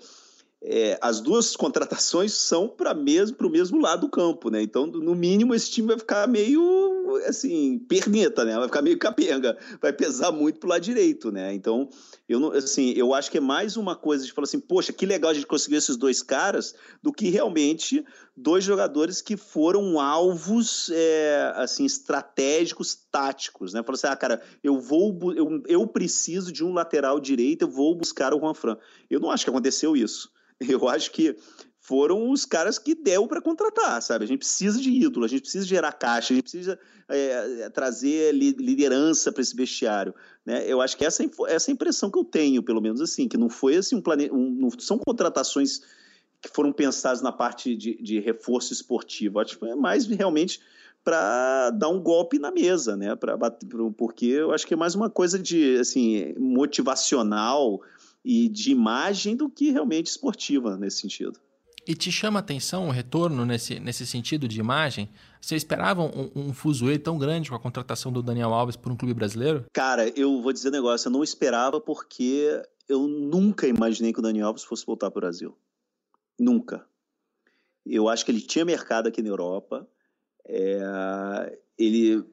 é, 0.70 0.98
as 1.02 1.22
duas 1.22 1.56
contratações 1.56 2.34
são 2.34 2.68
para 2.68 2.94
mesmo, 2.94 3.38
o 3.40 3.50
mesmo 3.50 3.80
lado 3.80 4.02
do 4.02 4.10
campo, 4.10 4.50
né? 4.50 4.62
Então, 4.62 4.86
no 4.86 5.16
mínimo, 5.16 5.56
esse 5.56 5.72
time 5.72 5.88
vai 5.88 5.98
ficar 5.98 6.28
meio 6.28 6.98
assim, 7.26 7.80
perneta, 7.88 8.44
né? 8.44 8.56
Vai 8.58 8.68
ficar 8.68 8.82
meio 8.82 8.98
capenga, 8.98 9.58
vai 9.82 9.94
pesar 9.94 10.32
muito 10.32 10.60
pro 10.60 10.68
lado 10.68 10.82
direito, 10.82 11.32
né? 11.32 11.54
Então, 11.54 11.90
eu 12.28 12.40
não, 12.40 12.52
assim, 12.52 12.92
eu 12.98 13.14
acho 13.14 13.32
que 13.32 13.38
é 13.38 13.42
mais 13.42 13.78
uma 13.78 13.96
coisa 13.96 14.26
de 14.26 14.34
falar 14.34 14.44
assim, 14.44 14.60
poxa, 14.60 14.92
que 14.92 15.06
legal 15.06 15.32
a 15.32 15.34
gente 15.34 15.48
conseguiu 15.48 15.78
esses 15.78 15.96
dois 15.96 16.22
caras, 16.22 16.76
do 17.02 17.14
que 17.14 17.30
realmente 17.30 18.06
dois 18.38 18.64
jogadores 18.64 19.20
que 19.20 19.36
foram 19.36 20.00
alvos 20.00 20.92
é, 20.94 21.52
assim 21.56 21.86
estratégicos, 21.86 22.96
táticos, 23.12 23.74
né? 23.74 23.82
Falar 23.82 23.96
assim, 23.96 24.08
ah, 24.08 24.16
cara, 24.16 24.42
eu 24.64 24.80
vou, 24.80 25.34
eu, 25.34 25.64
eu 25.68 25.88
preciso 25.88 26.52
de 26.52 26.64
um 26.64 26.72
lateral 26.72 27.20
direito, 27.20 27.64
eu 27.64 27.70
vou 27.70 27.96
buscar 27.96 28.36
o 28.36 28.40
Juan 28.40 28.54
Fran. 28.54 28.78
Eu 29.10 29.20
não 29.20 29.32
acho 29.32 29.44
que 29.44 29.50
aconteceu 29.50 29.98
isso. 29.98 30.32
Eu 30.68 30.90
acho 30.90 31.12
que 31.12 31.36
foram 31.80 32.32
os 32.32 32.46
caras 32.46 32.80
que 32.80 32.96
deu 32.96 33.28
para 33.28 33.40
contratar, 33.40 34.02
sabe? 34.02 34.26
A 34.26 34.28
gente 34.28 34.40
precisa 34.40 34.82
de 34.82 34.90
ídolo, 34.90 35.24
a 35.24 35.28
gente 35.28 35.42
precisa 35.42 35.66
gerar 35.66 35.92
caixa, 35.94 36.34
a 36.34 36.36
gente 36.36 36.44
precisa 36.44 36.80
é, 37.08 37.62
é 37.62 37.70
trazer 37.70 38.34
liderança 38.34 39.32
para 39.32 39.42
esse 39.42 39.56
vestiário, 39.56 40.16
né? 40.44 40.66
Eu 40.68 40.82
acho 40.82 40.98
que 40.98 41.06
essa 41.06 41.24
essa 41.48 41.72
impressão 41.72 42.10
que 42.10 42.18
eu 42.18 42.26
tenho, 42.26 42.64
pelo 42.64 42.82
menos 42.82 43.02
assim, 43.02 43.28
que 43.28 43.38
não 43.38 43.50
foi 43.50 43.78
assim 43.78 43.96
um 43.96 44.02
plane... 44.02 44.32
um, 44.32 44.50
não 44.50 44.70
são 44.80 44.98
contratações 44.98 45.82
que 46.42 46.50
foram 46.50 46.72
pensadas 46.72 47.22
na 47.22 47.32
parte 47.32 47.76
de, 47.76 48.02
de 48.02 48.20
reforço 48.20 48.74
esportivo. 48.74 49.40
Acho 49.40 49.58
que 49.58 49.66
é 49.66 49.76
mais 49.76 50.06
realmente 50.06 50.60
para 51.04 51.70
dar 51.70 51.90
um 51.90 52.02
golpe 52.02 52.38
na 52.38 52.52
mesa, 52.52 52.98
né? 52.98 53.16
Para 53.16 53.38
porque 53.98 54.26
eu 54.26 54.52
acho 54.52 54.68
que 54.68 54.74
é 54.74 54.78
mais 54.78 54.94
uma 54.94 55.10
coisa 55.10 55.40
de 55.40 55.78
assim 55.78 56.34
motivacional 56.38 57.82
e 58.26 58.50
de 58.50 58.72
imagem 58.72 59.36
do 59.36 59.50
que 59.50 59.72
realmente 59.72 60.08
esportiva 60.08 60.76
nesse 60.76 61.00
sentido. 61.00 61.40
E 61.88 61.96
te 61.96 62.12
chama 62.12 62.40
a 62.40 62.42
atenção 62.42 62.90
o 62.90 62.92
retorno 62.92 63.46
nesse, 63.46 63.80
nesse 63.80 64.06
sentido 64.06 64.46
de 64.46 64.60
imagem? 64.60 65.10
Você 65.40 65.56
esperava 65.56 66.02
um, 66.02 66.30
um 66.36 66.54
fuzuê 66.54 67.00
tão 67.00 67.18
grande 67.18 67.50
com 67.50 67.56
a 67.56 67.60
contratação 67.60 68.12
do 68.12 68.22
Daniel 68.22 68.54
Alves 68.54 68.76
por 68.76 68.92
um 68.92 68.98
clube 68.98 69.14
brasileiro? 69.14 69.64
Cara, 69.72 70.10
eu 70.10 70.42
vou 70.42 70.52
dizer 70.52 70.68
um 70.68 70.74
negócio, 70.74 71.08
eu 71.08 71.12
não 71.14 71.24
esperava 71.24 71.80
porque 71.80 72.62
eu 72.90 73.08
nunca 73.08 73.66
imaginei 73.66 74.12
que 74.12 74.20
o 74.20 74.22
Daniel 74.22 74.48
Alves 74.48 74.66
fosse 74.66 74.86
voltar 74.86 75.10
para 75.10 75.20
o 75.20 75.22
Brasil. 75.22 75.58
Nunca. 76.40 76.86
Eu 77.86 78.10
acho 78.10 78.26
que 78.26 78.32
ele 78.32 78.42
tinha 78.42 78.66
mercado 78.66 79.08
aqui 79.08 79.22
na 79.22 79.30
Europa. 79.30 79.88
É, 80.46 81.58
ele, 81.78 82.24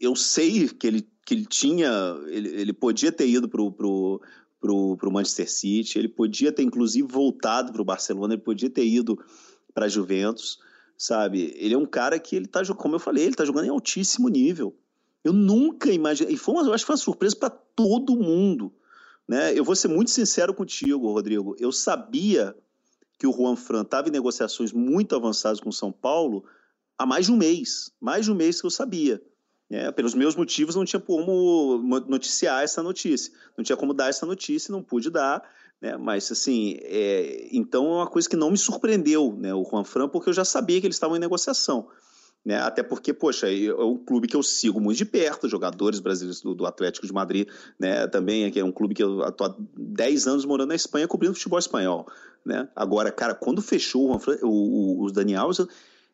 eu 0.00 0.14
sei 0.14 0.68
que 0.68 0.86
ele, 0.86 1.08
que 1.24 1.34
ele 1.34 1.46
tinha, 1.46 1.90
ele, 2.26 2.48
ele 2.48 2.72
podia 2.72 3.12
ter 3.12 3.26
ido 3.26 3.48
para 3.48 3.62
o 3.62 4.20
para 4.62 5.08
o 5.08 5.12
Manchester 5.12 5.50
City, 5.50 5.98
ele 5.98 6.08
podia 6.08 6.52
ter 6.52 6.62
inclusive 6.62 7.06
voltado 7.06 7.72
para 7.72 7.82
o 7.82 7.84
Barcelona, 7.84 8.34
ele 8.34 8.42
podia 8.42 8.70
ter 8.70 8.86
ido 8.86 9.18
para 9.74 9.86
a 9.86 9.88
Juventus, 9.88 10.60
sabe? 10.96 11.52
Ele 11.56 11.74
é 11.74 11.78
um 11.78 11.84
cara 11.84 12.16
que 12.20 12.36
ele 12.36 12.46
tá, 12.46 12.62
como 12.76 12.94
eu 12.94 13.00
falei, 13.00 13.24
ele 13.24 13.32
está 13.32 13.44
jogando 13.44 13.64
em 13.64 13.70
altíssimo 13.70 14.28
nível. 14.28 14.72
Eu 15.24 15.32
nunca 15.32 15.90
imaginei, 15.90 16.34
e 16.34 16.36
foi 16.36 16.54
uma, 16.54 16.62
eu 16.62 16.72
acho 16.72 16.84
que 16.84 16.86
foi 16.86 16.94
uma 16.94 17.02
surpresa 17.02 17.34
para 17.34 17.50
todo 17.50 18.16
mundo, 18.16 18.72
né? 19.26 19.56
Eu 19.58 19.64
vou 19.64 19.74
ser 19.74 19.88
muito 19.88 20.12
sincero 20.12 20.54
contigo, 20.54 21.12
Rodrigo. 21.12 21.56
Eu 21.58 21.72
sabia 21.72 22.54
que 23.22 23.26
o 23.28 23.32
Juan 23.32 23.54
Fran 23.54 23.82
estava 23.82 24.08
em 24.08 24.10
negociações 24.10 24.72
muito 24.72 25.14
avançadas 25.14 25.60
com 25.60 25.68
o 25.68 25.72
São 25.72 25.92
Paulo 25.92 26.42
há 26.98 27.06
mais 27.06 27.26
de 27.26 27.32
um 27.32 27.36
mês, 27.36 27.92
mais 28.00 28.24
de 28.24 28.32
um 28.32 28.34
mês 28.34 28.60
que 28.60 28.66
eu 28.66 28.70
sabia. 28.70 29.22
É, 29.70 29.92
pelos 29.92 30.12
meus 30.12 30.34
motivos, 30.34 30.74
não 30.74 30.84
tinha 30.84 30.98
como 30.98 31.78
noticiar 32.08 32.64
essa 32.64 32.82
notícia, 32.82 33.32
não 33.56 33.62
tinha 33.62 33.76
como 33.76 33.94
dar 33.94 34.08
essa 34.08 34.26
notícia, 34.26 34.72
não 34.72 34.82
pude 34.82 35.08
dar, 35.08 35.40
né? 35.80 35.96
Mas 35.96 36.32
assim, 36.32 36.78
é, 36.80 37.48
então 37.52 37.86
é 37.86 37.96
uma 37.98 38.08
coisa 38.08 38.28
que 38.28 38.34
não 38.34 38.50
me 38.50 38.58
surpreendeu, 38.58 39.32
né? 39.38 39.54
O 39.54 39.62
Juan 39.62 39.84
Fran, 39.84 40.08
porque 40.08 40.28
eu 40.28 40.34
já 40.34 40.44
sabia 40.44 40.80
que 40.80 40.86
eles 40.88 40.96
estavam 40.96 41.16
em 41.16 41.20
negociação. 41.20 41.88
Né? 42.44 42.56
Até 42.56 42.82
porque, 42.82 43.12
poxa, 43.12 43.46
é 43.48 43.72
um 43.74 43.96
clube 43.96 44.26
que 44.26 44.34
eu 44.34 44.42
sigo 44.42 44.80
muito 44.80 44.98
de 44.98 45.04
perto, 45.04 45.48
jogadores 45.48 46.00
brasileiros 46.00 46.40
do, 46.40 46.54
do 46.54 46.66
Atlético 46.66 47.06
de 47.06 47.12
Madrid, 47.12 47.48
né? 47.78 48.08
Também 48.08 48.52
é 48.54 48.64
um 48.64 48.72
clube 48.72 48.94
que 48.94 49.02
eu 49.02 49.26
estou 49.28 49.46
há 49.46 49.54
10 49.76 50.26
anos 50.26 50.44
morando 50.44 50.70
na 50.70 50.74
Espanha 50.74 51.06
cobrindo 51.06 51.34
futebol 51.34 51.58
espanhol, 51.58 52.06
né? 52.44 52.68
Agora, 52.74 53.12
cara, 53.12 53.34
quando 53.34 53.62
fechou 53.62 54.10
o, 54.10 54.20
o, 54.42 55.04
o 55.04 55.12
Daniel 55.12 55.42
Alves, 55.42 55.64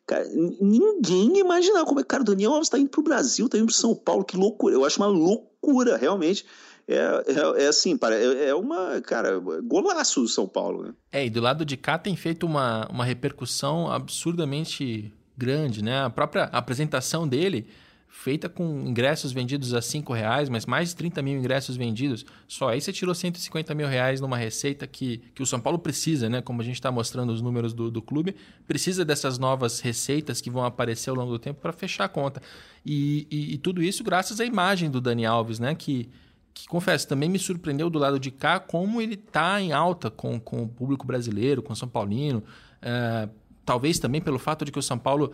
Cara, 0.09 0.27
ninguém 0.59 1.37
imaginava 1.37 1.85
como 1.85 1.99
é. 1.99 2.03
Cara, 2.03 2.23
o 2.23 2.25
Daniel 2.25 2.53
Alves 2.53 2.65
está 2.65 2.79
indo 2.79 2.89
para 2.89 2.99
o 2.99 3.03
Brasil, 3.03 3.45
está 3.45 3.59
indo 3.59 3.67
para 3.67 3.75
São 3.75 3.93
Paulo, 3.93 4.25
que 4.25 4.35
loucura. 4.35 4.73
Eu 4.73 4.83
acho 4.83 4.99
uma 4.99 5.05
loucura, 5.05 5.97
realmente. 5.97 6.43
É, 6.87 6.95
é, 7.27 7.65
é 7.65 7.67
assim, 7.67 7.95
é, 8.01 8.49
é 8.49 8.55
uma, 8.55 8.99
cara, 9.01 9.39
golaço 9.63 10.21
do 10.21 10.27
São 10.27 10.47
Paulo, 10.47 10.81
né? 10.81 10.93
É, 11.11 11.23
e 11.23 11.29
do 11.29 11.39
lado 11.39 11.63
de 11.63 11.77
cá 11.77 11.99
tem 11.99 12.15
feito 12.15 12.47
uma, 12.47 12.87
uma 12.87 13.05
repercussão 13.05 13.91
absurdamente 13.91 15.13
grande, 15.39 15.81
né? 15.81 16.03
A 16.03 16.09
própria 16.09 16.43
apresentação 16.43 17.27
dele 17.27 17.65
feita 18.09 18.49
com 18.49 18.81
ingressos 18.87 19.31
vendidos 19.31 19.73
a 19.73 19.81
5 19.81 20.11
reais, 20.11 20.49
mas 20.49 20.65
mais 20.65 20.89
de 20.89 20.95
30 20.95 21.21
mil 21.21 21.37
ingressos 21.37 21.77
vendidos. 21.77 22.25
Só 22.47 22.69
aí 22.69 22.81
você 22.81 22.91
tirou 22.91 23.13
150 23.13 23.73
mil 23.75 23.87
reais 23.87 24.19
numa 24.19 24.35
receita 24.35 24.87
que, 24.87 25.19
que 25.33 25.43
o 25.43 25.45
São 25.45 25.59
Paulo 25.59 25.77
precisa, 25.77 26.27
né? 26.27 26.41
Como 26.41 26.59
a 26.59 26.65
gente 26.65 26.75
está 26.75 26.91
mostrando 26.91 27.31
os 27.31 27.41
números 27.41 27.71
do, 27.71 27.91
do 27.91 28.01
clube, 28.01 28.35
precisa 28.67 29.05
dessas 29.05 29.37
novas 29.37 29.79
receitas 29.79 30.41
que 30.41 30.49
vão 30.49 30.65
aparecer 30.65 31.11
ao 31.11 31.15
longo 31.15 31.31
do 31.31 31.39
tempo 31.39 31.61
para 31.61 31.71
fechar 31.71 32.05
a 32.05 32.09
conta. 32.09 32.41
E, 32.85 33.27
e, 33.29 33.53
e, 33.53 33.57
tudo 33.57 33.81
isso 33.81 34.03
graças 34.03 34.39
à 34.39 34.45
imagem 34.45 34.89
do 34.89 34.99
Dani 34.99 35.25
Alves, 35.25 35.59
né? 35.59 35.75
Que, 35.75 36.09
que, 36.53 36.67
confesso, 36.67 37.07
também 37.07 37.29
me 37.29 37.37
surpreendeu 37.37 37.89
do 37.89 37.99
lado 37.99 38.19
de 38.19 38.31
cá 38.31 38.59
como 38.59 38.99
ele 39.01 39.13
está 39.13 39.61
em 39.61 39.71
alta 39.71 40.09
com, 40.09 40.39
com 40.39 40.63
o 40.63 40.67
público 40.67 41.05
brasileiro, 41.05 41.61
com 41.61 41.73
o 41.73 41.75
São 41.75 41.87
Paulino. 41.87 42.43
É, 42.81 43.29
talvez 43.69 43.99
também 43.99 44.19
pelo 44.19 44.39
fato 44.39 44.65
de 44.65 44.71
que 44.71 44.79
o 44.79 44.81
São 44.81 44.97
Paulo 44.97 45.31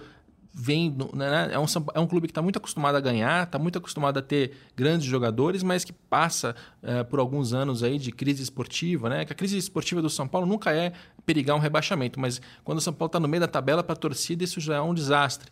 vem. 0.53 0.93
Né, 1.13 1.51
é, 1.53 1.57
um, 1.57 1.65
é 1.93 1.99
um 2.01 2.05
clube 2.05 2.27
que 2.27 2.31
está 2.31 2.41
muito 2.41 2.57
acostumado 2.57 2.97
a 2.97 2.99
ganhar, 2.99 3.45
está 3.45 3.57
muito 3.57 3.77
acostumado 3.77 4.19
a 4.19 4.21
ter 4.21 4.51
grandes 4.75 5.07
jogadores, 5.07 5.63
mas 5.63 5.85
que 5.85 5.93
passa 5.93 6.53
é, 6.83 7.01
por 7.01 7.19
alguns 7.19 7.53
anos 7.53 7.81
aí 7.81 7.97
de 7.97 8.11
crise 8.11 8.43
esportiva, 8.43 9.07
né? 9.07 9.23
Que 9.23 9.31
a 9.31 9.35
crise 9.35 9.57
esportiva 9.57 10.01
do 10.01 10.09
São 10.09 10.27
Paulo 10.27 10.45
nunca 10.45 10.73
é 10.73 10.91
perigar 11.25 11.55
um 11.55 11.59
rebaixamento, 11.59 12.19
mas 12.19 12.41
quando 12.65 12.79
o 12.79 12.81
São 12.81 12.91
Paulo 12.91 13.07
está 13.07 13.21
no 13.21 13.27
meio 13.29 13.39
da 13.39 13.47
tabela 13.47 13.81
para 13.81 13.93
a 13.93 13.95
torcida, 13.97 14.43
isso 14.43 14.59
já 14.59 14.75
é 14.75 14.81
um 14.81 14.93
desastre. 14.93 15.49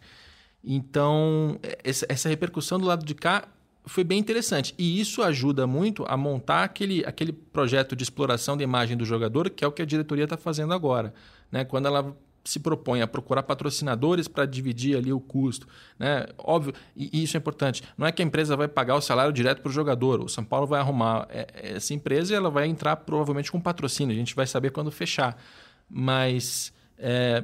Então, 0.61 1.57
essa, 1.85 2.05
essa 2.09 2.27
repercussão 2.27 2.77
do 2.77 2.85
lado 2.85 3.05
de 3.05 3.15
cá 3.15 3.47
foi 3.85 4.03
bem 4.03 4.19
interessante. 4.19 4.75
E 4.77 4.99
isso 4.99 5.23
ajuda 5.23 5.65
muito 5.65 6.03
a 6.05 6.17
montar 6.17 6.65
aquele, 6.65 7.05
aquele 7.05 7.31
projeto 7.31 7.95
de 7.95 8.03
exploração 8.03 8.57
da 8.57 8.63
imagem 8.63 8.97
do 8.97 9.05
jogador, 9.05 9.49
que 9.49 9.63
é 9.63 9.67
o 9.67 9.71
que 9.71 9.81
a 9.81 9.85
diretoria 9.85 10.25
está 10.25 10.35
fazendo 10.35 10.73
agora. 10.73 11.13
Né? 11.49 11.63
Quando 11.63 11.87
ela 11.87 12.15
se 12.43 12.59
propõe 12.59 13.01
a 13.01 13.07
procurar 13.07 13.43
patrocinadores 13.43 14.27
para 14.27 14.45
dividir 14.45 14.97
ali 14.97 15.13
o 15.13 15.19
custo. 15.19 15.67
Né? 15.97 16.25
Óbvio, 16.37 16.73
e 16.95 17.23
isso 17.23 17.37
é 17.37 17.39
importante. 17.39 17.81
Não 17.97 18.05
é 18.05 18.11
que 18.11 18.21
a 18.21 18.25
empresa 18.25 18.57
vai 18.57 18.67
pagar 18.67 18.95
o 18.95 19.01
salário 19.01 19.31
direto 19.31 19.61
para 19.61 19.69
o 19.69 19.71
jogador. 19.71 20.21
O 20.21 20.27
São 20.27 20.43
Paulo 20.43 20.67
vai 20.67 20.79
arrumar 20.79 21.27
é, 21.29 21.75
essa 21.75 21.93
empresa 21.93 22.33
e 22.33 22.35
ela 22.35 22.49
vai 22.49 22.67
entrar 22.67 22.97
provavelmente 22.97 23.51
com 23.51 23.61
patrocínio. 23.61 24.13
A 24.13 24.17
gente 24.17 24.35
vai 24.35 24.45
saber 24.45 24.71
quando 24.71 24.91
fechar. 24.91 25.41
Mas 25.89 26.73
é, 26.97 27.43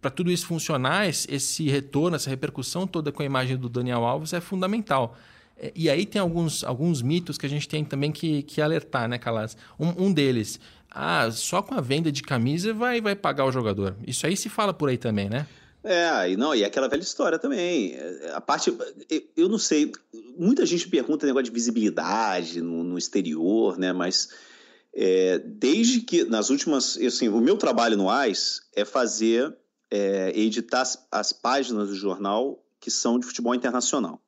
para 0.00 0.10
tudo 0.10 0.30
isso 0.30 0.46
funcionar, 0.46 1.08
esse 1.08 1.68
retorno, 1.68 2.16
essa 2.16 2.30
repercussão 2.30 2.86
toda 2.86 3.10
com 3.10 3.22
a 3.22 3.26
imagem 3.26 3.56
do 3.56 3.68
Daniel 3.68 4.04
Alves 4.04 4.32
é 4.32 4.40
fundamental. 4.40 5.16
É, 5.58 5.72
e 5.74 5.90
aí 5.90 6.06
tem 6.06 6.20
alguns, 6.20 6.62
alguns 6.62 7.02
mitos 7.02 7.36
que 7.36 7.46
a 7.46 7.48
gente 7.48 7.68
tem 7.68 7.84
também 7.84 8.12
que, 8.12 8.42
que 8.44 8.62
alertar, 8.62 9.08
né, 9.08 9.18
Calas? 9.18 9.56
Um, 9.78 10.06
um 10.06 10.12
deles, 10.12 10.60
ah, 11.00 11.30
só 11.30 11.62
com 11.62 11.74
a 11.74 11.80
venda 11.80 12.10
de 12.10 12.22
camisa 12.22 12.74
vai, 12.74 13.00
vai 13.00 13.14
pagar 13.14 13.44
o 13.44 13.52
jogador. 13.52 13.96
Isso 14.04 14.26
aí 14.26 14.36
se 14.36 14.48
fala 14.48 14.74
por 14.74 14.88
aí 14.88 14.98
também, 14.98 15.30
né? 15.30 15.46
É, 15.84 16.32
e 16.32 16.36
não, 16.36 16.52
e 16.52 16.64
aquela 16.64 16.88
velha 16.88 17.02
história 17.02 17.38
também. 17.38 17.96
A 18.34 18.40
parte, 18.40 18.76
eu 19.36 19.48
não 19.48 19.58
sei, 19.58 19.92
muita 20.36 20.66
gente 20.66 20.88
pergunta 20.88 21.24
negócio 21.24 21.44
de 21.44 21.52
visibilidade 21.52 22.60
no, 22.60 22.82
no 22.82 22.98
exterior, 22.98 23.78
né? 23.78 23.92
Mas 23.92 24.30
é, 24.92 25.38
desde 25.38 26.00
que 26.00 26.24
nas 26.24 26.50
últimas, 26.50 26.96
assim, 26.96 27.28
o 27.28 27.40
meu 27.40 27.56
trabalho 27.56 27.96
no 27.96 28.10
AIS 28.10 28.62
é 28.74 28.84
fazer, 28.84 29.56
é, 29.88 30.32
editar 30.34 30.80
as, 30.80 31.06
as 31.12 31.32
páginas 31.32 31.90
do 31.90 31.94
jornal 31.94 32.60
que 32.80 32.90
são 32.90 33.20
de 33.20 33.26
futebol 33.26 33.54
internacional. 33.54 34.20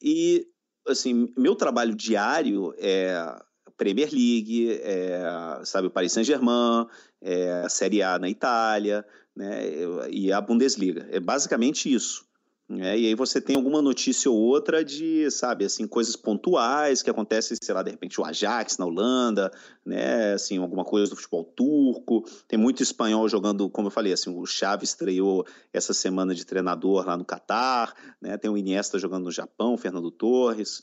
E, 0.00 0.46
assim, 0.88 1.30
meu 1.36 1.54
trabalho 1.54 1.94
diário 1.94 2.74
é 2.78 3.42
Premier 3.80 4.10
League, 4.12 4.78
é, 4.82 5.22
sabe, 5.64 5.86
o 5.86 5.90
Paris 5.90 6.12
Saint-Germain, 6.12 6.86
é, 7.22 7.62
a 7.64 7.68
Série 7.70 8.02
A 8.02 8.18
na 8.18 8.28
Itália, 8.28 9.02
né, 9.34 10.06
e 10.10 10.30
a 10.30 10.38
Bundesliga. 10.38 11.08
É 11.10 11.18
basicamente 11.18 11.90
isso. 11.90 12.26
Né? 12.68 12.98
E 12.98 13.06
aí 13.06 13.14
você 13.14 13.40
tem 13.40 13.56
alguma 13.56 13.80
notícia 13.80 14.30
ou 14.30 14.36
outra 14.36 14.84
de, 14.84 15.30
sabe, 15.30 15.64
assim, 15.64 15.86
coisas 15.86 16.14
pontuais 16.14 17.02
que 17.02 17.08
acontecem, 17.08 17.56
sei 17.58 17.74
lá, 17.74 17.82
de 17.82 17.90
repente 17.90 18.20
o 18.20 18.24
Ajax 18.24 18.76
na 18.76 18.84
Holanda, 18.84 19.50
né, 19.82 20.34
assim, 20.34 20.58
alguma 20.58 20.84
coisa 20.84 21.08
do 21.08 21.16
futebol 21.16 21.42
turco. 21.42 22.22
Tem 22.46 22.58
muito 22.58 22.82
espanhol 22.82 23.26
jogando, 23.30 23.70
como 23.70 23.88
eu 23.88 23.92
falei, 23.92 24.12
assim, 24.12 24.28
o 24.28 24.44
Chaves 24.44 24.90
estreou 24.90 25.46
essa 25.72 25.94
semana 25.94 26.34
de 26.34 26.44
treinador 26.44 27.06
lá 27.06 27.16
no 27.16 27.24
Catar, 27.24 27.94
né? 28.20 28.36
Tem 28.36 28.50
o 28.50 28.58
Iniesta 28.58 28.98
jogando 28.98 29.24
no 29.24 29.32
Japão, 29.32 29.72
o 29.72 29.78
Fernando 29.78 30.10
Torres. 30.10 30.82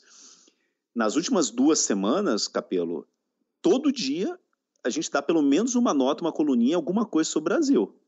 Nas 0.94 1.16
últimas 1.16 1.50
duas 1.50 1.78
semanas, 1.80 2.48
Capelo, 2.48 3.06
todo 3.60 3.92
dia 3.92 4.38
a 4.84 4.90
gente 4.90 5.10
dá 5.10 5.20
pelo 5.20 5.42
menos 5.42 5.74
uma 5.74 5.92
nota, 5.92 6.22
uma 6.22 6.32
coluninha, 6.32 6.76
alguma 6.76 7.04
coisa 7.04 7.28
sobre 7.28 7.52
o 7.52 7.56
Brasil 7.56 7.98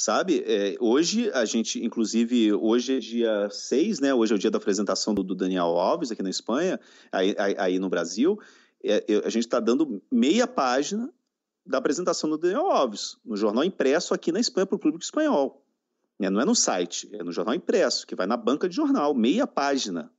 sabe? 0.00 0.42
É, 0.46 0.76
hoje 0.80 1.30
a 1.32 1.44
gente, 1.44 1.84
inclusive, 1.84 2.54
hoje 2.54 2.96
é 2.96 2.98
dia 2.98 3.48
6, 3.50 4.00
né? 4.00 4.14
Hoje 4.14 4.32
é 4.32 4.36
o 4.36 4.38
dia 4.38 4.50
da 4.50 4.56
apresentação 4.56 5.12
do, 5.12 5.22
do 5.22 5.34
Daniel 5.34 5.78
Alves 5.78 6.10
aqui 6.10 6.22
na 6.22 6.30
Espanha, 6.30 6.80
aí, 7.12 7.34
aí, 7.38 7.54
aí 7.58 7.78
no 7.78 7.90
Brasil. 7.90 8.38
É, 8.82 9.04
a 9.24 9.28
gente 9.28 9.44
está 9.44 9.60
dando 9.60 10.02
meia 10.10 10.46
página 10.46 11.12
da 11.66 11.76
apresentação 11.76 12.30
do 12.30 12.38
Daniel 12.38 12.70
Alves 12.70 13.18
no 13.22 13.36
jornal 13.36 13.62
impresso 13.62 14.14
aqui 14.14 14.32
na 14.32 14.40
Espanha 14.40 14.64
para 14.64 14.76
o 14.76 14.78
público 14.78 15.04
espanhol. 15.04 15.62
É, 16.18 16.30
não 16.30 16.40
é 16.40 16.46
no 16.46 16.54
site, 16.54 17.08
é 17.12 17.22
no 17.22 17.30
jornal 17.30 17.54
impresso, 17.54 18.06
que 18.06 18.14
vai 18.14 18.26
na 18.26 18.38
banca 18.38 18.68
de 18.68 18.76
jornal, 18.76 19.14
meia 19.14 19.46
página, 19.46 20.10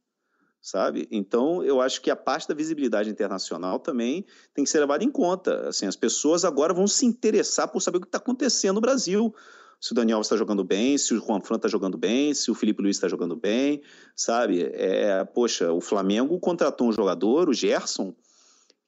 sabe? 0.61 1.07
Então, 1.11 1.63
eu 1.63 1.81
acho 1.81 2.01
que 2.01 2.11
a 2.11 2.15
parte 2.15 2.47
da 2.47 2.53
visibilidade 2.53 3.09
internacional 3.09 3.79
também 3.79 4.25
tem 4.53 4.63
que 4.63 4.69
ser 4.69 4.79
levada 4.79 5.03
em 5.03 5.11
conta. 5.11 5.67
Assim, 5.67 5.87
as 5.87 5.95
pessoas 5.95 6.45
agora 6.45 6.73
vão 6.73 6.87
se 6.87 7.05
interessar 7.05 7.67
por 7.67 7.81
saber 7.81 7.97
o 7.97 8.01
que 8.01 8.07
está 8.07 8.19
acontecendo 8.19 8.75
no 8.75 8.81
Brasil, 8.81 9.33
se 9.79 9.93
o 9.93 9.95
Daniel 9.95 10.21
está 10.21 10.37
jogando 10.37 10.63
bem, 10.63 10.95
se 10.95 11.11
o 11.15 11.19
Juan 11.19 11.41
Fran 11.41 11.55
está 11.55 11.67
jogando 11.67 11.97
bem, 11.97 12.35
se 12.35 12.51
o 12.51 12.55
Felipe 12.55 12.83
Luiz 12.83 12.97
está 12.97 13.07
jogando 13.07 13.35
bem, 13.35 13.81
sabe? 14.15 14.61
É, 14.73 15.25
poxa, 15.25 15.73
o 15.73 15.81
Flamengo 15.81 16.39
contratou 16.39 16.87
um 16.87 16.91
jogador, 16.91 17.49
o 17.49 17.53
Gerson, 17.53 18.13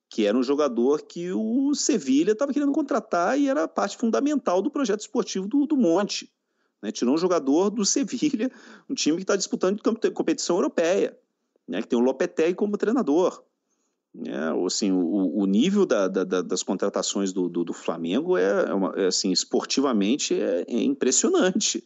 que 0.07 0.27
era 0.27 0.37
um 0.37 0.43
jogador 0.43 1.01
que 1.01 1.31
o 1.31 1.73
Sevilha 1.73 2.33
estava 2.33 2.53
querendo 2.53 2.71
contratar 2.71 3.39
e 3.39 3.49
era 3.49 3.67
parte 3.67 3.97
fundamental 3.97 4.61
do 4.61 4.69
projeto 4.69 4.99
esportivo 4.99 5.47
do, 5.47 5.65
do 5.65 5.75
Monte. 5.75 6.31
Né? 6.79 6.91
Tirou 6.91 7.15
um 7.15 7.17
jogador 7.17 7.71
do 7.71 7.83
Sevilha, 7.83 8.51
um 8.87 8.93
time 8.93 9.17
que 9.17 9.23
está 9.23 9.35
disputando 9.35 9.81
competição 10.13 10.57
europeia, 10.57 11.17
né? 11.67 11.81
que 11.81 11.87
tem 11.87 11.97
o 11.97 12.01
Lopetegui 12.01 12.55
como 12.55 12.77
treinador. 12.77 13.43
É, 14.25 14.65
assim, 14.65 14.91
o, 14.91 15.39
o 15.39 15.45
nível 15.47 15.87
da, 15.87 16.07
da, 16.07 16.23
das 16.23 16.61
contratações 16.61 17.33
do, 17.33 17.49
do, 17.49 17.63
do 17.63 17.73
Flamengo 17.73 18.37
é, 18.37 18.69
é, 18.69 18.73
uma, 18.73 18.93
é, 18.95 19.07
assim, 19.07 19.31
esportivamente 19.31 20.39
é, 20.39 20.65
é 20.67 20.83
impressionante. 20.83 21.83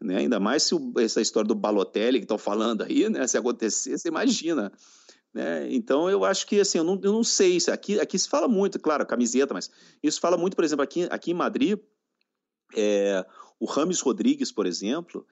Né? 0.00 0.16
Ainda 0.16 0.40
mais 0.40 0.64
se 0.64 0.74
o, 0.74 0.92
essa 0.98 1.20
história 1.20 1.46
do 1.46 1.54
Balotelli 1.54 2.18
que 2.18 2.24
estão 2.24 2.38
falando 2.38 2.82
aí, 2.82 3.08
né? 3.08 3.24
se 3.26 3.38
acontecer, 3.38 3.96
você 3.96 4.08
imagina. 4.08 4.72
Né? 5.32 5.72
Então 5.72 6.10
eu 6.10 6.24
acho 6.24 6.44
que 6.44 6.58
assim, 6.58 6.78
eu 6.78 6.84
não, 6.84 6.98
eu 7.02 7.12
não 7.12 7.22
sei, 7.22 7.60
se 7.60 7.70
aqui, 7.70 8.00
aqui 8.00 8.18
se 8.18 8.28
fala 8.28 8.48
muito, 8.48 8.80
claro, 8.80 9.06
camiseta, 9.06 9.54
mas 9.54 9.70
isso 10.02 10.20
fala 10.20 10.36
muito, 10.36 10.56
por 10.56 10.64
exemplo, 10.64 10.82
aqui, 10.82 11.06
aqui 11.08 11.30
em 11.30 11.34
Madrid, 11.34 11.78
é, 12.74 13.24
o 13.60 13.66
Rames 13.66 14.00
Rodrigues, 14.00 14.50
por 14.50 14.66
exemplo, 14.66 15.24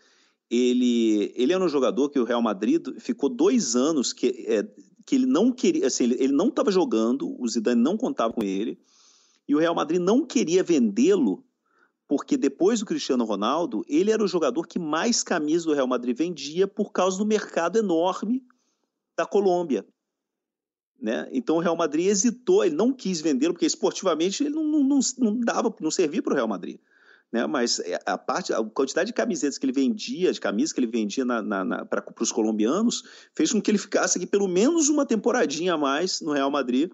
ele, 0.50 1.32
ele 1.36 1.52
era 1.52 1.62
um 1.62 1.68
jogador 1.68 2.08
que 2.08 2.18
o 2.18 2.24
Real 2.24 2.40
Madrid 2.40 2.86
ficou 2.98 3.28
dois 3.28 3.76
anos 3.76 4.12
que, 4.12 4.46
é, 4.48 4.66
que 5.04 5.14
ele 5.14 5.26
não 5.26 5.52
queria, 5.52 5.86
assim, 5.86 6.04
ele, 6.04 6.16
ele 6.18 6.32
não 6.32 6.48
estava 6.48 6.70
jogando, 6.70 7.36
o 7.40 7.46
Zidane 7.46 7.80
não 7.80 7.96
contava 7.96 8.32
com 8.32 8.42
ele, 8.42 8.78
e 9.46 9.54
o 9.54 9.58
Real 9.58 9.74
Madrid 9.74 10.00
não 10.00 10.24
queria 10.24 10.62
vendê-lo, 10.62 11.44
porque 12.06 12.36
depois 12.36 12.80
do 12.80 12.86
Cristiano 12.86 13.24
Ronaldo, 13.24 13.84
ele 13.86 14.10
era 14.10 14.24
o 14.24 14.28
jogador 14.28 14.66
que 14.66 14.78
mais 14.78 15.22
camisas 15.22 15.64
do 15.64 15.74
Real 15.74 15.86
Madrid 15.86 16.16
vendia 16.16 16.66
por 16.66 16.92
causa 16.92 17.18
do 17.18 17.26
mercado 17.26 17.78
enorme 17.78 18.42
da 19.14 19.26
Colômbia. 19.26 19.86
Né? 21.00 21.28
Então 21.30 21.56
o 21.56 21.60
Real 21.60 21.76
Madrid 21.76 22.06
hesitou, 22.06 22.64
ele 22.64 22.74
não 22.74 22.92
quis 22.92 23.20
vendê-lo, 23.20 23.52
porque 23.52 23.66
esportivamente 23.66 24.42
ele 24.42 24.54
não, 24.54 24.64
não, 24.64 25.00
não 25.18 25.40
dava, 25.40 25.74
não 25.80 25.90
servia 25.90 26.22
para 26.22 26.32
o 26.32 26.36
Real 26.36 26.48
Madrid 26.48 26.80
né? 27.32 27.46
Mas 27.46 27.78
é, 27.80 28.00
a 28.06 28.16
parte, 28.16 28.52
a 28.52 28.62
quantidade 28.62 29.08
de 29.08 29.12
camisetas 29.12 29.58
que 29.58 29.66
ele 29.66 29.72
vendia, 29.72 30.32
de 30.32 30.40
camisas 30.40 30.72
que 30.72 30.80
ele 30.80 30.86
vendia 30.86 31.24
para 31.88 32.04
os 32.20 32.32
colombianos, 32.32 33.02
fez 33.34 33.52
com 33.52 33.60
que 33.60 33.70
ele 33.70 33.78
ficasse 33.78 34.18
aqui 34.18 34.26
pelo 34.26 34.48
menos 34.48 34.88
uma 34.88 35.06
temporadinha 35.06 35.74
a 35.74 35.78
mais 35.78 36.20
no 36.20 36.32
Real 36.32 36.50
Madrid. 36.50 36.90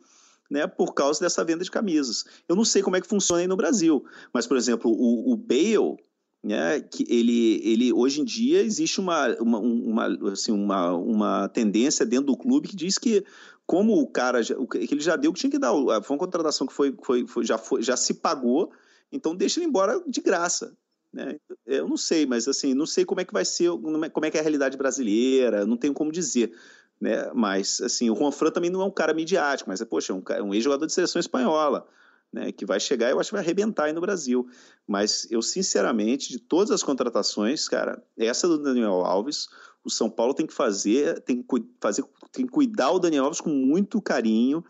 Né, 0.51 0.66
por 0.66 0.93
causa 0.93 1.20
dessa 1.20 1.43
venda 1.43 1.64
de 1.64 1.70
camisas. 1.70 2.22
Eu 2.47 2.55
não 2.55 2.66
sei 2.66 2.82
como 2.82 2.95
é 2.95 3.01
que 3.01 3.07
funciona 3.07 3.41
aí 3.41 3.49
no 3.49 3.57
Brasil, 3.57 4.05
mas, 4.30 4.47
por 4.47 4.59
exemplo, 4.59 4.91
o, 4.91 5.32
o 5.32 5.37
Bale, 5.39 5.97
né, 6.45 6.80
que 6.80 7.03
ele, 7.09 7.62
ele 7.64 7.93
hoje 7.95 8.20
em 8.20 8.24
dia 8.24 8.61
existe 8.61 9.01
uma, 9.01 9.35
uma, 9.41 9.59
uma, 9.59 10.32
assim, 10.32 10.53
uma, 10.53 10.93
uma 10.93 11.49
tendência 11.49 12.05
dentro 12.05 12.26
do 12.26 12.37
clube 12.37 12.68
que 12.68 12.76
diz 12.76 12.99
que 12.99 13.24
como 13.66 13.99
o 13.99 14.07
cara 14.07 14.45
que 14.45 14.95
ele 14.95 15.01
já 15.01 15.16
deu 15.16 15.32
que 15.32 15.41
tinha 15.41 15.51
que 15.51 15.59
dar 15.59 15.72
foi 16.03 16.14
uma 16.14 16.18
contratação 16.18 16.66
que 16.66 16.74
foi, 16.74 16.95
foi, 17.03 17.26
foi 17.26 17.45
já 17.45 17.57
foi 17.57 17.82
já 17.82 17.97
se 17.97 18.12
pagou 18.12 18.70
então 19.11 19.35
deixa 19.35 19.61
ele 19.61 19.67
embora 19.67 20.03
de 20.07 20.21
graça. 20.21 20.77
Né? 21.13 21.39
Eu 21.65 21.89
não 21.89 21.97
sei, 21.97 22.27
mas 22.27 22.49
assim, 22.49 22.75
não 22.75 22.87
sei 22.87 23.05
como 23.05 23.21
é 23.21 23.25
que 23.25 23.33
vai 23.33 23.45
ser, 23.45 23.71
como 24.13 24.27
é 24.27 24.31
que 24.31 24.37
é 24.37 24.41
a 24.41 24.43
realidade 24.43 24.77
brasileira, 24.77 25.65
não 25.65 25.77
tenho 25.77 25.95
como 25.95 26.11
dizer. 26.11 26.53
Né? 27.01 27.31
Mas 27.33 27.81
assim, 27.81 28.11
o 28.11 28.17
Juan 28.17 28.33
Fran 28.33 28.51
também 28.51 28.71
não 28.71 28.83
é 28.83 28.85
um 28.85 28.91
cara 28.91 29.15
midiático, 29.15 29.71
mas 29.71 29.81
é, 29.81 29.85
poxa, 29.85 30.13
é 30.13 30.17
um, 30.17 30.23
é 30.31 30.43
um 30.43 30.53
ex-jogador 30.53 30.87
de 30.87 30.93
seleção 30.93 31.21
espanhola. 31.21 31.87
Né, 32.33 32.51
que 32.51 32.67
vai 32.67 32.81
chegar, 32.81 33.11
eu 33.11 33.21
acho 33.21 33.29
que 33.31 33.37
vai 33.37 33.45
arrebentar 33.45 33.85
aí 33.85 33.93
no 33.93 34.01
Brasil. 34.01 34.49
Mas 34.89 35.25
eu, 35.31 35.41
sinceramente, 35.41 36.31
de 36.31 36.41
todas 36.41 36.73
as 36.73 36.83
contratações, 36.83 37.69
cara, 37.69 38.03
essa 38.19 38.49
do 38.49 38.59
Daniel 38.59 39.05
Alves, 39.05 39.47
o 39.85 39.91
São 39.91 40.11
Paulo 40.11 40.35
tem 40.35 40.45
que 40.45 40.53
fazer, 40.53 41.21
tem 41.21 41.41
que 41.41 41.65
fazer, 41.81 42.05
tem 42.33 42.45
que 42.45 42.51
cuidar 42.51 42.91
o 42.91 42.99
Daniel 42.99 43.27
Alves 43.27 43.41
com 43.41 43.51
muito 43.51 44.03
carinho, 44.03 44.65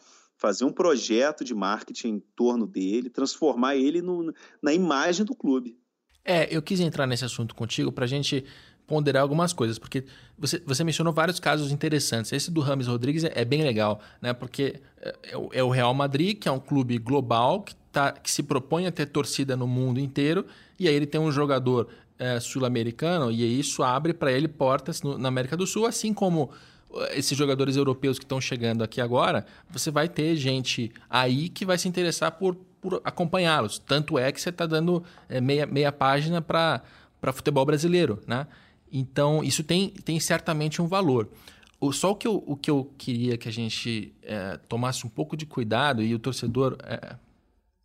fazer 0.45 0.66
um 0.66 0.72
projeto 0.72 1.42
de 1.42 1.55
marketing 1.55 2.09
em 2.09 2.22
torno 2.36 2.66
dele, 2.66 3.09
transformar 3.09 3.76
ele 3.76 4.03
no, 4.03 4.30
na 4.62 4.74
imagem 4.74 5.24
do 5.24 5.34
clube. 5.34 5.78
É, 6.22 6.55
eu 6.55 6.61
quis 6.61 6.80
entrar 6.80 7.07
nesse 7.07 7.24
assunto 7.24 7.55
contigo 7.55 7.90
para 7.90 8.05
a 8.05 8.09
gente 8.09 8.45
ponderar 8.86 9.22
algumas 9.22 9.55
coisas, 9.55 9.78
porque 9.78 10.05
você, 10.38 10.62
você 10.66 10.84
mencionou 10.84 11.14
vários 11.14 11.40
casos 11.40 11.72
interessantes. 11.72 12.30
Esse 12.30 12.51
do 12.51 12.61
Rames 12.61 12.88
Rodrigues 12.88 13.24
é, 13.24 13.32
é 13.34 13.42
bem 13.42 13.62
legal, 13.62 14.03
né? 14.20 14.34
Porque 14.34 14.82
é, 15.01 15.14
é, 15.53 15.62
o 15.62 15.70
Real 15.70 15.95
Madrid, 15.95 16.38
que 16.38 16.47
é 16.47 16.53
um 16.53 16.61
clube 16.61 16.99
global, 16.99 17.62
que, 17.62 17.74
tá, 17.90 18.12
que 18.12 18.30
se 18.30 18.42
propõe 18.42 18.86
a 18.86 18.92
ter 18.92 19.07
torcida 19.07 19.57
no 19.57 19.66
mundo 19.66 19.99
inteiro, 19.99 20.45
e 20.78 20.86
aí 20.86 20.95
ele 20.95 21.07
tem 21.07 21.18
um 21.18 21.32
jogador 21.32 21.88
é, 22.18 22.38
sul-americano, 22.38 23.32
e 23.32 23.59
isso 23.59 23.82
abre 23.82 24.12
para 24.12 24.30
ele 24.30 24.49
portas 24.49 25.01
no, 25.01 25.16
na 25.16 25.28
América 25.28 25.57
do 25.57 25.66
Sul, 25.66 25.86
assim 25.86 26.12
como 26.12 26.51
é, 26.51 26.74
esses 27.11 27.36
jogadores 27.36 27.76
europeus 27.76 28.18
que 28.18 28.24
estão 28.24 28.40
chegando 28.40 28.82
aqui 28.82 29.01
agora, 29.01 29.47
você 29.70 29.90
vai 29.90 30.09
ter 30.09 30.36
gente 30.36 30.92
aí 31.09 31.49
que 31.49 31.64
vai 31.64 31.78
se 31.78 31.88
interessar 31.88 32.32
por, 32.32 32.55
por 32.80 33.01
acompanhá-los. 33.05 33.78
Tanto 33.78 34.18
é 34.18 34.30
que 34.30 34.40
você 34.40 34.51
está 34.51 34.66
dando 34.66 35.03
é, 35.28 35.40
meia, 35.40 35.66
meia 35.66 35.92
página 35.92 36.40
para 36.40 36.82
futebol 37.32 37.64
brasileiro, 37.64 38.22
né? 38.26 38.47
Então, 38.92 39.42
isso 39.42 39.64
tem, 39.64 39.88
tem 39.90 40.20
certamente 40.20 40.80
um 40.80 40.86
valor. 40.86 41.28
O, 41.80 41.92
só 41.92 42.12
o 42.12 42.14
que, 42.14 42.28
eu, 42.28 42.42
o 42.47 42.57
que 42.57 42.70
eu 42.70 42.92
queria 42.97 43.36
que 43.36 43.49
a 43.49 43.53
gente 43.53 44.14
é, 44.22 44.59
tomasse 44.68 45.05
um 45.05 45.11
pouco 45.11 45.36
de 45.36 45.45
cuidado 45.45 46.03
e 46.03 46.14
o 46.14 46.18
torcedor. 46.18 46.76
É, 46.84 47.16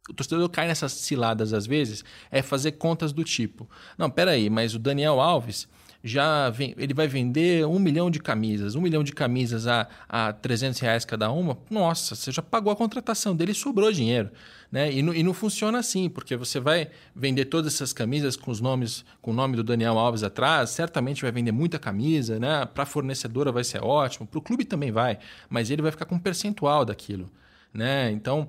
o 0.08 0.14
torcedor 0.14 0.48
cai 0.50 0.68
nessas 0.68 0.92
ciladas 0.92 1.54
às 1.54 1.66
vezes, 1.66 2.04
é 2.32 2.42
fazer 2.42 2.74
contas 2.74 3.12
do 3.12 3.24
tipo: 3.24 3.68
não, 3.98 4.10
peraí, 4.10 4.50
mas 4.50 4.76
o 4.76 4.80
Daniel 4.80 5.20
Alves 5.20 5.68
já 6.04 6.50
vem, 6.50 6.74
ele 6.78 6.94
vai 6.94 7.08
vender 7.08 7.66
um 7.66 7.78
milhão 7.78 8.10
de 8.10 8.20
camisas, 8.20 8.76
um 8.76 8.82
milhão 8.82 9.04
de 9.04 9.12
camisas 9.12 9.68
a, 9.68 9.88
a 10.08 10.32
300 10.32 10.80
reais 10.80 11.04
cada 11.04 11.30
uma. 11.32 11.58
Nossa, 11.70 12.16
você 12.16 12.32
já 12.32 12.42
pagou 12.42 12.72
a 12.72 12.76
contratação 12.76 13.36
dele 13.36 13.52
e 13.52 13.56
sobrou 13.56 13.92
dinheiro. 13.92 14.30
Né? 14.72 14.94
E, 14.94 15.02
não, 15.02 15.14
e 15.14 15.24
não 15.24 15.34
funciona 15.34 15.80
assim, 15.80 16.08
porque 16.08 16.36
você 16.38 16.60
vai 16.60 16.90
vender 17.16 17.46
todas 17.46 17.74
essas 17.74 17.92
camisas 17.92 18.36
com 18.36 18.52
os 18.52 18.62
nomes, 18.62 19.04
com 19.22 19.32
o 19.32 19.34
nome 19.34 19.56
do 19.56 19.64
Daniel 19.64 19.98
Alves 19.98 20.24
atrás, 20.24 20.70
certamente 20.70 21.24
vai 21.24 21.32
vender 21.32 21.52
muita 21.52 21.80
camisa, 21.80 22.40
né? 22.40 22.66
Para 22.66 22.84
a 22.84 22.86
fornecedora 22.86 23.52
vai 23.52 23.64
ser 23.64 23.84
ótimo, 23.84 24.28
para 24.28 24.38
o 24.38 24.42
clube 24.42 24.64
também 24.64 24.92
vai, 24.92 25.18
mas 25.50 25.72
ele 25.72 25.82
vai 25.82 25.92
ficar 25.92 26.06
com 26.06 26.16
um 26.16 26.20
percentual 26.20 26.86
daquilo. 26.86 27.30
Né? 27.74 28.12
Então, 28.12 28.48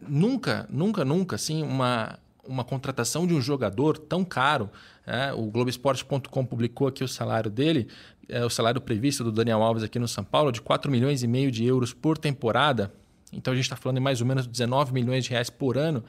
nunca, 0.00 0.66
nunca, 0.70 1.04
nunca, 1.04 1.36
assim, 1.36 1.62
uma, 1.62 2.18
uma 2.46 2.64
contratação 2.64 3.26
de 3.26 3.34
um 3.34 3.40
jogador 3.40 3.96
tão 3.96 4.24
caro. 4.24 4.70
É, 5.06 5.32
o 5.32 5.46
Globoesporte.com 5.46 6.44
publicou 6.44 6.88
aqui 6.88 7.04
o 7.04 7.08
salário 7.08 7.50
dele, 7.50 7.88
é, 8.28 8.44
o 8.44 8.50
salário 8.50 8.80
previsto 8.80 9.24
do 9.24 9.32
Daniel 9.32 9.62
Alves 9.62 9.82
aqui 9.82 9.98
no 9.98 10.08
São 10.08 10.24
Paulo, 10.24 10.50
de 10.50 10.60
4 10.60 10.90
milhões 10.90 11.22
e 11.22 11.26
meio 11.26 11.50
de 11.50 11.64
euros 11.64 11.92
por 11.92 12.18
temporada. 12.18 12.92
Então 13.32 13.52
a 13.52 13.56
gente 13.56 13.64
está 13.64 13.76
falando 13.76 13.98
em 13.98 14.02
mais 14.02 14.20
ou 14.20 14.26
menos 14.26 14.46
19 14.46 14.92
milhões 14.92 15.24
de 15.24 15.30
reais 15.30 15.50
por 15.50 15.78
ano. 15.78 16.04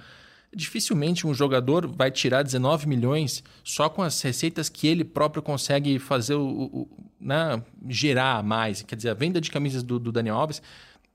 Dificilmente 0.56 1.26
um 1.26 1.34
jogador 1.34 1.88
vai 1.88 2.12
tirar 2.12 2.44
19 2.44 2.88
milhões 2.88 3.44
só 3.64 3.90
com 3.90 4.04
as 4.04 4.22
receitas 4.22 4.70
que 4.70 4.88
ele 4.88 5.04
próprio 5.04 5.42
consegue 5.42 5.98
fazer 5.98 6.36
o, 6.36 6.46
o 6.46 6.88
né, 7.20 7.64
gerar 7.90 8.44
mais. 8.44 8.84
Quer 8.84 8.96
dizer, 8.96 9.10
a 9.10 9.14
venda 9.16 9.42
de 9.42 9.50
camisas 9.50 9.82
do, 9.82 9.98
do 9.98 10.12
Daniel 10.12 10.36
Alves 10.36 10.62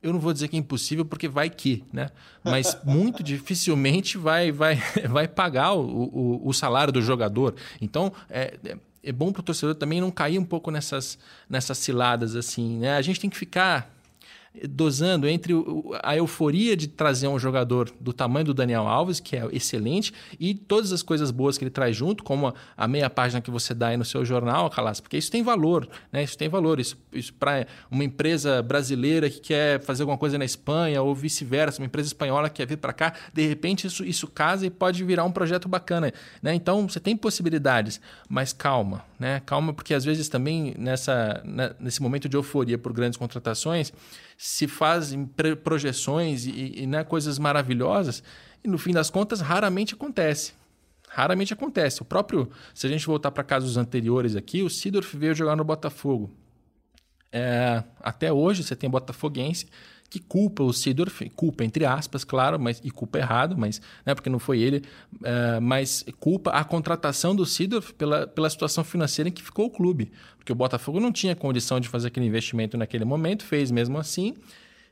eu 0.03 0.12
não 0.12 0.20
vou 0.20 0.32
dizer 0.32 0.49
que 0.49 0.57
é 0.57 0.59
impossível 0.59 1.05
porque 1.05 1.28
vai 1.28 1.51
que, 1.51 1.84
né? 1.92 2.11
Mas 2.44 2.78
muito 2.84 3.22
dificilmente 3.22 4.16
vai, 4.16 4.53
vai, 4.53 4.76
vai 5.09 5.26
pagar 5.26 5.72
o, 5.72 5.80
o, 5.80 6.49
o 6.49 6.53
salário 6.53 6.92
do 6.92 7.03
jogador. 7.03 7.55
Então, 7.80 8.12
é, 8.30 8.57
é 9.03 9.12
bom 9.12 9.32
para 9.32 9.40
o 9.40 9.42
torcedor 9.42 9.74
também 9.74 10.01
não 10.01 10.11
cair 10.11 10.38
um 10.38 10.44
pouco 10.44 10.70
nessas, 10.70 11.18
nessas 11.49 11.78
ciladas 11.78 12.36
assim, 12.36 12.78
né? 12.78 12.96
A 12.96 13.03
gente 13.03 13.18
tem 13.18 13.28
que 13.28 13.36
ficar 13.36 13.97
dosando 14.68 15.28
entre 15.28 15.52
a 16.02 16.16
euforia 16.16 16.76
de 16.76 16.88
trazer 16.88 17.28
um 17.28 17.38
jogador 17.38 17.92
do 18.00 18.12
tamanho 18.12 18.46
do 18.46 18.54
Daniel 18.54 18.86
Alves, 18.86 19.20
que 19.20 19.36
é 19.36 19.46
excelente, 19.52 20.12
e 20.38 20.54
todas 20.54 20.92
as 20.92 21.02
coisas 21.02 21.30
boas 21.30 21.59
que 21.59 21.64
ele 21.64 21.70
traz 21.70 21.96
junto, 21.96 22.24
como 22.24 22.54
a 22.76 22.88
meia 22.88 23.11
página 23.11 23.40
que 23.40 23.50
você 23.50 23.74
dá 23.74 23.88
aí 23.88 23.96
no 23.96 24.04
seu 24.04 24.24
jornal, 24.24 24.70
Calas, 24.70 25.00
porque 25.00 25.16
isso 25.16 25.30
tem 25.30 25.42
valor, 25.42 25.88
né? 26.12 26.22
Isso 26.22 26.36
tem 26.36 26.48
valor. 26.48 26.80
Isso, 26.80 26.96
isso 27.12 27.32
para 27.34 27.66
uma 27.90 28.04
empresa 28.04 28.62
brasileira 28.62 29.28
que 29.30 29.40
quer 29.40 29.80
fazer 29.80 30.02
alguma 30.02 30.18
coisa 30.18 30.38
na 30.38 30.44
Espanha 30.44 31.02
ou 31.02 31.14
vice-versa, 31.14 31.80
uma 31.80 31.86
empresa 31.86 32.09
espanhola 32.09 32.48
que 32.48 32.56
quer 32.56 32.66
vir 32.66 32.78
para 32.78 32.92
cá, 32.92 33.12
de 33.32 33.46
repente 33.46 33.86
isso, 33.86 34.04
isso 34.04 34.26
casa 34.26 34.66
e 34.66 34.70
pode 34.70 35.02
virar 35.04 35.24
um 35.24 35.32
projeto 35.32 35.68
bacana, 35.68 36.12
né? 36.42 36.54
Então 36.54 36.88
você 36.88 37.00
tem 37.00 37.16
possibilidades, 37.16 38.00
mas 38.28 38.52
calma, 38.52 39.04
né? 39.18 39.40
Calma, 39.44 39.72
porque 39.72 39.94
às 39.94 40.04
vezes 40.04 40.28
também 40.28 40.74
nessa, 40.78 41.42
né, 41.44 41.74
nesse 41.78 42.02
momento 42.02 42.28
de 42.28 42.36
euforia 42.36 42.78
por 42.78 42.92
grandes 42.92 43.16
contratações, 43.16 43.92
se 44.41 44.68
fazem 44.68 45.28
projeções 45.64 46.47
e, 46.47 46.82
e 46.82 46.86
né, 46.86 47.03
coisas 47.03 47.41
maravilhosas, 47.41 48.22
e 48.62 48.68
no 48.68 48.78
fim 48.78 48.93
das 48.93 49.11
contas 49.11 49.41
raramente 49.41 49.95
acontece. 49.95 50.53
Raramente 51.09 51.53
acontece. 51.53 52.03
O 52.03 52.05
próprio, 52.05 52.49
se 52.72 52.86
a 52.86 52.91
gente 52.91 53.05
voltar 53.05 53.32
para 53.32 53.43
casos 53.43 53.76
anteriores 53.76 54.36
aqui, 54.36 54.62
o 54.62 54.70
Sidorf 54.70 55.16
veio 55.16 55.34
jogar 55.34 55.57
no 55.57 55.64
Botafogo. 55.64 56.30
É, 57.32 57.82
até 58.01 58.32
hoje 58.32 58.62
você 58.62 58.76
tem 58.76 58.89
botafoguense 58.89 59.66
que 60.11 60.18
culpa 60.18 60.62
o 60.62 60.72
Sidorf, 60.72 61.28
culpa 61.30 61.64
entre 61.64 61.84
aspas, 61.84 62.24
claro, 62.24 62.59
mas 62.59 62.80
e 62.82 62.90
culpa 62.90 63.18
errado, 63.18 63.56
mas 63.59 63.80
né, 64.06 64.14
porque 64.14 64.30
não 64.30 64.38
foi 64.38 64.61
ele, 64.61 64.82
é, 65.22 65.61
mas 65.61 66.04
culpa 66.18 66.50
a 66.50 66.64
contratação 66.64 67.36
do 67.36 67.44
Sidorf 67.44 67.92
pela, 67.94 68.26
pela 68.26 68.48
situação 68.48 68.82
financeira 68.82 69.28
em 69.28 69.32
que 69.32 69.42
ficou 69.42 69.66
o 69.66 69.70
clube, 69.70 70.11
porque 70.38 70.52
o 70.52 70.54
Botafogo 70.54 70.98
não 70.98 71.12
tinha 71.12 71.36
condição 71.36 71.78
de 71.78 71.88
fazer 71.88 72.09
aquele 72.09 72.26
investimento 72.26 72.76
naquele 72.76 73.04
momento, 73.04 73.44
fez 73.44 73.70
mesmo 73.70 73.98
assim, 73.98 74.34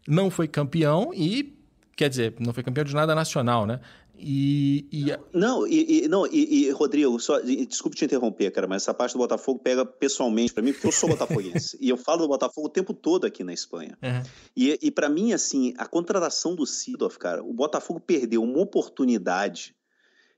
não 0.07 0.31
foi 0.31 0.47
campeão 0.47 1.13
e 1.15 1.56
quer 1.97 2.11
dizer, 2.11 2.35
não 2.39 2.53
foi 2.53 2.63
campeão 2.63 2.85
de 2.85 2.95
nada 2.95 3.15
nacional, 3.15 3.67
né? 3.67 3.81
E, 4.19 4.87
e... 4.91 5.07
Não, 5.33 5.67
e, 5.67 6.05
e 6.05 6.09
não, 6.09 6.27
e, 6.27 6.71
Rodrigo, 6.71 7.19
só, 7.21 7.39
desculpe 7.41 7.97
te 7.97 8.05
interromper, 8.05 8.51
cara, 8.51 8.67
mas 8.67 8.83
essa 8.83 8.95
parte 8.95 9.13
do 9.13 9.19
Botafogo 9.19 9.59
pega 9.59 9.85
pessoalmente 9.85 10.53
para 10.53 10.63
mim, 10.63 10.73
porque 10.73 10.87
eu 10.87 10.93
sou 10.93 11.09
botafoguense. 11.09 11.77
e 11.81 11.89
eu 11.89 11.97
falo 11.97 12.23
do 12.23 12.29
Botafogo 12.29 12.67
o 12.67 12.71
tempo 12.71 12.95
todo 12.95 13.27
aqui 13.27 13.45
na 13.45 13.53
Espanha. 13.53 13.97
Uhum. 14.03 14.23
E, 14.57 14.79
e 14.81 14.91
para 14.91 15.09
mim, 15.09 15.33
assim, 15.33 15.75
a 15.77 15.87
contratação 15.87 16.55
do 16.55 16.67
Sidorf, 16.67 17.19
cara, 17.19 17.43
o 17.43 17.53
Botafogo 17.53 18.01
perdeu 18.01 18.43
uma 18.43 18.59
oportunidade 18.61 19.75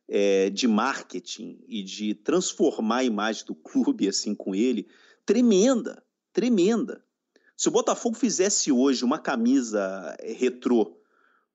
é, 0.09 0.51
de 0.51 0.67
marketing 0.67 1.61
e 1.69 1.83
de 1.83 2.15
transformar 2.15 2.99
a 2.99 3.05
imagem 3.05 3.45
do 3.47 3.55
clube, 3.55 4.09
assim, 4.09 4.35
com 4.35 4.55
ele, 4.55 4.89
tremenda, 5.25 6.03
tremenda. 6.33 7.05
Se 7.57 7.69
o 7.69 7.73
Botafogo 7.73 8.17
fizesse 8.17 8.73
hoje 8.73 9.05
uma 9.05 9.19
camisa 9.19 10.17
retrô 10.23 10.98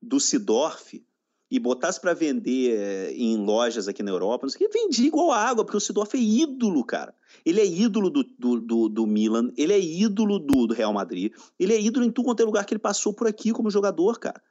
do 0.04 0.20
Sidorf 0.20 1.04
e 1.50 1.60
botasse 1.60 2.02
para 2.02 2.14
vender 2.14 2.76
eh, 2.76 3.14
em 3.14 3.38
lojas 3.38 3.88
aqui 3.88 4.02
na 4.02 4.10
Europa, 4.10 4.46
não 4.46 4.50
sei 4.50 4.66
o 4.66 4.70
que, 4.70 4.80
vendia 4.80 5.06
igual 5.06 5.32
água, 5.32 5.64
porque 5.64 5.78
o 5.78 5.80
Sidorf 5.80 6.16
é 6.18 6.20
ídolo, 6.20 6.84
cara. 6.84 7.14
Ele 7.46 7.62
é 7.62 7.66
ídolo 7.66 8.10
do, 8.10 8.24
do, 8.24 8.60
do, 8.60 8.90
do 8.90 9.08
Milan, 9.08 9.52
ele 9.56 9.72
é 9.72 9.80
ídolo 9.80 10.40
do, 10.40 10.66
do, 10.66 10.74
Real 10.74 10.92
Madrid, 10.92 11.32
ele 11.60 11.74
é 11.74 11.80
ídolo 11.80 12.06
em 12.06 12.12
tudo 12.12 12.26
quanto 12.26 12.42
é 12.42 12.46
lugar 12.46 12.66
que 12.66 12.74
ele 12.74 12.80
passou 12.80 13.14
por 13.14 13.28
aqui 13.28 13.52
como 13.52 13.70
jogador, 13.70 14.20
cara. 14.20 14.42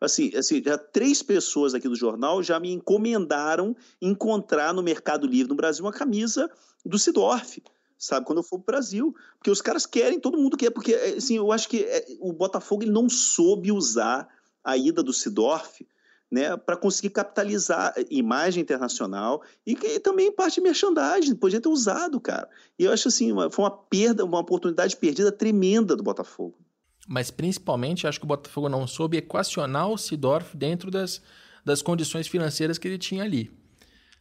Assim, 0.00 0.34
assim, 0.36 0.62
já 0.62 0.76
três 0.76 1.22
pessoas 1.22 1.74
aqui 1.74 1.88
do 1.88 1.96
jornal 1.96 2.42
já 2.42 2.58
me 2.58 2.72
encomendaram 2.72 3.76
encontrar 4.00 4.72
no 4.72 4.82
Mercado 4.82 5.26
Livre 5.26 5.48
no 5.48 5.56
Brasil 5.56 5.84
uma 5.84 5.92
camisa 5.92 6.50
do 6.84 6.98
Sidorf 6.98 7.60
sabe? 7.98 8.24
Quando 8.24 8.38
eu 8.38 8.44
for 8.44 8.58
pro 8.58 8.72
Brasil. 8.72 9.14
Porque 9.38 9.50
os 9.50 9.60
caras 9.60 9.84
querem, 9.84 10.20
todo 10.20 10.38
mundo 10.38 10.56
quer. 10.56 10.70
Porque, 10.70 10.94
eh, 10.94 11.16
assim, 11.16 11.36
eu 11.36 11.50
acho 11.50 11.68
que 11.68 11.82
eh, 11.82 12.16
o 12.20 12.32
Botafogo 12.32 12.84
ele 12.84 12.92
não 12.92 13.08
soube 13.08 13.72
usar 13.72 14.28
a 14.64 14.76
ida 14.76 15.02
do 15.02 15.12
Sidorf 15.12 15.86
né, 16.30 16.56
para 16.56 16.76
conseguir 16.76 17.10
capitalizar 17.10 17.94
imagem 18.10 18.62
internacional 18.62 19.42
e, 19.66 19.72
e 19.72 20.00
também 20.00 20.30
parte 20.30 20.56
de 20.56 20.60
merchandising, 20.60 21.34
podia 21.34 21.60
ter 21.60 21.68
usado, 21.68 22.20
cara. 22.20 22.48
E 22.78 22.84
eu 22.84 22.92
acho 22.92 23.08
assim, 23.08 23.32
uma, 23.32 23.50
foi 23.50 23.64
uma 23.64 23.70
perda, 23.70 24.24
uma 24.24 24.38
oportunidade 24.38 24.96
perdida 24.96 25.32
tremenda 25.32 25.96
do 25.96 26.02
Botafogo. 26.02 26.58
Mas 27.06 27.30
principalmente 27.30 28.06
acho 28.06 28.20
que 28.20 28.26
o 28.26 28.28
Botafogo 28.28 28.68
não 28.68 28.86
soube 28.86 29.16
equacionar 29.16 29.88
o 29.88 29.96
Sidorf 29.96 30.54
dentro 30.54 30.90
das, 30.90 31.22
das 31.64 31.80
condições 31.80 32.28
financeiras 32.28 32.76
que 32.76 32.86
ele 32.86 32.98
tinha 32.98 33.24
ali. 33.24 33.50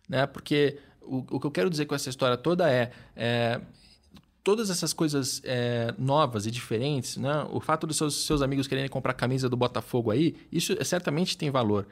Né? 0.08 0.26
Porque 0.26 0.80
o, 1.02 1.18
o 1.30 1.40
que 1.40 1.48
eu 1.48 1.52
quero 1.52 1.70
dizer 1.70 1.86
com 1.86 1.96
essa 1.96 2.10
história 2.10 2.38
toda 2.38 2.72
é, 2.72 2.92
é 3.14 3.60
todas 4.48 4.70
essas 4.70 4.93
coisas 4.93 5.41
é, 5.43 5.93
novas 5.98 6.45
e 6.45 6.52
diferentes, 6.52 7.18
né? 7.18 7.45
o 7.52 7.60
fato 7.60 7.86
dos 7.86 7.98
seus, 7.98 8.26
seus 8.26 8.41
amigos 8.41 8.66
quererem 8.66 8.89
comprar 8.89 9.14
camisa 9.14 9.50
do 9.50 9.58
Botafogo 9.58 10.10
aí, 10.10 10.38
isso 10.50 10.74
certamente 10.86 11.38
tem 11.38 11.52
valor. 11.52 11.86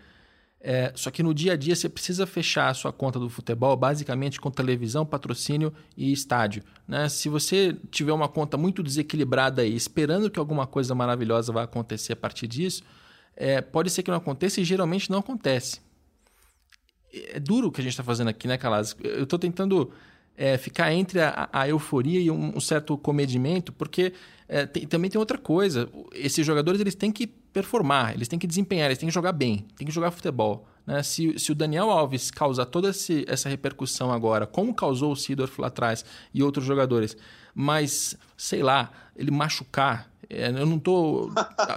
É, 0.62 0.94
só 0.96 1.12
que 1.12 1.22
no 1.22 1.34
dia 1.34 1.52
a 1.52 1.58
dia 1.58 1.76
você 1.76 1.90
precisa 1.90 2.26
fechar 2.26 2.70
a 2.70 2.74
sua 2.74 2.94
conta 2.94 3.20
do 3.20 3.30
futebol 3.30 3.76
basicamente 3.76 4.40
com 4.40 4.50
televisão, 4.50 5.06
patrocínio 5.06 5.74
e 5.98 6.14
estádio. 6.14 6.64
Né? 6.88 7.10
Se 7.10 7.28
você 7.28 7.76
tiver 7.92 8.14
uma 8.14 8.30
conta 8.30 8.56
muito 8.56 8.82
desequilibrada 8.82 9.62
aí, 9.62 9.76
esperando 9.76 10.32
que 10.32 10.40
alguma 10.40 10.66
coisa 10.66 10.96
maravilhosa 10.96 11.52
vá 11.52 11.64
acontecer 11.64 12.14
a 12.14 12.16
partir 12.16 12.48
disso, 12.48 12.84
é, 13.36 13.60
pode 13.60 13.90
ser 13.90 14.02
que 14.02 14.10
não 14.10 14.18
aconteça 14.18 14.62
e 14.62 14.64
geralmente 14.64 15.12
não 15.12 15.20
acontece. 15.20 15.82
É 17.12 17.38
duro 17.38 17.68
o 17.68 17.72
que 17.72 17.82
a 17.82 17.84
gente 17.84 17.92
está 17.92 18.04
fazendo 18.04 18.30
aqui, 18.30 18.48
né, 18.48 18.58
Calas? 18.58 18.96
Eu 19.04 19.24
estou 19.24 19.38
tentando 19.38 19.92
é, 20.38 20.58
ficar 20.58 20.94
entre 20.94 21.22
a, 21.22 21.50
a 21.52 21.68
euforia 21.68 22.20
e 22.20 22.30
um, 22.30 22.58
um, 22.58 22.60
certo 22.60 22.98
comedimento, 22.98 23.72
porque 23.72 24.14
é, 24.48 24.66
tem, 24.66 24.86
também 24.86 25.10
tem 25.10 25.20
outra 25.20 25.38
coisa. 25.38 25.90
Esses 26.14 26.46
jogadores 26.46 26.82
eles 26.82 26.96
têm 26.96 27.12
que 27.12 27.28
performar, 27.28 28.14
eles 28.14 28.28
têm 28.28 28.38
que 28.38 28.48
desempenhar, 28.48 28.88
eles 28.88 28.98
têm 28.98 29.08
que 29.08 29.14
jogar 29.16 29.32
bem, 29.32 29.66
têm 29.78 29.88
que 29.88 29.94
jogar 29.94 30.12
futebol. 30.12 30.68
Né? 30.86 31.02
Se, 31.02 31.40
se 31.40 31.52
o 31.52 31.56
Daniel 31.56 31.90
Alves 31.90 32.30
causar 32.30 32.66
toda 32.66 32.90
esse, 32.90 33.26
essa 33.28 33.50
repercussão 33.50 34.12
agora, 34.12 34.46
como 34.46 34.74
causou 34.74 35.14
o 35.14 35.16
Sidorf 35.16 35.60
lá 35.60 35.68
atrás 35.68 36.04
e 36.34 36.44
outros 36.44 36.66
jogadores, 36.66 37.16
mas, 37.54 38.18
sei 38.38 38.62
lá, 38.62 38.92
ele 39.16 39.32
machucar, 39.32 40.12
é, 40.30 40.50
eu 40.50 40.66
não 40.66 40.78
tô, 40.78 41.32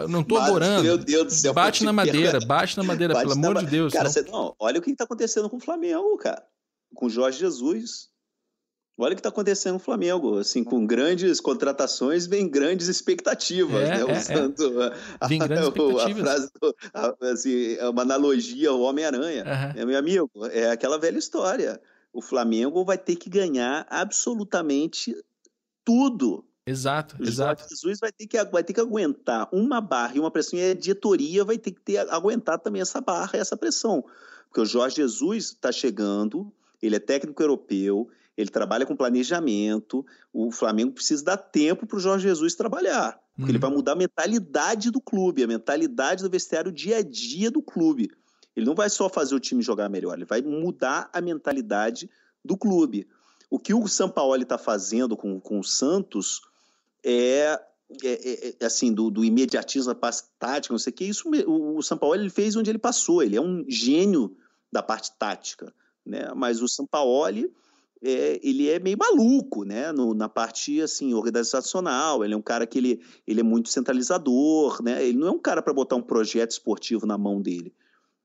não 0.09 0.23
tô 0.23 0.37
adorando. 0.39 0.83
Meu 0.83 0.99
Deus 0.99 1.27
do 1.27 1.33
céu. 1.33 1.55
Bate 1.55 1.85
na 1.85 1.93
madeira, 1.93 2.41
bate 2.45 2.77
na 2.77 2.83
madeira, 2.83 3.15
bate 3.15 3.29
pelo 3.29 3.39
amor 3.39 3.59
de 3.65 3.67
Deus. 3.67 3.93
Cara, 3.93 4.05
não... 4.05 4.11
Você, 4.11 4.23
não, 4.23 4.55
olha 4.59 4.79
o 4.79 4.83
que 4.83 4.91
está 4.91 5.05
acontecendo 5.05 5.49
com 5.49 5.57
o 5.57 5.61
Flamengo, 5.61 6.17
cara. 6.19 6.43
Com 6.95 7.07
o 7.07 7.11
Jorge 7.11 7.39
Jesus. 7.39 8.08
Olha 9.01 9.13
o 9.13 9.15
que 9.15 9.21
está 9.21 9.29
acontecendo 9.29 9.75
no 9.75 9.79
Flamengo, 9.79 10.39
assim, 10.39 10.65
com 10.65 10.85
grandes 10.85 11.41
contratações 11.41 12.27
vem 12.27 12.49
grandes 12.49 12.89
expectativas, 12.89 13.81
é, 13.81 13.91
né? 13.91 14.01
É, 14.01 14.05
Usando 14.05 14.83
é. 14.83 14.97
A, 15.21 15.29
vem 15.29 15.39
grandes 15.39 15.69
expectativas. 15.71 16.29
A 16.29 16.35
frase, 16.35 16.51
a, 16.93 17.31
assim, 17.31 17.75
é 17.75 17.89
uma 17.89 18.03
analogia 18.03 18.71
ao 18.71 18.81
Homem-Aranha. 18.81 19.45
Uhum. 19.45 19.81
É, 19.81 19.87
meu 19.87 19.97
amigo, 19.97 20.31
é 20.51 20.71
aquela 20.71 20.99
velha 20.99 21.17
história. 21.17 21.81
O 22.13 22.21
Flamengo 22.21 22.85
vai 22.85 22.99
ter 22.99 23.15
que 23.15 23.31
ganhar 23.31 23.87
absolutamente 23.89 25.15
tudo. 25.85 26.45
Exato, 26.67 27.17
o 27.21 27.23
exato. 27.23 27.65
Jesus 27.71 28.01
vai 28.01 28.11
ter, 28.11 28.27
que, 28.27 28.45
vai 28.47 28.65
ter 28.65 28.73
que 28.73 28.81
aguentar 28.81 29.49
uma 29.53 29.81
barra 29.81 30.17
e 30.17 30.19
uma 30.19 30.31
pressão, 30.31 30.59
e 30.59 30.73
a 30.73 30.75
diretoria 30.75 31.45
vai 31.45 31.57
ter 31.57 31.71
que 31.71 31.81
ter, 31.81 31.99
aguentar 32.11 32.59
também 32.59 32.83
essa 32.83 33.01
barra 33.01 33.31
e 33.35 33.39
essa 33.39 33.57
pressão. 33.57 34.05
Porque 34.49 34.61
o 34.61 34.67
Jorge 34.67 34.97
Jesus 34.97 35.45
está 35.45 35.71
chegando, 35.71 36.53
ele 36.83 36.97
é 36.97 36.99
técnico 36.99 37.43
europeu, 37.43 38.11
ele 38.39 38.51
trabalha 38.51 38.87
com 38.87 38.95
planejamento. 38.95 40.07
O 40.33 40.53
Flamengo 40.53 40.93
precisa 40.93 41.25
dar 41.25 41.37
tempo 41.37 41.85
para 41.85 41.97
o 41.97 42.01
Jorge 42.01 42.29
Jesus 42.29 42.55
trabalhar, 42.55 43.21
porque 43.35 43.43
uhum. 43.43 43.49
ele 43.49 43.59
vai 43.59 43.71
mudar 43.71 43.93
a 43.93 43.97
mentalidade 43.97 44.93
do 44.93 45.01
clube, 45.01 45.43
a 45.43 45.47
mentalidade 45.49 46.23
do 46.23 46.31
vestiário, 46.31 46.71
o 46.71 46.75
dia 46.75 46.99
a 46.99 47.03
dia 47.03 47.51
do 47.51 47.61
clube. 47.61 48.09
Ele 48.55 48.65
não 48.65 48.77
vai 48.77 48.89
só 48.89 49.09
fazer 49.09 49.35
o 49.35 49.41
time 49.41 49.61
jogar 49.61 49.89
melhor, 49.89 50.15
ele 50.15 50.25
vai 50.25 50.41
mudar 50.41 51.11
a 51.13 51.21
mentalidade 51.21 52.09
do 52.45 52.57
clube. 52.57 53.09
O 53.51 53.59
que 53.59 53.75
o 53.75 53.89
Sampaoli 53.89 54.45
está 54.45 54.57
fazendo 54.57 55.17
com, 55.17 55.41
com 55.41 55.59
o 55.59 55.65
Santos 55.65 56.43
é, 57.03 57.61
é, 58.05 58.49
é, 58.49 58.55
é 58.61 58.67
assim, 58.67 58.93
do, 58.93 59.11
do 59.11 59.25
imediatismo, 59.25 59.93
da 59.93 59.99
parte 59.99 60.23
tática, 60.39 60.73
não 60.73 60.79
sei 60.79 60.93
o 60.93 60.95
que, 60.95 61.05
isso 61.05 61.29
o, 61.47 61.79
o 61.79 61.83
Sampaoli 61.83 62.23
ele 62.23 62.31
fez 62.31 62.55
onde 62.55 62.71
ele 62.71 62.79
passou, 62.79 63.21
ele 63.21 63.37
é 63.37 63.41
um 63.41 63.65
gênio 63.69 64.37
da 64.71 64.83
parte 64.83 65.11
tática, 65.19 65.75
né? 66.07 66.33
mas 66.37 66.63
o 66.63 66.69
Sampaoli 66.69 67.53
é, 68.03 68.41
ele 68.43 68.69
é 68.69 68.79
meio 68.79 68.97
maluco, 68.97 69.65
né? 69.65 69.93
No, 69.93 70.15
na 70.15 70.29
parte 70.29 70.81
assim 70.81 71.15
organizacional. 71.15 72.25
Ele 72.25 72.35
é 72.35 72.37
um 72.37 72.43
cara 72.43 72.67
que 72.67 72.79
ele, 72.79 73.01
ele 73.27 73.41
é 73.41 73.43
muito 73.43 73.69
centralizador, 73.69 74.83
né? 74.83 75.05
Ele 75.05 75.19
não 75.19 75.29
é 75.29 75.31
um 75.31 75.39
cara 75.39 75.63
para 75.63 75.73
botar 75.73 75.97
um 75.97 76.03
projeto 76.03 76.53
esportivo 76.53 77.07
na 77.07 77.19
mão 77.19 77.41
dele. 77.41 77.73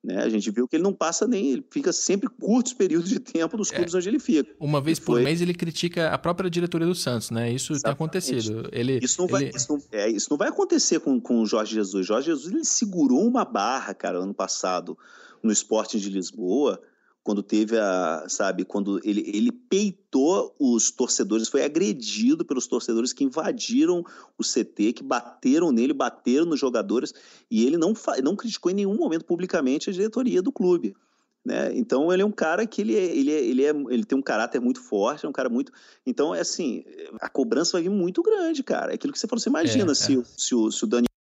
Né? 0.03 0.21
A 0.21 0.27
gente 0.27 0.51
viu 0.51 0.67
que 0.67 0.75
ele 0.75 0.83
não 0.83 0.93
passa 0.93 1.25
nem, 1.25 1.53
ele 1.53 1.65
fica 1.71 1.93
sempre 1.93 2.27
curtos 2.27 2.73
períodos 2.73 3.09
de 3.09 3.19
tempo 3.19 3.55
nos 3.55 3.71
é. 3.71 3.75
clubes 3.75 3.93
é, 3.93 3.97
onde 3.97 4.09
ele 4.09 4.19
fica. 4.19 4.53
Uma 4.59 4.81
vez 4.81 4.99
por 4.99 5.13
foi... 5.13 5.23
mês 5.23 5.41
ele 5.41 5.53
critica 5.53 6.09
a 6.09 6.17
própria 6.17 6.49
diretoria 6.49 6.85
do 6.85 6.93
Santos, 6.93 7.31
né? 7.31 7.49
Isso 7.49 7.71
Exatamente. 7.71 7.83
tem 7.83 7.91
acontecido. 7.93 8.69
Ele, 8.73 8.99
isso, 9.01 9.21
não 9.21 9.27
vai, 9.27 9.43
ele... 9.43 9.55
isso, 9.55 9.71
não, 9.71 9.81
é, 9.93 10.09
isso 10.09 10.27
não 10.29 10.37
vai 10.37 10.49
acontecer 10.49 10.99
com, 10.99 11.21
com 11.21 11.41
o 11.41 11.45
Jorge 11.45 11.75
Jesus. 11.75 12.05
Jorge 12.05 12.27
Jesus 12.27 12.53
ele 12.53 12.65
segurou 12.65 13.25
uma 13.25 13.45
barra, 13.45 13.93
cara, 13.93 14.19
ano 14.19 14.33
passado 14.33 14.97
no 15.41 15.51
esporte 15.51 15.99
de 15.99 16.09
Lisboa 16.09 16.81
quando 17.23 17.41
teve 17.41 17.77
a, 17.79 18.25
sabe, 18.27 18.65
quando 18.65 18.99
ele, 19.03 19.23
ele 19.33 19.51
peitou 19.51 20.53
os 20.59 20.91
torcedores, 20.91 21.47
foi 21.47 21.63
agredido 21.63 22.43
pelos 22.43 22.67
torcedores 22.67 23.13
que 23.13 23.23
invadiram 23.23 24.03
o 24.37 24.43
CT, 24.43 24.93
que 24.93 25.03
bateram 25.03 25.71
nele, 25.71 25.93
bateram 25.93 26.45
nos 26.45 26.59
jogadores, 26.59 27.13
e 27.49 27.65
ele 27.65 27.77
não, 27.77 27.93
não 28.21 28.35
criticou 28.35 28.71
em 28.71 28.75
nenhum 28.75 28.95
momento 28.95 29.23
publicamente 29.23 29.89
a 29.89 29.93
diretoria 29.93 30.41
do 30.41 30.51
clube. 30.51 30.93
Né? 31.45 31.71
Então 31.75 32.11
ele 32.11 32.21
é 32.21 32.25
um 32.25 32.31
cara 32.31 32.65
que 32.65 32.81
ele, 32.81 32.95
é, 32.95 33.03
ele, 33.03 33.31
é, 33.31 33.43
ele, 33.43 33.65
é, 33.65 33.69
ele 33.69 34.05
tem 34.05 34.17
um 34.17 34.21
caráter 34.21 34.59
muito 34.59 34.81
forte, 34.81 35.25
é 35.25 35.29
um 35.29 35.33
cara 35.33 35.49
muito. 35.49 35.71
Então, 36.05 36.33
é 36.35 36.41
assim, 36.41 36.83
a 37.19 37.29
cobrança 37.29 37.73
vai 37.73 37.83
vir 37.83 37.89
muito 37.89 38.21
grande, 38.21 38.63
cara. 38.63 38.91
É 38.91 38.95
aquilo 38.95 39.11
que 39.11 39.19
você 39.19 39.27
falou, 39.27 39.41
você 39.41 39.49
imagina 39.49 39.91
é, 39.91 39.95
se. 39.95 40.21
Se, 40.37 40.55
o, 40.55 40.71
se 40.71 40.83
o 40.83 40.87
Daniel 40.87 41.12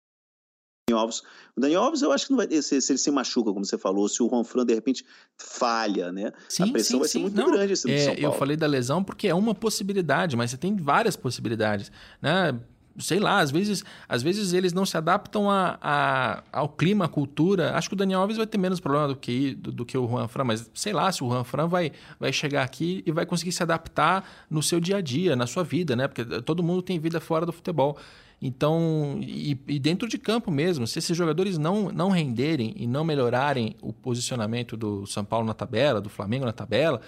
Alves. 1.03 1.21
O 1.55 1.61
Daniel 1.61 1.83
Alves, 1.83 2.01
eu 2.01 2.11
acho 2.11 2.25
que 2.25 2.31
não 2.31 2.37
vai. 2.37 2.49
Se, 2.61 2.81
se 2.81 2.91
ele 2.91 2.97
se 2.97 3.11
machuca, 3.11 3.53
como 3.53 3.63
você 3.63 3.77
falou, 3.77 4.09
se 4.09 4.21
o 4.21 4.29
Juan 4.29 4.43
Fran 4.43 4.65
de 4.65 4.73
repente 4.73 5.05
falha, 5.37 6.11
né? 6.11 6.31
Sim, 6.49 6.63
a 6.63 6.67
pressão 6.71 6.95
sim, 6.95 6.99
vai 6.99 7.07
sim. 7.07 7.11
ser 7.11 7.19
muito 7.19 7.35
não, 7.35 7.51
grande. 7.51 7.73
Assim, 7.73 7.91
é, 7.91 8.15
eu 8.17 8.31
falei 8.33 8.57
da 8.57 8.67
lesão 8.67 9.03
porque 9.03 9.27
é 9.27 9.35
uma 9.35 9.55
possibilidade, 9.55 10.35
mas 10.35 10.51
você 10.51 10.57
tem 10.57 10.75
várias 10.75 11.15
possibilidades, 11.15 11.91
né? 12.21 12.59
sei 12.97 13.19
lá, 13.19 13.39
às 13.39 13.51
vezes, 13.51 13.83
às 14.07 14.21
vezes 14.21 14.53
eles 14.53 14.73
não 14.73 14.85
se 14.85 14.95
adaptam 14.97 15.49
a, 15.49 15.77
a, 15.81 16.43
ao 16.51 16.69
clima, 16.69 17.05
à 17.05 17.07
cultura. 17.07 17.75
Acho 17.75 17.89
que 17.89 17.95
o 17.95 17.97
Daniel 17.97 18.21
Alves 18.21 18.37
vai 18.37 18.45
ter 18.45 18.57
menos 18.57 18.79
problema 18.79 19.07
do 19.07 19.15
que, 19.15 19.55
do, 19.55 19.71
do, 19.71 19.85
que 19.85 19.97
o 19.97 20.07
Juan 20.07 20.27
Fran, 20.27 20.43
mas 20.43 20.69
sei 20.73 20.93
lá 20.93 21.11
se 21.11 21.23
o 21.23 21.29
Juan 21.29 21.43
Fran 21.43 21.67
vai, 21.67 21.91
vai 22.19 22.31
chegar 22.31 22.63
aqui 22.63 23.03
e 23.05 23.11
vai 23.11 23.25
conseguir 23.25 23.51
se 23.51 23.63
adaptar 23.63 24.45
no 24.49 24.61
seu 24.61 24.79
dia 24.79 24.97
a 24.97 25.01
dia, 25.01 25.35
na 25.35 25.47
sua 25.47 25.63
vida, 25.63 25.95
né? 25.95 26.07
Porque 26.07 26.23
todo 26.41 26.61
mundo 26.61 26.81
tem 26.81 26.99
vida 26.99 27.19
fora 27.19 27.45
do 27.45 27.51
futebol. 27.51 27.97
Então, 28.45 29.19
e, 29.21 29.57
e, 29.69 29.79
dentro 29.79 30.05
de 30.05 30.17
campo 30.17 30.51
mesmo, 30.51 30.85
se 30.85 30.99
esses 30.99 31.15
jogadores 31.15 31.57
não, 31.57 31.89
não 31.93 32.09
renderem 32.09 32.73
e 32.75 32.85
não 32.85 33.05
melhorarem 33.05 33.73
o 33.81 33.93
posicionamento 33.93 34.75
do 34.75 35.07
São 35.07 35.23
Paulo 35.23 35.47
na 35.47 35.53
tabela, 35.53 36.01
do 36.01 36.09
Flamengo 36.09 36.43
na 36.43 36.51
tabela, 36.51 36.99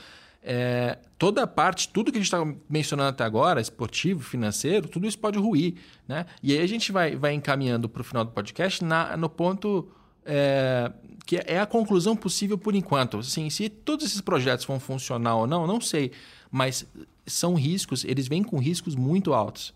é, 0.42 0.98
toda 1.20 1.44
a 1.44 1.48
parte, 1.48 1.90
tudo 1.90 2.10
que 2.10 2.18
a 2.18 2.22
gente 2.22 2.34
está 2.34 2.42
mencionando 2.70 3.10
até 3.10 3.26
agora, 3.26 3.60
esportivo, 3.60 4.24
financeiro, 4.24 4.88
tudo 4.88 5.06
isso 5.06 5.20
pode 5.20 5.38
ruir. 5.38 5.74
Né? 6.08 6.26
E 6.42 6.54
aí 6.54 6.62
a 6.62 6.68
gente 6.68 6.94
vai, 6.94 7.18
vai 7.18 7.34
encaminhando 7.34 7.90
para 7.90 8.00
o 8.00 8.06
final 8.06 8.24
do 8.24 8.32
podcast 8.32 8.82
na, 8.82 9.18
no 9.18 9.28
ponto 9.28 9.90
é, 10.26 10.90
que 11.26 11.36
é 11.46 11.60
a 11.60 11.66
conclusão 11.66 12.16
possível 12.16 12.58
por 12.58 12.74
enquanto. 12.76 13.18
Assim, 13.18 13.50
se 13.50 13.68
todos 13.68 14.06
esses 14.06 14.22
projetos 14.22 14.66
vão 14.66 14.80
funcionar 14.80 15.36
ou 15.36 15.46
não, 15.46 15.68
não 15.68 15.82
sei. 15.82 16.14
Mas 16.50 16.88
são 17.28 17.56
riscos, 17.56 18.06
eles 18.06 18.26
vêm 18.26 18.42
com 18.42 18.58
riscos 18.58 18.96
muito 18.96 19.34
altos. 19.34 19.74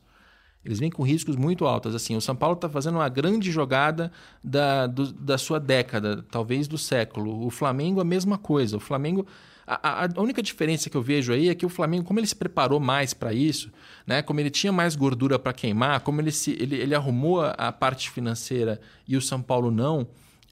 Eles 0.70 0.80
vêm 0.80 0.92
com 0.92 1.02
riscos 1.02 1.36
muito 1.36 1.66
altos. 1.66 1.96
Assim, 1.96 2.16
o 2.16 2.22
São 2.22 2.36
Paulo 2.36 2.54
está 2.54 2.70
fazendo 2.70 2.96
uma 2.96 3.10
grande 3.10 3.52
jogada 3.52 4.12
da, 4.44 4.86
do, 4.86 5.12
da 5.12 5.36
sua 5.36 5.60
década, 5.60 6.24
talvez 6.30 6.68
do 6.68 6.78
século. 6.78 7.44
O 7.44 7.50
Flamengo, 7.50 8.00
a 8.00 8.04
mesma 8.04 8.38
coisa. 8.38 8.78
O 8.78 8.80
Flamengo. 8.80 9.26
A, 9.66 10.06
a, 10.06 10.22
única 10.22 10.44
diferença 10.44 10.88
que 10.88 10.96
eu 10.96 11.02
vejo 11.02 11.34
aí 11.34 11.50
é 11.50 11.56
que 11.56 11.66
o 11.66 11.70
Flamengo, 11.70 12.04
como 12.06 12.20
ele 12.20 12.28
se 12.28 12.36
preparou 12.36 12.80
mais 12.80 13.16
para 13.16 13.34
isso, 13.34 13.72
né, 14.06 14.22
como 14.22 14.40
ele 14.40 14.50
tinha 14.52 14.72
mais 14.72 14.96
gordura 14.96 15.40
para 15.40 15.54
queimar, 15.54 16.02
como 16.02 16.22
ele, 16.22 16.32
se, 16.32 16.52
ele, 16.60 16.76
ele 16.76 16.94
arrumou 16.94 17.42
a, 17.42 17.52
a 17.52 17.72
parte 17.72 18.10
financeira 18.10 18.80
e 19.08 19.16
o 19.16 19.22
São 19.22 19.42
Paulo 19.44 19.70
não, 19.70 20.08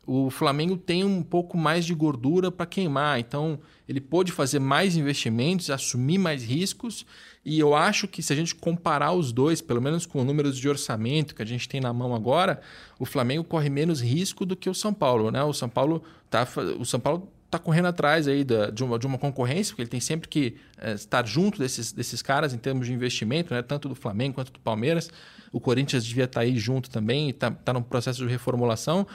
o 0.07 0.29
Flamengo 0.29 0.77
tem 0.77 1.03
um 1.03 1.21
pouco 1.21 1.57
mais 1.57 1.85
de 1.85 1.93
gordura 1.93 2.49
para 2.49 2.65
queimar. 2.65 3.19
Então, 3.19 3.59
ele 3.87 3.99
pôde 3.99 4.31
fazer 4.31 4.57
mais 4.57 4.95
investimentos, 4.95 5.69
assumir 5.69 6.17
mais 6.17 6.43
riscos 6.43 7.05
e 7.49 7.59
eu 7.59 7.73
acho 7.73 8.09
que 8.09 8.21
se 8.21 8.33
a 8.33 8.35
gente 8.35 8.53
comparar 8.53 9.13
os 9.13 9.31
dois, 9.31 9.61
pelo 9.61 9.81
menos 9.81 10.05
com 10.05 10.21
números 10.23 10.57
de 10.57 10.67
orçamento 10.67 11.33
que 11.33 11.41
a 11.41 11.45
gente 11.45 11.69
tem 11.69 11.79
na 11.79 11.93
mão 11.93 12.13
agora, 12.13 12.59
o 12.99 13.05
Flamengo 13.05 13.41
corre 13.41 13.69
menos 13.69 14.01
risco 14.01 14.45
do 14.45 14.53
que 14.53 14.69
o 14.69 14.73
São 14.73 14.93
Paulo, 14.93 15.31
né? 15.31 15.41
O 15.43 15.53
São 15.53 15.69
Paulo 15.69 16.03
tá, 16.29 16.45
o 16.77 16.83
São 16.83 16.99
Paulo 16.99 17.31
tá 17.49 17.57
correndo 17.57 17.85
atrás 17.85 18.27
aí 18.27 18.43
da, 18.43 18.69
de, 18.69 18.83
uma, 18.83 18.99
de 18.99 19.07
uma 19.07 19.17
concorrência, 19.17 19.71
porque 19.71 19.83
ele 19.83 19.89
tem 19.89 20.01
sempre 20.01 20.27
que 20.27 20.57
é, 20.77 20.91
estar 20.91 21.25
junto 21.25 21.57
desses, 21.59 21.93
desses 21.93 22.21
caras 22.21 22.53
em 22.53 22.57
termos 22.57 22.87
de 22.87 22.93
investimento, 22.93 23.53
né? 23.53 23.61
tanto 23.61 23.87
do 23.87 23.95
Flamengo 23.95 24.35
quanto 24.35 24.51
do 24.51 24.59
Palmeiras. 24.59 25.09
O 25.49 25.61
Corinthians 25.61 26.05
devia 26.05 26.25
estar 26.25 26.41
tá 26.41 26.45
aí 26.45 26.57
junto 26.57 26.89
também, 26.89 27.29
está 27.29 27.49
tá 27.49 27.71
num 27.71 27.81
processo 27.81 28.25
de 28.25 28.29
reformulação. 28.29 29.07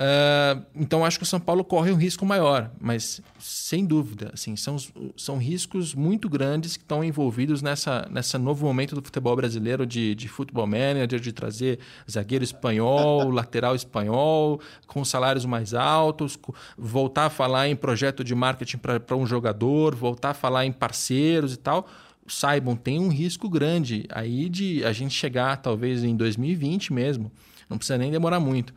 Uh, 0.00 0.64
então 0.74 1.04
acho 1.04 1.18
que 1.18 1.24
o 1.24 1.26
São 1.26 1.38
Paulo 1.38 1.62
corre 1.62 1.92
um 1.92 1.96
risco 1.96 2.24
maior, 2.24 2.70
mas 2.80 3.20
sem 3.38 3.84
dúvida, 3.84 4.30
assim, 4.32 4.56
são, 4.56 4.78
são 5.14 5.36
riscos 5.36 5.94
muito 5.94 6.26
grandes 6.26 6.74
que 6.78 6.82
estão 6.82 7.04
envolvidos 7.04 7.60
nessa, 7.60 8.08
nessa 8.10 8.38
novo 8.38 8.64
momento 8.64 8.94
do 8.94 9.02
futebol 9.02 9.36
brasileiro 9.36 9.84
de, 9.84 10.14
de 10.14 10.26
futebol 10.26 10.66
manager, 10.66 11.20
de 11.20 11.32
trazer 11.34 11.80
zagueiro 12.10 12.42
espanhol, 12.42 13.28
lateral 13.28 13.74
espanhol, 13.74 14.58
com 14.86 15.04
salários 15.04 15.44
mais 15.44 15.74
altos, 15.74 16.38
voltar 16.78 17.26
a 17.26 17.30
falar 17.30 17.68
em 17.68 17.76
projeto 17.76 18.24
de 18.24 18.34
marketing 18.34 18.78
para 18.78 19.16
um 19.16 19.26
jogador, 19.26 19.94
voltar 19.94 20.30
a 20.30 20.34
falar 20.34 20.64
em 20.64 20.72
parceiros 20.72 21.52
e 21.52 21.58
tal. 21.58 21.86
Saibam, 22.26 22.74
tem 22.74 22.98
um 22.98 23.08
risco 23.08 23.50
grande 23.50 24.06
aí 24.08 24.48
de 24.48 24.82
a 24.82 24.94
gente 24.94 25.12
chegar 25.12 25.58
talvez 25.58 26.02
em 26.02 26.16
2020 26.16 26.90
mesmo, 26.90 27.30
não 27.68 27.76
precisa 27.76 27.98
nem 27.98 28.10
demorar 28.10 28.40
muito 28.40 28.72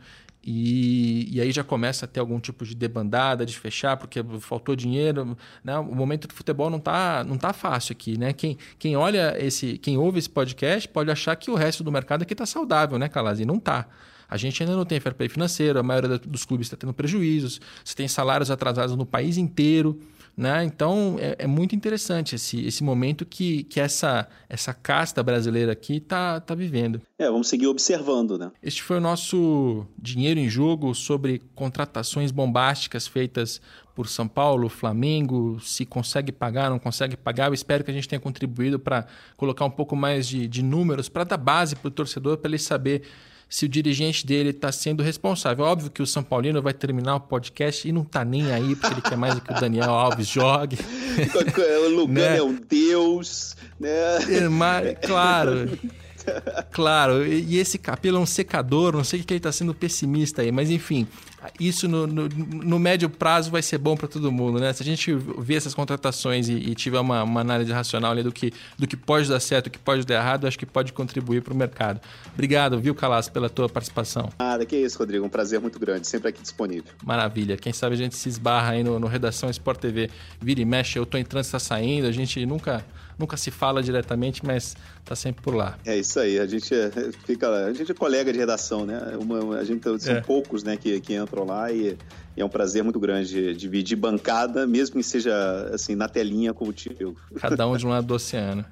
e, 0.46 1.28
e, 1.32 1.40
aí 1.40 1.50
já 1.50 1.64
começa 1.64 2.04
a 2.04 2.08
ter 2.08 2.20
algum 2.20 2.38
tipo 2.38 2.66
de 2.66 2.74
debandada, 2.74 3.46
de 3.46 3.58
fechar, 3.58 3.96
porque 3.96 4.22
faltou 4.40 4.76
dinheiro. 4.76 5.36
Né? 5.62 5.78
O 5.78 5.94
momento 5.94 6.28
do 6.28 6.34
futebol 6.34 6.68
não 6.68 6.78
está 6.78 7.24
não 7.24 7.38
tá 7.38 7.52
fácil 7.54 7.92
aqui. 7.92 8.18
Né? 8.18 8.32
Quem, 8.34 8.58
quem 8.78 8.94
olha 8.94 9.34
esse, 9.38 9.78
quem 9.78 9.96
ouve 9.96 10.18
esse 10.18 10.28
podcast 10.28 10.86
pode 10.88 11.10
achar 11.10 11.34
que 11.36 11.50
o 11.50 11.54
resto 11.54 11.82
do 11.82 11.90
mercado 11.90 12.22
aqui 12.22 12.34
está 12.34 12.44
saudável, 12.44 12.98
né, 12.98 13.08
Calazzi? 13.08 13.46
Não 13.46 13.56
está. 13.56 13.88
A 14.28 14.36
gente 14.36 14.62
ainda 14.62 14.76
não 14.76 14.84
tem 14.84 15.00
fair 15.00 15.14
play 15.14 15.28
financeiro, 15.28 15.78
a 15.78 15.82
maioria 15.82 16.18
dos 16.18 16.44
clubes 16.44 16.66
está 16.66 16.76
tendo 16.76 16.92
prejuízos, 16.92 17.60
você 17.84 17.94
tem 17.94 18.08
salários 18.08 18.50
atrasados 18.50 18.96
no 18.96 19.06
país 19.06 19.36
inteiro. 19.36 20.00
Né? 20.36 20.64
Então 20.64 21.16
é, 21.20 21.36
é, 21.40 21.46
muito 21.46 21.76
interessante 21.76 22.34
esse, 22.34 22.66
esse 22.66 22.82
momento 22.82 23.24
que, 23.24 23.62
que 23.64 23.78
essa, 23.78 24.26
essa 24.48 24.74
casta 24.74 25.22
brasileira 25.22 25.70
aqui 25.70 25.98
está 25.98 26.40
tá 26.40 26.56
vivendo. 26.56 27.00
É, 27.16 27.30
vamos 27.30 27.46
seguir 27.46 27.68
observando, 27.68 28.36
né? 28.36 28.50
Este 28.60 28.82
foi 28.82 28.96
o 28.96 29.00
nosso 29.00 29.86
Dinheiro 29.96 30.40
em 30.40 30.48
Jogo 30.48 30.92
sobre 30.92 31.40
contratações 31.54 32.32
bombásticas 32.32 33.06
feitas 33.06 33.60
por 33.94 34.08
São 34.08 34.26
Paulo, 34.26 34.68
Flamengo, 34.68 35.60
se 35.60 35.86
consegue 35.86 36.32
pagar, 36.32 36.68
não 36.68 36.80
consegue 36.80 37.16
pagar. 37.16 37.46
Eu 37.46 37.54
espero 37.54 37.84
que 37.84 37.90
a 37.92 37.94
gente 37.94 38.08
tenha 38.08 38.18
contribuído 38.18 38.78
para 38.78 39.06
colocar 39.36 39.64
um 39.64 39.70
pouco 39.70 39.94
mais 39.94 40.26
de, 40.26 40.48
de 40.48 40.64
números, 40.64 41.08
para 41.08 41.22
dar 41.22 41.36
base 41.36 41.76
para 41.76 41.86
o 41.86 41.90
torcedor, 41.92 42.38
para 42.38 42.50
ele 42.50 42.58
saber 42.58 43.02
se 43.54 43.66
o 43.66 43.68
dirigente 43.68 44.26
dele 44.26 44.50
está 44.50 44.72
sendo 44.72 45.00
responsável. 45.00 45.64
Óbvio 45.64 45.88
que 45.88 46.02
o 46.02 46.06
São 46.08 46.24
Paulino 46.24 46.60
vai 46.60 46.74
terminar 46.74 47.14
o 47.14 47.20
podcast 47.20 47.88
e 47.88 47.92
não 47.92 48.02
está 48.02 48.24
nem 48.24 48.50
aí, 48.50 48.74
porque 48.74 48.92
ele 48.92 49.00
quer 49.00 49.16
mais 49.16 49.36
do 49.36 49.40
que 49.40 49.52
o 49.52 49.60
Daniel 49.60 49.90
Alves 49.90 50.26
jogue. 50.26 50.76
o 51.86 51.88
Lugano 51.88 52.12
né? 52.14 52.38
é 52.38 52.42
um 52.42 52.58
deus, 52.68 53.56
né? 53.78 54.16
É, 54.28 54.48
mas, 54.48 54.98
claro. 55.06 55.70
Claro, 56.72 57.24
e 57.24 57.58
esse 57.58 57.78
capelo 57.78 58.16
é 58.16 58.20
um 58.20 58.26
secador, 58.26 58.96
não 58.96 59.04
sei 59.04 59.20
o 59.20 59.24
que 59.24 59.34
ele 59.34 59.38
está 59.38 59.52
sendo 59.52 59.72
pessimista 59.72 60.42
aí, 60.42 60.50
mas 60.50 60.68
enfim, 60.70 61.06
isso 61.58 61.88
no, 61.88 62.06
no, 62.06 62.28
no 62.28 62.78
médio 62.78 63.08
prazo 63.08 63.50
vai 63.50 63.62
ser 63.62 63.78
bom 63.78 63.96
para 63.96 64.08
todo 64.08 64.30
mundo, 64.32 64.58
né? 64.58 64.72
Se 64.72 64.82
a 64.82 64.86
gente 64.86 65.12
ver 65.14 65.54
essas 65.54 65.74
contratações 65.74 66.48
e, 66.48 66.54
e 66.54 66.74
tiver 66.74 66.98
uma, 66.98 67.22
uma, 67.22 67.40
análise 67.40 67.70
racional 67.72 68.12
ali 68.12 68.22
do 68.22 68.32
que, 68.32 68.52
do 68.78 68.86
que 68.86 68.96
pode 68.96 69.28
dar 69.28 69.40
certo, 69.40 69.66
do 69.66 69.70
que 69.70 69.78
pode 69.78 70.04
dar 70.06 70.14
errado, 70.14 70.46
acho 70.46 70.58
que 70.58 70.66
pode 70.66 70.92
contribuir 70.92 71.42
para 71.42 71.52
o 71.52 71.56
mercado. 71.56 72.00
Obrigado, 72.32 72.78
viu, 72.78 72.94
Calas, 72.94 73.28
pela 73.28 73.48
tua 73.48 73.68
participação. 73.68 74.30
Nada, 74.38 74.64
que 74.64 74.76
isso, 74.76 74.98
Rodrigo, 74.98 75.24
um 75.24 75.28
prazer 75.28 75.60
muito 75.60 75.78
grande, 75.78 76.06
sempre 76.06 76.28
aqui 76.28 76.42
disponível. 76.42 76.92
Maravilha, 77.02 77.56
quem 77.56 77.72
sabe 77.72 77.94
a 77.94 77.98
gente 77.98 78.16
se 78.16 78.28
esbarra 78.28 78.72
aí 78.72 78.82
no, 78.82 78.98
no 78.98 79.06
Redação 79.06 79.50
Sport 79.50 79.80
TV, 79.80 80.10
vira 80.40 80.60
e 80.60 80.64
mexe, 80.64 80.98
eu 80.98 81.06
tô 81.06 81.18
entrando, 81.18 81.44
está 81.44 81.58
saindo, 81.58 82.06
a 82.06 82.12
gente 82.12 82.44
nunca 82.46 82.84
nunca 83.18 83.36
se 83.36 83.50
fala 83.50 83.82
diretamente, 83.82 84.44
mas 84.44 84.76
tá 85.04 85.14
sempre 85.14 85.42
por 85.42 85.54
lá. 85.54 85.78
É 85.84 85.96
isso 85.96 86.18
aí, 86.18 86.38
a 86.38 86.46
gente 86.46 86.74
é, 86.74 86.90
fica, 87.24 87.48
a 87.48 87.72
gente 87.72 87.90
é 87.90 87.94
colega 87.94 88.32
de 88.32 88.38
redação, 88.38 88.84
né? 88.84 89.16
Uma, 89.18 89.58
a 89.58 89.64
gente 89.64 89.82
são 90.00 90.14
é. 90.16 90.20
poucos, 90.20 90.62
né, 90.62 90.76
que, 90.76 91.00
que 91.00 91.14
entram 91.14 91.33
e, 91.72 91.96
e, 92.36 92.40
é 92.40 92.44
um 92.44 92.48
prazer 92.48 92.82
muito 92.82 92.98
grande 93.00 93.54
dividir 93.54 93.96
bancada, 93.96 94.66
mesmo 94.66 94.96
que 94.96 95.02
seja 95.02 95.70
assim 95.72 95.94
na 95.94 96.08
telinha 96.08 96.54
contigo. 96.54 97.16
Cada 97.36 97.66
um 97.66 97.76
de 97.76 97.86
um 97.86 97.90
lado 97.90 98.06
do 98.06 98.14
oceano. 98.14 98.64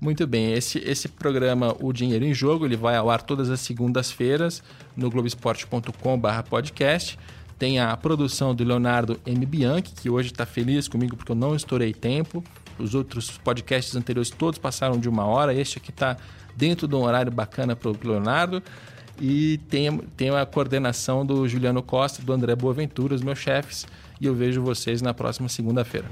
Muito 0.00 0.26
bem, 0.26 0.52
esse, 0.52 0.78
esse 0.78 1.06
programa 1.08 1.76
O 1.80 1.92
Dinheiro 1.92 2.24
em 2.24 2.34
Jogo, 2.34 2.66
ele 2.66 2.76
vai 2.76 2.96
ao 2.96 3.08
ar 3.08 3.22
todas 3.22 3.48
as 3.48 3.60
segundas-feiras 3.60 4.60
no 4.96 5.08
globesport.com/podcast. 5.10 7.16
Tem 7.58 7.78
a 7.78 7.96
produção 7.96 8.54
do 8.54 8.64
Leonardo 8.64 9.18
M. 9.24 9.46
Bianchi, 9.46 9.94
que 9.94 10.10
hoje 10.10 10.30
está 10.30 10.44
feliz 10.44 10.88
comigo 10.88 11.16
porque 11.16 11.32
eu 11.32 11.36
não 11.36 11.54
estourei 11.54 11.94
tempo. 11.94 12.44
Os 12.78 12.94
outros 12.94 13.38
podcasts 13.38 13.96
anteriores 13.96 14.30
todos 14.30 14.58
passaram 14.58 14.98
de 14.98 15.08
uma 15.08 15.24
hora. 15.24 15.54
Este 15.54 15.78
aqui 15.78 15.90
está 15.90 16.18
dentro 16.56 16.88
de 16.88 16.94
um 16.94 17.02
horário 17.02 17.32
bacana 17.32 17.76
para 17.76 17.90
o 17.90 17.96
Leonardo. 18.02 18.62
E 19.20 19.58
tem, 19.68 19.98
tem 20.16 20.30
a 20.30 20.44
coordenação 20.44 21.24
do 21.24 21.48
Juliano 21.48 21.82
Costa, 21.82 22.22
do 22.22 22.32
André 22.32 22.54
Boaventura, 22.56 23.14
os 23.14 23.22
meus 23.22 23.38
chefes. 23.38 23.86
E 24.20 24.26
eu 24.26 24.34
vejo 24.34 24.62
vocês 24.62 25.02
na 25.02 25.14
próxima 25.14 25.48
segunda-feira. 25.48 26.06